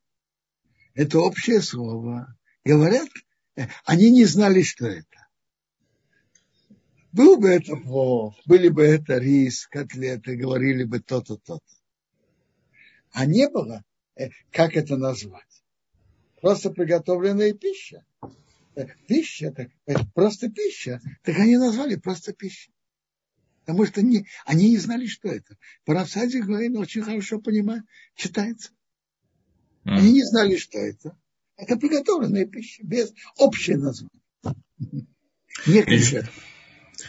это 0.95 1.21
общее 1.21 1.61
слово. 1.61 2.37
Говорят, 2.65 3.09
э, 3.57 3.67
они 3.85 4.11
не 4.11 4.25
знали, 4.25 4.63
что 4.63 4.87
это. 4.87 5.29
Был 7.13 7.37
бы 7.37 7.51
это 7.51 7.77
плов, 7.77 8.35
были 8.47 8.69
бы 8.69 8.83
это 8.83 9.19
рис, 9.19 9.67
котлеты, 9.67 10.37
говорили 10.37 10.85
бы 10.85 11.01
то-то, 11.01 11.37
то-то. 11.37 11.61
А 13.13 13.27
не 13.27 13.49
было, 13.49 13.85
э, 14.17 14.31
как 14.51 14.77
это 14.77 14.97
назвать? 14.97 15.65
Просто 16.41 16.71
приготовленная 16.71 17.53
пища. 17.53 18.05
Э, 18.75 18.87
пища, 19.07 19.55
это 19.87 20.07
просто 20.15 20.51
пища. 20.51 21.01
Так 21.23 21.37
они 21.39 21.57
назвали 21.57 21.97
просто 21.97 22.33
пища. 22.33 22.71
Потому 23.65 23.87
что 23.87 24.03
не, 24.03 24.27
они 24.45 24.71
не 24.71 24.79
знали, 24.79 25.07
что 25.07 25.29
это. 25.29 25.57
Парасади 25.85 26.39
Гуэйн 26.39 26.77
очень 26.79 27.03
хорошо 27.03 27.39
понимает, 27.41 27.85
читается. 28.15 28.73
Они 29.85 30.13
не 30.13 30.25
знали, 30.25 30.57
что 30.57 30.79
это. 30.79 31.17
Это 31.57 31.77
приготовленная 31.77 32.47
пища, 32.47 32.83
без 32.85 33.13
общего 33.37 33.77
названия. 33.77 35.07
Не 35.67 35.83
конкретно. 35.83 36.29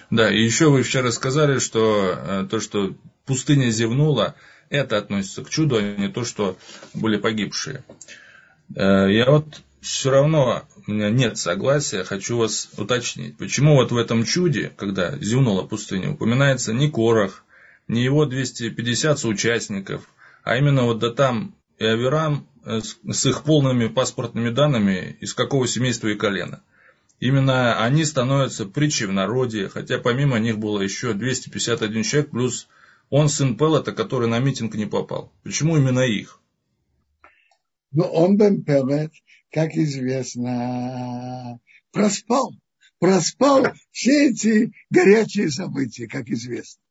Да, 0.10 0.32
и 0.32 0.44
еще 0.44 0.70
вы 0.70 0.84
вчера 0.84 1.12
сказали, 1.12 1.60
что 1.60 2.14
э, 2.16 2.48
то, 2.50 2.60
что 2.60 2.96
пустыня 3.26 3.70
зевнула, 3.70 4.36
это 4.70 4.98
относится 4.98 5.44
к 5.44 5.50
чуду, 5.50 5.78
а 5.78 5.82
не 5.82 6.10
то, 6.10 6.24
что 6.24 6.58
были 6.94 7.18
погибшие. 7.18 7.84
Э, 8.76 9.12
я 9.12 9.30
вот 9.30 9.62
все 9.82 10.12
равно, 10.12 10.64
у 10.88 10.92
меня 10.92 11.10
нет 11.10 11.38
согласия, 11.38 12.04
хочу 12.04 12.38
вас 12.38 12.70
уточнить. 12.78 13.38
Почему 13.38 13.76
вот 13.76 13.92
в 13.92 13.98
этом 13.98 14.24
чуде, 14.24 14.72
когда 14.76 15.18
зевнула 15.18 15.64
пустыня, 15.64 16.12
упоминается 16.12 16.74
не 16.74 16.90
Корах, 16.90 17.44
не 17.88 18.04
его 18.04 18.26
250 18.26 19.20
соучастников, 19.20 20.08
а 20.44 20.58
именно 20.58 20.84
вот 20.84 21.00
да 21.00 21.12
там 21.12 21.56
и 21.78 21.86
Аверам 21.86 22.48
Э, 22.66 22.80
с 22.80 23.26
их 23.26 23.44
полными 23.44 23.88
паспортными 23.88 24.50
данными, 24.50 25.18
из 25.20 25.34
какого 25.34 25.68
семейства 25.68 26.08
и 26.08 26.16
колена. 26.16 26.64
Именно 27.20 27.84
они 27.84 28.06
становятся 28.06 28.66
притчей 28.66 29.06
в 29.06 29.12
народе, 29.12 29.68
хотя 29.68 30.00
помимо 30.00 30.40
них 30.40 30.60
было 30.60 30.82
еще 30.82 31.14
251 31.14 32.04
человек, 32.04 32.32
плюс 32.32 32.68
он 33.10 33.28
сын 33.28 33.58
Пелота, 33.58 33.92
который 33.92 34.30
на 34.30 34.40
митинг 34.40 34.76
не 34.76 34.86
попал. 34.86 35.32
Почему 35.44 35.78
именно 35.78 36.00
их? 36.00 36.40
Ну, 37.92 38.06
он 38.06 38.38
Бен 38.38 38.64
Пелет, 38.64 39.12
как 39.52 39.74
известно, 39.76 41.60
проспал. 41.92 42.54
Проспал 43.00 43.68
все 43.92 44.30
эти 44.30 44.72
горячие 44.90 45.52
события, 45.52 46.08
как 46.08 46.30
известно. 46.30 46.82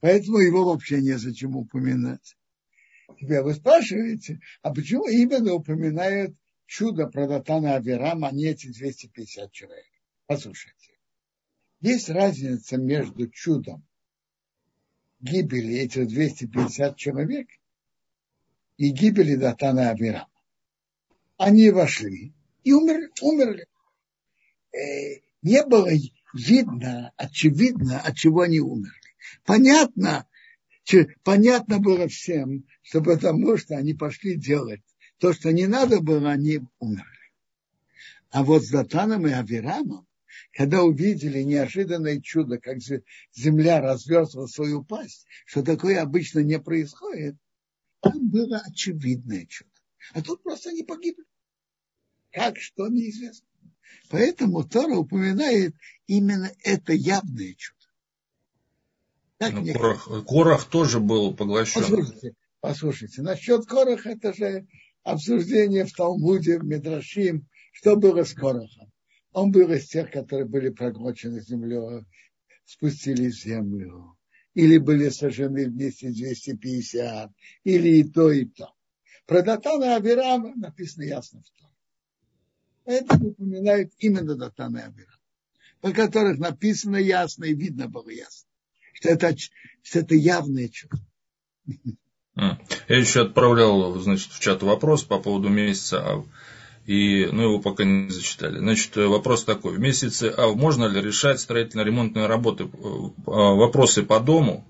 Поэтому 0.00 0.38
его 0.38 0.64
вообще 0.64 1.00
незачем 1.00 1.56
упоминать. 1.56 2.37
Теперь 3.18 3.42
вы 3.42 3.54
спрашиваете, 3.54 4.40
а 4.62 4.72
почему 4.72 5.08
именно 5.08 5.54
упоминают 5.54 6.36
чудо 6.66 7.08
про 7.08 7.26
Датана 7.26 7.74
Авирама, 7.74 8.28
а 8.28 8.32
не 8.32 8.46
эти 8.46 8.68
250 8.68 9.50
человек? 9.50 9.86
Послушайте. 10.26 10.92
Есть 11.80 12.10
разница 12.10 12.76
между 12.76 13.28
чудом 13.28 13.84
гибели 15.20 15.78
этих 15.78 16.06
250 16.06 16.96
человек 16.96 17.48
и 18.76 18.90
гибели 18.90 19.34
Датана 19.34 19.90
Авирама. 19.90 20.28
Они 21.38 21.70
вошли 21.70 22.32
и 22.62 22.72
умерли. 22.72 23.10
умерли. 23.20 23.66
Э, 24.72 25.20
не 25.42 25.64
было 25.64 25.88
видно, 26.34 27.12
очевидно, 27.16 28.00
от 28.00 28.14
чего 28.14 28.42
они 28.42 28.60
умерли. 28.60 28.94
Понятно, 29.44 30.27
понятно 31.22 31.78
было 31.78 32.08
всем, 32.08 32.64
что 32.82 33.02
потому 33.02 33.56
что 33.56 33.76
они 33.76 33.94
пошли 33.94 34.36
делать 34.36 34.82
то, 35.18 35.32
что 35.32 35.52
не 35.52 35.66
надо 35.66 36.00
было, 36.00 36.30
они 36.30 36.60
умерли. 36.78 37.04
А 38.30 38.44
вот 38.44 38.64
с 38.64 38.70
Датаном 38.70 39.26
и 39.26 39.32
Авирамом, 39.32 40.06
когда 40.52 40.82
увидели 40.82 41.42
неожиданное 41.42 42.20
чудо, 42.20 42.58
как 42.58 42.78
земля 43.34 43.80
разверзла 43.80 44.46
свою 44.46 44.84
пасть, 44.84 45.26
что 45.46 45.62
такое 45.62 46.00
обычно 46.00 46.40
не 46.40 46.58
происходит, 46.58 47.36
там 48.00 48.28
было 48.28 48.58
очевидное 48.58 49.46
чудо. 49.46 49.70
А 50.14 50.22
тут 50.22 50.42
просто 50.42 50.70
они 50.70 50.82
погибли. 50.82 51.24
Как, 52.30 52.58
что, 52.58 52.88
неизвестно. 52.88 53.46
Поэтому 54.10 54.64
Тора 54.64 54.96
упоминает 54.96 55.74
именно 56.06 56.50
это 56.62 56.92
явное 56.92 57.54
чудо. 57.54 57.77
Так 59.38 59.54
ну, 59.54 59.72
Корах, 59.72 60.08
Корах 60.26 60.64
тоже 60.68 61.00
был 61.00 61.34
поглощен. 61.34 61.80
Послушайте, 61.80 62.32
послушайте, 62.60 63.22
насчет 63.22 63.66
Корах 63.66 64.06
это 64.06 64.32
же 64.34 64.66
обсуждение 65.04 65.84
в 65.84 65.92
Талмуде, 65.92 66.58
в 66.58 66.64
Медрашим, 66.64 67.46
что 67.72 67.96
было 67.96 68.24
с 68.24 68.34
Корохом. 68.34 68.92
Он 69.32 69.52
был 69.52 69.70
из 69.70 69.88
тех, 69.88 70.10
которые 70.10 70.46
были 70.46 70.70
проглочены 70.70 71.40
землей, 71.40 72.04
спустили 72.64 73.28
в 73.28 73.34
землю, 73.34 74.16
или 74.54 74.78
были 74.78 75.08
сожжены 75.08 75.68
вместе 75.68 76.10
250, 76.10 77.30
или 77.64 77.88
и 78.00 78.04
то, 78.04 78.30
и 78.32 78.44
то. 78.44 78.74
Про 79.26 79.42
Датана 79.42 79.96
Авирама 79.96 80.54
написано 80.56 81.04
ясно 81.04 81.42
в 81.42 81.60
том. 81.60 81.70
Это 82.84 83.14
упоминает 83.16 83.92
именно 83.98 84.34
Датана 84.34 84.78
и 84.78 84.82
Авирама, 84.82 85.20
по 85.80 85.92
которых 85.92 86.38
написано 86.38 86.96
ясно 86.96 87.44
и 87.44 87.54
видно 87.54 87.88
было 87.88 88.08
ясно, 88.08 88.47
что 88.98 89.10
это, 89.10 89.34
что 89.82 90.00
это 90.00 90.14
явное 90.14 90.68
чудо. 90.68 90.98
Я 92.36 92.58
еще 92.88 93.22
отправлял 93.22 93.98
значит, 93.98 94.32
в 94.32 94.40
чат 94.40 94.62
вопрос 94.62 95.02
по 95.02 95.18
поводу 95.18 95.48
месяца 95.48 96.04
Ав. 96.04 96.26
И, 96.86 97.26
ну, 97.26 97.42
его 97.42 97.58
пока 97.60 97.84
не 97.84 98.10
зачитали. 98.10 98.58
Значит, 98.58 98.96
вопрос 98.96 99.44
такой. 99.44 99.76
В 99.76 99.80
месяце 99.80 100.32
Ав 100.36 100.56
можно 100.56 100.86
ли 100.86 101.00
решать 101.02 101.38
строительно-ремонтные 101.38 102.26
работы, 102.26 102.64
э, 102.64 102.68
вопросы 103.26 104.02
по 104.02 104.20
дому, 104.20 104.66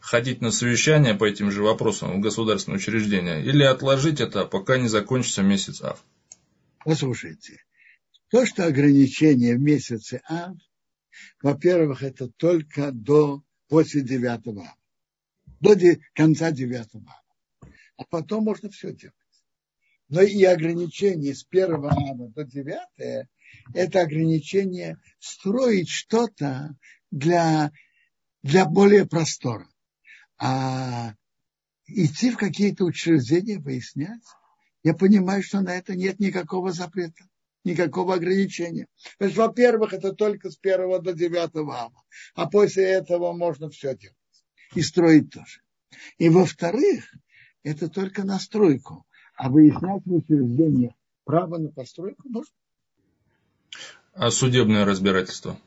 ходить 0.00 0.40
на 0.40 0.50
совещания 0.50 1.14
по 1.14 1.24
этим 1.24 1.50
же 1.50 1.62
вопросам 1.62 2.16
в 2.16 2.20
государственные 2.20 2.78
учреждения, 2.78 3.42
или 3.42 3.62
отложить 3.64 4.20
это, 4.20 4.46
пока 4.46 4.78
не 4.78 4.88
закончится 4.88 5.42
месяц 5.42 5.82
Ав? 5.82 6.02
Послушайте, 6.84 7.60
то, 8.30 8.46
что 8.46 8.64
ограничение 8.64 9.56
в 9.56 9.60
месяце 9.60 10.22
Ав, 10.26 10.56
во-первых, 11.42 12.02
это 12.02 12.28
только 12.28 12.92
до 12.92 13.42
после 13.68 14.02
9 14.02 14.46
ава 14.48 14.74
до 15.60 15.76
конца 16.14 16.50
девятого 16.50 17.14
А 17.96 18.04
потом 18.04 18.44
можно 18.44 18.70
все 18.70 18.92
делать. 18.92 19.14
Но 20.08 20.22
и 20.22 20.42
ограничение 20.44 21.34
с 21.34 21.44
первого 21.44 21.90
ава 21.90 22.28
до 22.30 22.44
девятого 22.44 23.28
это 23.74 24.00
ограничение 24.00 24.98
строить 25.18 25.88
что-то 25.88 26.76
для, 27.10 27.72
для 28.42 28.64
более 28.64 29.06
простора. 29.06 29.68
А 30.38 31.14
идти 31.86 32.30
в 32.30 32.36
какие-то 32.36 32.84
учреждения 32.84 33.58
выяснять, 33.58 34.22
я 34.84 34.94
понимаю, 34.94 35.42
что 35.42 35.60
на 35.60 35.74
это 35.74 35.96
нет 35.96 36.20
никакого 36.20 36.72
запрета, 36.72 37.24
никакого 37.68 38.14
ограничения. 38.14 38.86
То 39.18 39.26
есть, 39.26 39.36
во-первых, 39.36 39.92
это 39.92 40.12
только 40.12 40.50
с 40.50 40.56
первого 40.56 41.00
до 41.00 41.12
девятого 41.12 41.76
ава, 41.76 42.02
а 42.34 42.48
после 42.48 42.84
этого 42.84 43.32
можно 43.32 43.70
все 43.70 43.96
делать 43.96 44.16
и 44.74 44.82
строить 44.82 45.30
тоже. 45.30 45.60
И 46.18 46.28
во-вторых, 46.28 47.14
это 47.62 47.88
только 47.88 48.24
на 48.24 48.38
стройку, 48.38 49.04
а 49.36 49.50
выяснять 49.50 50.02
в 50.04 50.14
учреждении 50.14 50.94
право 51.24 51.58
на 51.58 51.70
постройку 51.70 52.28
можно. 52.28 52.54
А 54.14 54.30
судебное 54.30 54.84
разбирательство? 54.84 55.60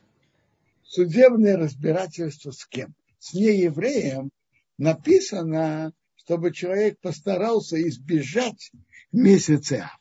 Судебное 0.83 1.57
разбирательство 1.57 2.51
с 2.51 2.65
кем? 2.65 2.93
С 3.19 3.33
неевреем 3.33 4.31
написано, 4.77 5.93
чтобы 6.15 6.51
человек 6.51 6.99
постарался 6.99 7.81
избежать 7.87 8.71
месяца. 9.11 9.91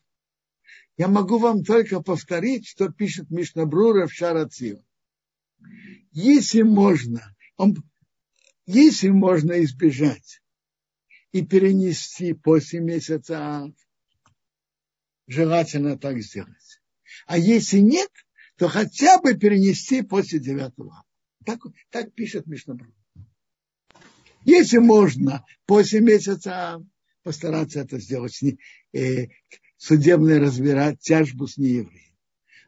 Я 1.01 1.09
могу 1.09 1.39
вам 1.39 1.65
только 1.65 2.03
повторить, 2.03 2.69
что 2.69 2.91
пишет 2.91 3.31
Мишнабрура 3.31 4.07
в 4.07 4.13
Шарацио. 4.13 4.85
Если 6.13 6.61
можно, 6.61 7.35
он 7.57 7.75
если 8.67 9.09
можно 9.09 9.65
избежать 9.65 10.43
и 11.33 11.41
перенести 11.41 12.35
после 12.35 12.81
месяца, 12.81 13.73
желательно 15.27 15.99
так 15.99 16.21
сделать. 16.21 16.83
А 17.27 17.39
если 17.39 17.79
нет, 17.79 18.11
то 18.57 18.69
хотя 18.69 19.19
бы 19.23 19.33
перенести 19.39 20.03
после 20.03 20.39
девятого. 20.39 21.03
Так, 21.47 21.63
так 21.89 22.13
пишет 22.13 22.47
Мишнабру. 22.47 22.93
Если 24.45 24.77
можно 24.77 25.47
после 25.65 26.01
месяца 26.01 26.85
постараться 27.23 27.81
это 27.81 27.99
сделать, 27.99 28.39
э, 28.93 29.29
судебное 29.81 30.39
разбирать 30.39 31.01
тяжбу 31.01 31.47
с 31.47 31.57
неевреем. 31.57 32.15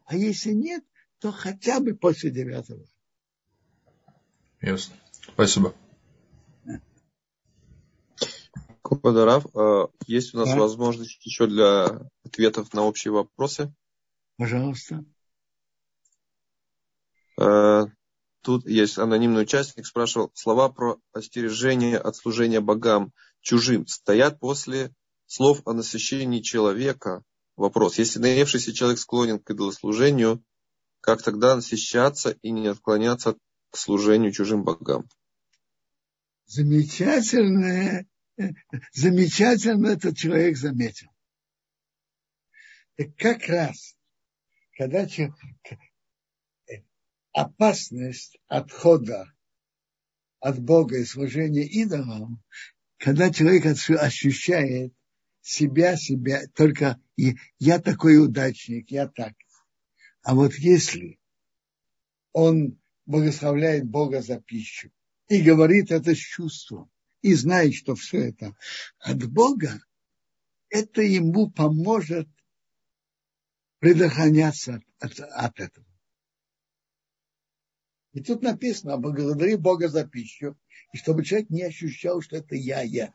А 0.06 0.16
если 0.16 0.52
нет, 0.52 0.82
то 1.18 1.30
хотя 1.30 1.78
бы 1.78 1.94
после 1.94 2.30
девятого. 2.30 2.86
Ясно. 4.62 4.96
Спасибо. 5.20 5.74
Купадарав, 8.80 9.46
э, 9.54 9.86
есть 10.06 10.34
у 10.34 10.38
нас 10.38 10.48
да. 10.48 10.56
возможность 10.56 11.24
еще 11.26 11.46
для 11.46 12.00
ответов 12.24 12.72
на 12.72 12.82
общие 12.82 13.12
вопросы? 13.12 13.72
Пожалуйста. 14.38 15.04
Э, 17.38 17.84
тут 18.40 18.66
есть 18.66 18.98
анонимный 18.98 19.42
участник, 19.42 19.86
спрашивал, 19.86 20.30
слова 20.34 20.70
про 20.70 20.98
остережение 21.12 21.98
от 21.98 22.16
служения 22.16 22.60
богам 22.60 23.12
чужим 23.42 23.86
стоят 23.86 24.40
после 24.40 24.94
слов 25.32 25.62
о 25.64 25.72
насыщении 25.72 26.40
человека. 26.40 27.22
Вопрос, 27.56 27.98
если 27.98 28.18
наевшийся 28.18 28.74
человек 28.74 28.98
склонен 28.98 29.38
к 29.38 29.50
идолослужению, 29.50 30.44
как 31.00 31.22
тогда 31.22 31.56
насыщаться 31.56 32.36
и 32.42 32.50
не 32.50 32.66
отклоняться 32.68 33.36
к 33.70 33.76
служению 33.76 34.32
чужим 34.32 34.62
богам? 34.62 35.08
Замечательное 36.44 38.06
замечательно 38.92 39.88
этот 39.88 40.18
человек 40.18 40.58
заметил. 40.58 41.08
И 42.98 43.04
как 43.04 43.48
раз, 43.48 43.96
когда 44.76 45.06
опасность 47.32 48.38
отхода 48.48 49.32
от 50.40 50.58
Бога 50.58 50.98
и 50.98 51.04
служения 51.04 51.64
идолам, 51.64 52.42
когда 52.98 53.32
человек 53.32 53.64
ощущает 53.64 54.92
себя, 55.42 55.96
себя, 55.96 56.42
только 56.54 56.98
я 57.58 57.78
такой 57.80 58.24
удачник, 58.24 58.90
я 58.90 59.08
так. 59.08 59.34
А 60.22 60.34
вот 60.34 60.54
если 60.54 61.18
он 62.32 62.78
благословляет 63.04 63.84
Бога 63.84 64.22
за 64.22 64.40
пищу 64.40 64.90
и 65.28 65.42
говорит 65.42 65.90
это 65.90 66.14
с 66.14 66.18
чувством, 66.18 66.90
и 67.22 67.34
знает, 67.34 67.74
что 67.74 67.94
все 67.94 68.28
это 68.28 68.56
от 68.98 69.24
Бога, 69.30 69.80
это 70.68 71.02
ему 71.02 71.50
поможет 71.50 72.28
предохраняться 73.78 74.82
от, 74.98 75.18
от 75.20 75.60
этого. 75.60 75.86
И 78.12 78.20
тут 78.20 78.42
написано, 78.42 78.98
благодари 78.98 79.56
Бога 79.56 79.88
за 79.88 80.06
пищу, 80.06 80.58
и 80.92 80.98
чтобы 80.98 81.24
человек 81.24 81.48
не 81.50 81.62
ощущал, 81.62 82.20
что 82.20 82.36
это 82.36 82.54
я, 82.54 82.82
я. 82.82 83.14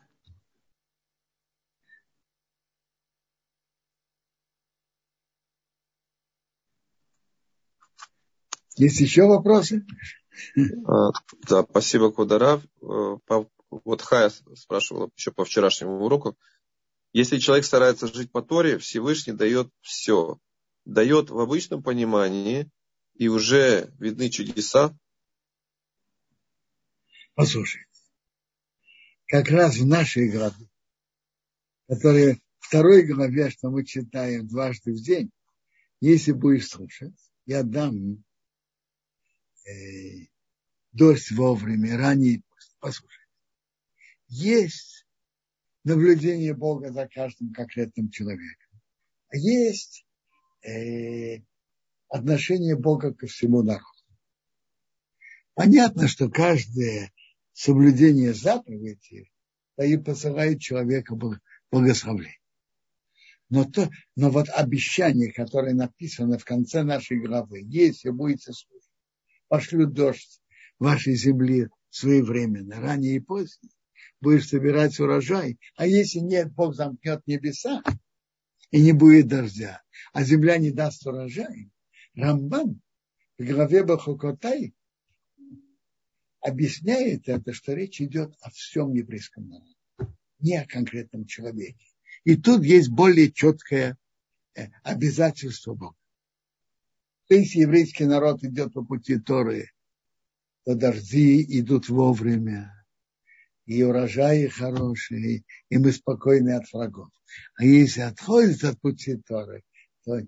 Есть 8.78 8.99
еще 8.99 9.23
вопросы? 9.23 9.86
А, 10.86 11.11
да, 11.49 11.63
спасибо, 11.63 12.11
Кударав. 12.11 12.63
Э, 12.82 13.17
вот 13.69 14.01
Хая 14.01 14.32
спрашивала 14.55 15.09
еще 15.15 15.32
по 15.32 15.43
вчерашнему 15.43 16.03
уроку, 16.03 16.38
если 17.11 17.39
человек 17.39 17.65
старается 17.65 18.07
жить 18.07 18.32
по 18.32 18.41
Торе, 18.41 18.78
Всевышний 18.78 19.34
дает 19.34 19.69
все. 19.82 20.39
Дает 20.86 21.30
в 21.30 21.39
обычном 21.39 21.84
понимании, 21.84 22.69
и 23.15 23.28
уже 23.28 23.91
видны 23.99 24.30
чудеса. 24.30 24.95
Послушай, 27.34 27.86
как 29.25 29.49
раз 29.49 29.78
в 29.78 29.86
нашей 29.86 30.30
годы 30.30 30.69
который 31.88 32.41
второй 32.59 33.03
главе, 33.03 33.49
что 33.49 33.69
мы 33.69 33.86
читаем 33.86 34.47
дважды 34.47 34.91
в 34.91 35.01
день, 35.01 35.32
если 36.01 36.34
будешь 36.34 36.67
слушать, 36.67 37.15
я 37.45 37.63
дам 37.63 38.23
дождь 40.91 41.32
вовремя, 41.32 41.97
ранее 41.97 42.41
послушай. 42.80 43.26
Есть 44.28 45.05
наблюдение 45.84 46.53
Бога 46.53 46.91
за 46.91 47.07
каждым 47.07 47.53
конкретным 47.53 48.09
человеком. 48.09 48.82
А 49.30 49.38
есть 49.38 50.05
э, 50.63 51.41
отношение 52.09 52.76
Бога 52.78 53.13
ко 53.13 53.28
всему 53.28 53.63
народу. 53.63 53.86
Понятно, 55.53 56.07
что 56.07 56.30
каждое 56.30 57.11
соблюдение 57.53 58.34
заповедей 58.34 59.32
посылает 59.97 60.59
человека 60.59 61.15
благословление. 61.72 62.38
Но, 63.49 63.63
то, 63.63 63.89
но 64.15 64.30
вот 64.30 64.49
обещание, 64.49 65.32
которое 65.32 65.74
написано 65.74 66.38
в 66.38 66.43
конце 66.43 66.84
нашей 66.84 67.20
главы, 67.20 67.61
если 67.63 68.09
будете 68.09 68.51
слушать, 68.51 68.76
пошлю 69.48 69.88
дождь 69.88 70.41
вашей 70.80 71.16
земли 71.16 71.68
своевременно, 71.89 72.80
ранее 72.80 73.16
и 73.16 73.20
позднее, 73.20 73.72
будешь 74.22 74.48
собирать 74.48 75.00
урожай, 75.00 75.58
а 75.76 75.88
если 75.88 76.20
нет, 76.20 76.52
Бог 76.54 76.76
замкнет 76.76 77.26
небеса, 77.28 77.84
и 78.72 78.82
не 78.82 78.91
будет 78.91 79.28
дождя, 79.28 79.82
а 80.14 80.24
земля 80.24 80.58
не 80.58 80.72
даст 80.72 81.06
урожай, 81.06 81.70
Рамбан 82.16 82.82
в 83.38 83.45
главе 83.45 83.84
Бахукотай 83.84 84.74
объясняет 86.41 87.28
это, 87.30 87.54
что 87.54 87.74
речь 87.74 88.02
идет 88.02 88.36
о 88.41 88.50
всем 88.50 88.93
еврейском 88.93 89.48
народе, 89.48 89.76
не 90.39 90.56
о 90.56 90.66
конкретном 90.66 91.26
человеке. 91.26 91.86
И 92.24 92.36
тут 92.36 92.64
есть 92.64 92.89
более 92.89 93.32
четкое 93.32 93.98
э, 94.56 94.68
обязательство 94.84 95.74
Бога. 95.74 95.95
Если 97.30 97.59
еврейский 97.59 98.05
народ 98.05 98.43
идет 98.43 98.73
по 98.73 98.86
пути 98.86 99.19
Торы, 99.19 99.69
то 100.65 100.75
дожди 100.75 101.43
идут 101.59 101.89
вовремя, 101.89 102.73
и 103.65 103.84
урожаи 103.84 104.47
хорошие, 104.47 105.43
и 105.69 105.78
мы 105.78 105.91
спокойны 105.91 106.51
от 106.51 106.71
врагов. 106.71 107.09
А 107.55 107.65
если 107.65 108.01
отходит 108.01 108.63
от 108.63 108.80
пути 108.80 109.17
Торы, 109.17 109.63
то 110.05 110.21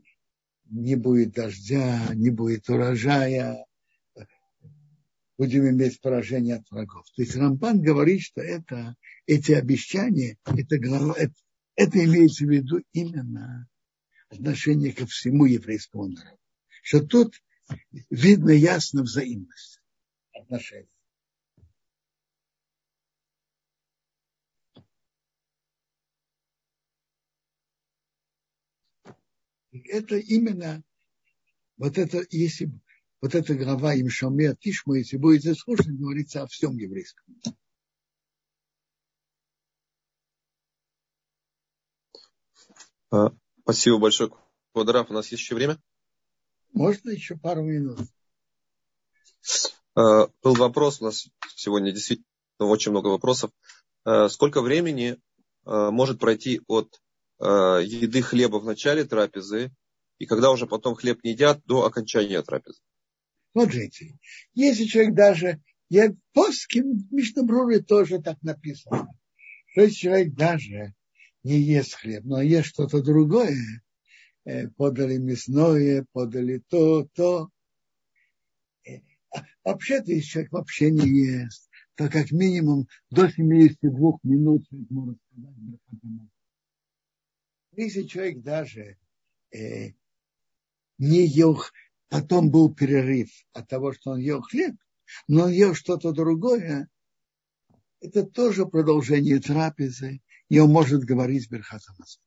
не 0.66 0.96
будет 0.96 1.32
дождя, 1.32 2.14
не 2.14 2.32
будет 2.32 2.70
урожая, 2.70 3.66
будем 5.38 5.70
иметь 5.70 6.02
поражение 6.02 6.58
от 6.58 6.70
врагов. 6.70 7.06
То 7.16 7.22
есть 7.22 7.38
Рамбан 7.38 7.82
говорит, 7.82 8.22
что 8.22 8.42
это, 8.42 8.96
эти 9.26 9.54
обещания, 9.54 10.38
это, 10.46 10.76
это, 10.76 11.34
это 11.76 12.04
имеется 12.04 12.46
в 12.46 12.50
виду 12.50 12.82
именно 12.92 13.70
отношение 14.30 14.92
ко 14.92 15.06
всему 15.06 15.46
еврейскому 15.46 16.08
народу. 16.08 16.40
Что 16.82 17.06
тут 17.06 17.36
видно 18.10 18.52
ясно 18.52 19.04
взаимность 19.04 19.82
отношений. 20.34 20.90
Это 29.72 30.18
именно 30.18 30.84
вот 31.78 31.98
это, 31.98 32.26
если 32.32 32.72
вот 33.22 33.36
эта 33.36 33.54
глава 33.56 33.94
им 33.94 34.10
Шамер 34.10 34.56
Тишму, 34.58 34.96
если 34.96 35.18
будете 35.18 35.54
слушать, 35.54 35.88
говорится 35.88 36.44
о 36.44 36.48
всем 36.48 36.78
еврейском. 36.78 37.26
А, 43.12 43.32
спасибо 43.62 43.98
большое, 43.98 44.32
Квадраф. 44.74 45.10
У 45.10 45.14
нас 45.14 45.28
есть 45.32 45.42
еще 45.44 45.56
время? 45.56 45.80
Можно 46.74 47.10
еще 47.12 47.36
пару 47.36 47.64
минут. 47.64 48.00
А, 49.96 50.28
был 50.44 50.56
вопрос 50.56 51.02
у 51.02 51.06
нас 51.06 51.28
сегодня, 51.56 51.92
действительно, 51.92 52.26
очень 52.60 52.92
много 52.92 53.08
вопросов. 53.08 53.52
А, 54.06 54.30
сколько 54.30 54.62
времени 54.62 55.18
может 55.66 56.20
пройти 56.20 56.62
от 56.68 57.00
еды 57.40 58.22
хлеба 58.22 58.58
в 58.58 58.66
начале 58.66 59.04
трапезы 59.04 59.72
и 60.20 60.26
когда 60.26 60.52
уже 60.52 60.68
потом 60.68 60.96
хлеб 60.96 61.24
не 61.24 61.32
едят 61.32 61.62
до 61.66 61.86
окончания 61.86 62.42
трапезы? 62.42 62.80
Смотрите, 63.54 64.18
если 64.54 64.84
человек 64.86 65.16
даже, 65.16 65.62
я 65.90 66.14
плоским 66.34 67.08
Мишнабруре 67.10 67.80
тоже 67.80 68.22
так 68.22 68.42
написано, 68.42 69.08
что 69.68 69.82
если 69.82 69.96
человек 69.96 70.34
даже 70.36 70.94
не 71.44 71.60
ест 71.60 71.96
хлеб, 71.96 72.24
но 72.26 72.42
ест 72.42 72.68
что-то 72.68 73.02
другое, 73.02 73.52
э, 73.52 73.82
подали 74.78 75.18
мясное, 75.18 76.06
подали 76.12 76.64
то, 76.68 77.08
то. 77.14 77.50
Э, 78.86 79.00
а 79.32 79.44
вообще-то, 79.64 80.12
если 80.12 80.28
человек 80.28 80.52
вообще 80.52 80.92
не 80.92 81.08
ест, 81.08 81.70
то 81.96 82.10
как 82.10 82.32
минимум 82.32 82.88
до 83.10 83.30
72 83.30 84.20
минут 84.24 84.66
может 84.90 85.20
сказать 85.28 86.30
Если 87.74 88.04
человек 88.04 88.42
даже 88.42 88.98
э, 89.52 89.92
не 90.98 91.26
ел 91.26 91.62
Потом 92.10 92.50
был 92.50 92.74
перерыв 92.74 93.30
от 93.54 93.68
того, 93.68 93.94
что 93.94 94.12
он 94.12 94.20
ел 94.20 94.42
хлеб, 94.42 94.76
но 95.28 95.44
он 95.44 95.52
ел 95.52 95.76
что-то 95.76 96.12
другое. 96.12 96.90
Это 98.02 98.24
тоже 98.24 98.66
продолжение 98.66 99.40
трапезы, 99.40 100.22
и 100.50 100.60
он 100.60 100.72
может 100.72 101.04
говорить 101.04 101.50
Берхатамас. 101.50 102.20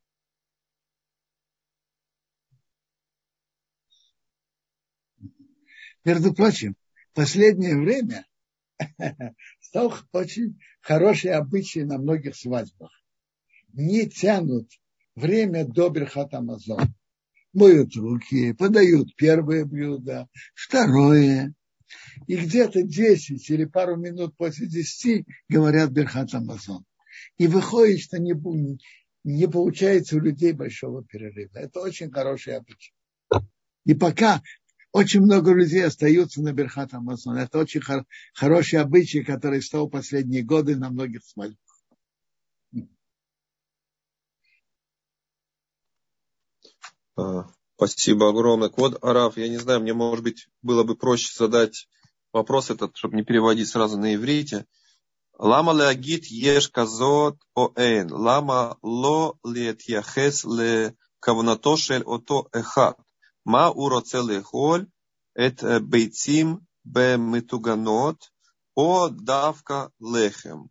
Между 6.05 6.35
прочим, 6.35 6.77
в 7.13 7.15
последнее 7.15 7.77
время 7.77 8.27
стал 9.61 9.95
очень 10.13 10.59
хороший 10.81 11.33
обычай 11.33 11.85
на 11.85 11.99
многих 11.99 12.37
свадьбах. 12.37 12.91
Не 13.73 14.09
тянут 14.09 14.69
время 15.15 15.65
до 15.65 15.89
Берхатамазона 15.89 16.95
моют 17.53 17.95
руки, 17.97 18.53
подают 18.53 19.15
первое 19.17 19.65
блюдо, 19.65 20.29
второе. 20.55 21.55
И 22.27 22.37
где-то 22.37 22.83
10 22.83 23.51
или 23.51 23.65
пару 23.67 23.97
минут 23.97 24.35
после 24.37 24.67
10 24.67 25.27
говорят 25.49 25.91
Берхат 25.91 26.33
Амазон. 26.33 26.85
И 27.37 27.47
выходит, 27.47 28.01
что 28.01 28.19
не, 28.19 28.35
не 29.25 29.47
получается 29.47 30.17
у 30.17 30.21
людей 30.21 30.53
большого 30.53 31.05
перерыва. 31.05 31.59
Это 31.59 31.81
очень 31.81 32.11
хороший 32.11 32.57
обычай. 32.57 32.95
И 33.85 33.95
пока 33.95 34.43
очень 34.93 35.23
много 35.23 35.53
людей 35.55 35.85
остаются 35.85 36.43
на 36.43 36.53
Берхат 36.53 36.95
Амазон. 36.95 37.37
Это 37.39 37.59
очень 37.59 37.81
хор- 37.81 38.07
хороший 38.35 38.81
обычай, 38.81 39.25
который 39.25 39.63
стал 39.63 39.89
последние 39.89 40.43
годы 40.43 40.77
на 40.77 40.91
многих 40.91 41.25
свадьбах. 41.25 41.59
А, 47.17 47.47
спасибо 47.77 48.29
огромное. 48.29 48.69
Код 48.69 49.03
Араф, 49.03 49.37
я 49.37 49.49
не 49.49 49.59
знаю, 49.59 49.81
мне, 49.81 49.95
может 49.95 50.25
быть, 50.25 50.49
было 50.63 50.83
бы 50.85 50.97
проще 50.97 51.33
задать 51.37 51.89
вопрос 52.33 52.71
этот, 52.71 52.97
чтобы 52.97 53.17
не 53.17 53.25
переводить 53.25 53.69
сразу 53.69 53.99
на 53.99 54.15
иврите. 54.15 54.67
Лама 55.39 55.73
леагит 55.73 56.27
еш 56.27 56.69
казот 56.69 57.39
о 57.55 57.73
эйн. 57.77 58.13
Лама 58.13 58.79
ло 58.83 59.39
лет 59.45 59.83
яхес 59.83 60.45
ле 60.45 60.95
кавнато 61.21 61.77
шель 61.77 62.05
ото 62.05 62.49
эхат. 62.53 62.99
Ма 63.45 63.71
уроце 63.71 64.19
лехоль 64.19 64.89
эт 65.35 65.63
бейцим 65.83 66.67
бемитуганот 66.85 68.33
о 68.75 69.09
давка 69.09 69.91
лехем. 70.01 70.71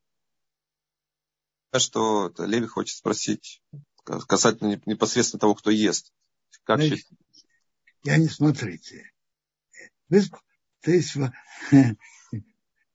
Что 1.77 2.33
Леви 2.37 2.67
хочет 2.67 2.97
спросить 2.97 3.63
касательно 4.03 4.81
непосредственно 4.85 5.39
того, 5.39 5.55
кто 5.55 5.69
ест. 5.69 6.11
Как 6.63 6.81
Значит, 6.81 7.07
я 8.03 8.17
не 8.17 8.27
смотрите. 8.27 9.09
Вы, 10.09 10.23
то 10.81 10.91
есть, 10.91 11.15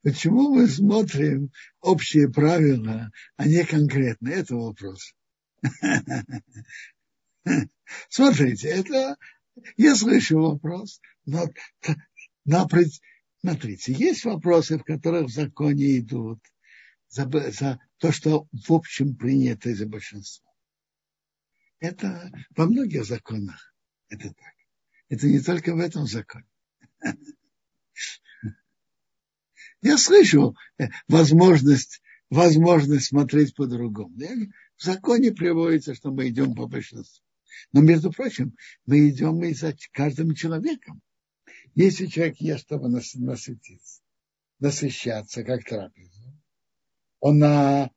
почему 0.03 0.55
мы 0.55 0.69
смотрим 0.69 1.51
общие 1.81 2.31
правила, 2.31 3.11
а 3.37 3.47
не 3.47 3.65
конкретно? 3.65 4.29
Это 4.29 4.57
вопрос. 4.57 5.15
Смотрите, 8.11 8.69
это 8.69 9.17
я 9.77 9.95
слышу 9.95 10.41
вопрос, 10.41 11.01
но, 11.25 11.47
но 12.45 12.69
смотрите, 13.41 13.93
есть 13.93 14.25
вопросы, 14.25 14.79
в 14.79 14.85
которых 14.85 15.27
в 15.27 15.33
законе 15.33 15.99
идут 15.99 16.41
за, 17.09 17.29
за 17.51 17.79
то, 17.99 18.13
что 18.13 18.47
в 18.53 18.73
общем 18.73 19.17
принято 19.17 19.75
за 19.75 19.87
большинство. 19.87 20.47
Это 21.79 22.31
во 22.57 22.67
многих 22.67 23.05
законах 23.05 23.75
это 24.09 24.29
так. 24.29 24.55
Это 25.09 25.27
не 25.27 25.41
только 25.41 25.75
в 25.75 25.79
этом 25.79 26.07
законе. 26.07 26.47
Я 29.83 29.99
слышу 29.99 30.57
э, 30.79 30.89
возможность, 31.07 32.03
возможность 32.31 33.07
смотреть 33.07 33.55
по-другому. 33.55 34.17
В 34.77 34.83
законе 34.83 35.33
приводится, 35.33 35.95
что 35.95 36.11
мы 36.11 36.29
идем 36.29 36.55
по 36.55 36.67
большинству. 36.67 37.26
Но, 37.73 37.81
между 37.81 38.11
прочим, 38.13 38.57
мы 38.85 39.09
идем 39.09 39.43
и 39.45 39.53
за 39.53 39.77
каждым 39.93 40.35
человеком. 40.35 41.03
Если 41.75 42.07
человек 42.07 42.37
ест, 42.39 42.65
чтобы 42.65 42.89
насытиться, 42.89 44.01
насыщаться, 44.59 45.45
как 45.45 45.65
трапезу, 45.65 46.33
он 47.21 47.39
на, 47.39 47.91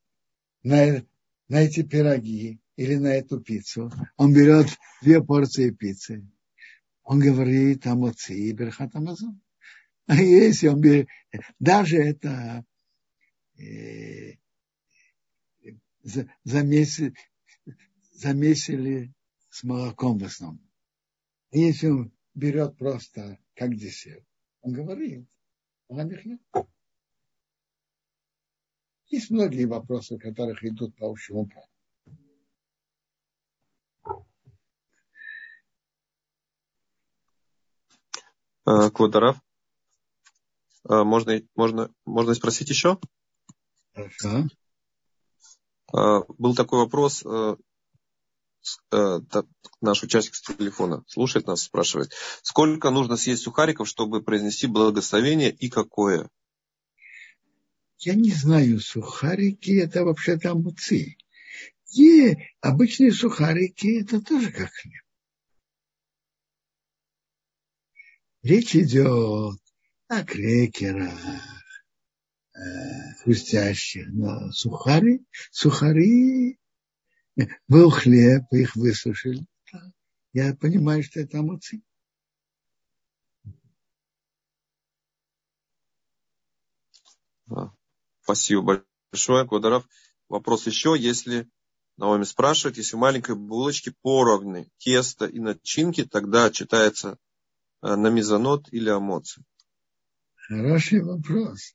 на, 0.63 1.05
на 1.47 1.61
эти 1.61 1.83
пироги 1.83 2.59
или 2.75 2.95
на 2.95 3.07
эту 3.07 3.39
пиццу, 3.39 3.91
он 4.17 4.33
берет 4.33 4.67
две 5.01 5.23
порции 5.23 5.69
пиццы, 5.69 6.25
он 7.03 7.19
говорит 7.19 7.87
о 7.87 7.95
моци 7.95 8.33
и 8.33 8.51
берхат 8.51 8.95
амазон. 8.95 9.41
А 10.07 10.15
если 10.15 10.67
он 10.67 10.81
берет, 10.81 11.07
даже 11.59 11.97
это 11.97 12.65
э, 13.57 14.33
замесили, 16.43 17.13
замесили 18.13 19.13
с 19.49 19.63
молоком 19.63 20.17
в 20.17 20.23
основном. 20.23 20.69
Если 21.51 21.87
он 21.87 22.11
берет 22.33 22.77
просто 22.77 23.39
как 23.55 23.75
десерт, 23.75 24.23
он 24.61 24.73
говорит, 24.73 25.27
есть 29.07 29.31
многие 29.31 29.65
вопросы, 29.65 30.19
которых 30.19 30.63
идут 30.63 30.95
по 30.95 31.09
общему 31.09 31.47
праву. 31.47 31.65
Квадарав. 38.91 39.41
Можно, 40.83 41.41
можно, 41.55 41.91
можно 42.05 42.33
спросить 42.35 42.69
еще? 42.69 42.99
Хорошо. 43.93 44.47
Был 45.91 46.55
такой 46.55 46.79
вопрос 46.79 47.25
Э, 47.25 47.55
наш 49.81 50.03
участник 50.03 50.35
с 50.35 50.41
телефона 50.41 51.03
слушает 51.07 51.47
нас, 51.47 51.63
спрашивает, 51.63 52.11
сколько 52.41 52.89
нужно 52.89 53.17
съесть 53.17 53.43
сухариков, 53.43 53.87
чтобы 53.87 54.21
произнести 54.21 54.67
благословение 54.67 55.51
и 55.51 55.69
какое? 55.69 56.29
Я 57.99 58.15
не 58.15 58.31
знаю, 58.31 58.79
сухарики 58.79 59.71
это 59.71 60.03
вообще-то 60.03 60.51
амуцы. 60.51 61.17
И 61.93 62.37
обычные 62.61 63.11
сухарики 63.11 64.01
это 64.01 64.21
тоже 64.21 64.51
как 64.51 64.71
хлеб. 64.71 65.03
Речь 68.41 68.75
идет 68.75 69.59
о 70.07 70.23
крекерах, 70.23 71.19
э, 72.55 73.13
хрустящих, 73.21 74.07
но 74.13 74.51
сухари, 74.51 75.25
сухари 75.51 76.58
был 77.67 77.89
хлеб, 77.89 78.43
их 78.51 78.75
высушили. 78.75 79.45
Я 80.33 80.55
понимаю, 80.55 81.03
что 81.03 81.19
это 81.19 81.39
амуцы. 81.39 81.81
Спасибо 88.21 88.85
большое, 89.11 89.47
Квадаров. 89.47 89.87
Вопрос 90.27 90.67
еще, 90.67 90.95
если 90.97 91.49
Наоми 91.99 92.23
спрашивает, 92.23 92.77
если 92.77 92.95
в 92.95 92.99
маленькой 92.99 93.35
булочке 93.35 93.93
поровны 94.01 94.69
тесто 94.77 95.25
и 95.25 95.39
начинки, 95.39 96.05
тогда 96.05 96.49
читается 96.49 97.17
э, 97.81 97.95
на 97.95 98.07
мезонот 98.07 98.71
или 98.71 98.89
амоци? 98.89 99.43
Хороший 100.35 101.01
вопрос. 101.01 101.73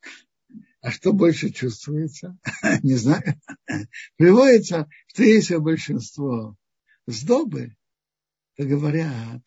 А 0.84 0.90
что 0.90 1.14
больше 1.14 1.48
чувствуется? 1.48 2.36
Не 2.82 2.96
знаю. 2.96 3.40
Приводится, 4.16 4.86
что 5.06 5.22
если 5.22 5.56
большинство 5.56 6.58
сдобы, 7.06 7.74
то 8.56 8.66
говорят, 8.66 9.40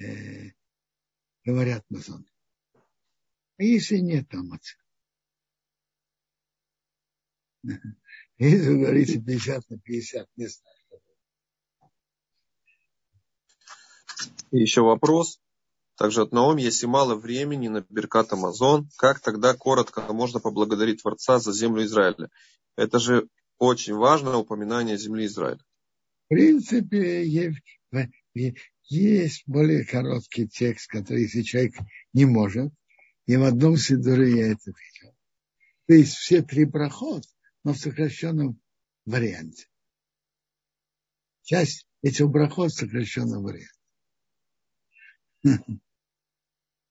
э, 0.00 0.52
говорят 1.44 1.84
мазон. 1.90 2.24
А 3.58 3.64
если 3.64 3.96
нет 3.96 4.32
отца? 4.32 4.76
Если 8.38 8.68
вы 8.68 8.78
говорите 8.78 9.20
50 9.20 9.70
на 9.70 9.78
50, 9.80 10.28
не 10.36 10.46
знаю. 10.46 10.76
Еще 14.52 14.82
вопрос. 14.82 15.40
Также 15.96 16.22
от 16.22 16.32
Наоми, 16.32 16.62
если 16.62 16.86
мало 16.86 17.14
времени 17.14 17.68
на 17.68 17.84
Беркат 17.88 18.32
Амазон, 18.32 18.88
как 18.98 19.20
тогда 19.20 19.54
коротко 19.54 20.00
можно 20.12 20.40
поблагодарить 20.40 21.02
Творца 21.02 21.38
за 21.38 21.52
землю 21.52 21.84
Израиля? 21.84 22.30
Это 22.76 22.98
же 22.98 23.28
очень 23.58 23.94
важное 23.94 24.34
упоминание 24.34 24.98
земли 24.98 25.26
Израиля. 25.26 25.60
В 26.24 26.28
принципе, 26.30 27.24
есть 28.88 29.42
более 29.46 29.84
короткий 29.84 30.48
текст, 30.48 30.88
который, 30.90 31.22
если 31.22 31.42
человек 31.42 31.74
не 32.12 32.24
может, 32.24 32.72
и 33.26 33.36
в 33.36 33.44
одном 33.44 33.76
сидуре 33.76 34.36
я 34.36 34.52
это 34.52 34.72
видел. 34.72 35.14
То 35.86 35.94
есть 35.94 36.14
все 36.14 36.42
три 36.42 36.64
проход, 36.66 37.22
но 37.62 37.72
в 37.72 37.78
сокращенном 37.78 38.60
варианте. 39.06 39.68
Часть 41.42 41.86
этих 42.02 42.28
брахот 42.28 42.72
в 42.72 42.74
сокращенном 42.74 43.44
варианте. 43.44 43.70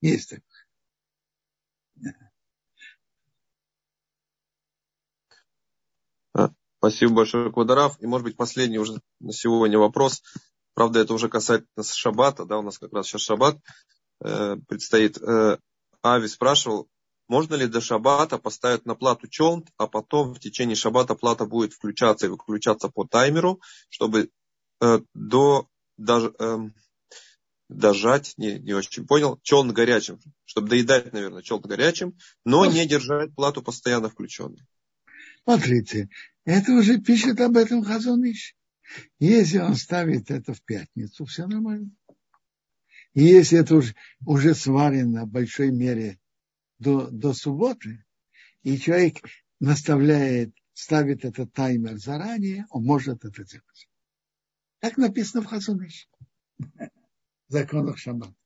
Есть 0.04 0.32
такое. 0.32 2.26
А, 6.34 6.50
спасибо 6.80 7.14
большое, 7.14 7.54
Квадарав. 7.54 7.98
И, 8.02 8.06
может 8.06 8.26
быть, 8.26 8.36
последний 8.36 8.80
уже 8.80 9.00
на 9.22 9.32
сегодня 9.32 9.80
вопрос. 9.80 10.22
Правда, 10.74 11.00
это 11.00 11.14
уже 11.14 11.30
касается 11.30 11.96
шаббата, 11.96 12.44
да, 12.44 12.58
у 12.58 12.64
нас 12.64 12.80
как 12.80 12.92
раз 12.92 13.08
сейчас 13.08 13.22
шаббат 13.22 13.58
э, 14.22 14.58
предстоит. 14.68 15.18
Э, 15.22 15.58
Ави 16.02 16.28
спрашивал, 16.28 16.90
можно 17.30 17.56
ли 17.56 17.68
до 17.68 17.80
шаббата 17.80 18.38
поставить 18.38 18.86
на 18.86 18.96
плату 18.96 19.30
челнт, 19.30 19.70
а 19.78 19.88
потом 19.88 20.34
в 20.34 20.40
течение 20.40 20.76
шаббата 20.76 21.16
плата 21.16 21.46
будет 21.46 21.72
включаться 21.72 22.26
и 22.26 22.30
выключаться 22.30 22.90
по 22.90 23.06
таймеру, 23.06 23.62
чтобы 23.88 24.32
э, 24.82 25.00
до 25.14 25.70
даже, 25.96 26.34
э, 26.40 26.58
дожать, 27.70 28.34
не, 28.38 28.60
не 28.60 28.74
очень 28.74 29.06
понял, 29.06 29.40
челн 29.42 29.74
горячим, 29.74 30.20
чтобы 30.46 30.70
доедать, 30.70 31.14
наверное, 31.14 31.42
челн 31.42 31.62
горячим, 31.62 32.18
но 32.46 32.66
не 32.66 32.86
держать 32.86 33.34
плату 33.36 33.62
постоянно 33.62 34.10
включенной. 34.10 34.66
Смотрите, 35.44 36.10
это 36.46 36.74
уже 36.74 37.00
пишет 37.00 37.40
об 37.42 37.58
этом 37.58 37.84
Хазуныш. 37.84 38.56
Если 39.20 39.58
он 39.60 39.76
ставит 39.76 40.30
это 40.30 40.54
в 40.54 40.62
пятницу, 40.62 41.26
все 41.26 41.48
нормально. 41.48 41.92
И 43.14 43.24
если 43.24 43.60
это 43.60 43.76
уже, 43.76 43.96
уже 44.26 44.56
сварено 44.56 45.26
в 45.26 45.30
большой 45.30 45.72
мере 45.72 46.20
до, 46.80 47.10
до 47.10 47.34
субботы, 47.34 48.06
и 48.64 48.78
человек 48.78 49.18
наставляет, 49.60 50.54
ставит 50.74 51.26
этот 51.26 51.54
таймер 51.54 51.98
заранее, 51.98 52.66
он 52.70 52.84
может 52.84 53.24
это 53.24 53.44
делать. 53.44 53.90
Так 54.80 54.98
написано 54.98 55.44
в 55.44 55.46
Хазуныше 55.46 56.08
законах 57.54 57.98
шаббата. 57.98 58.43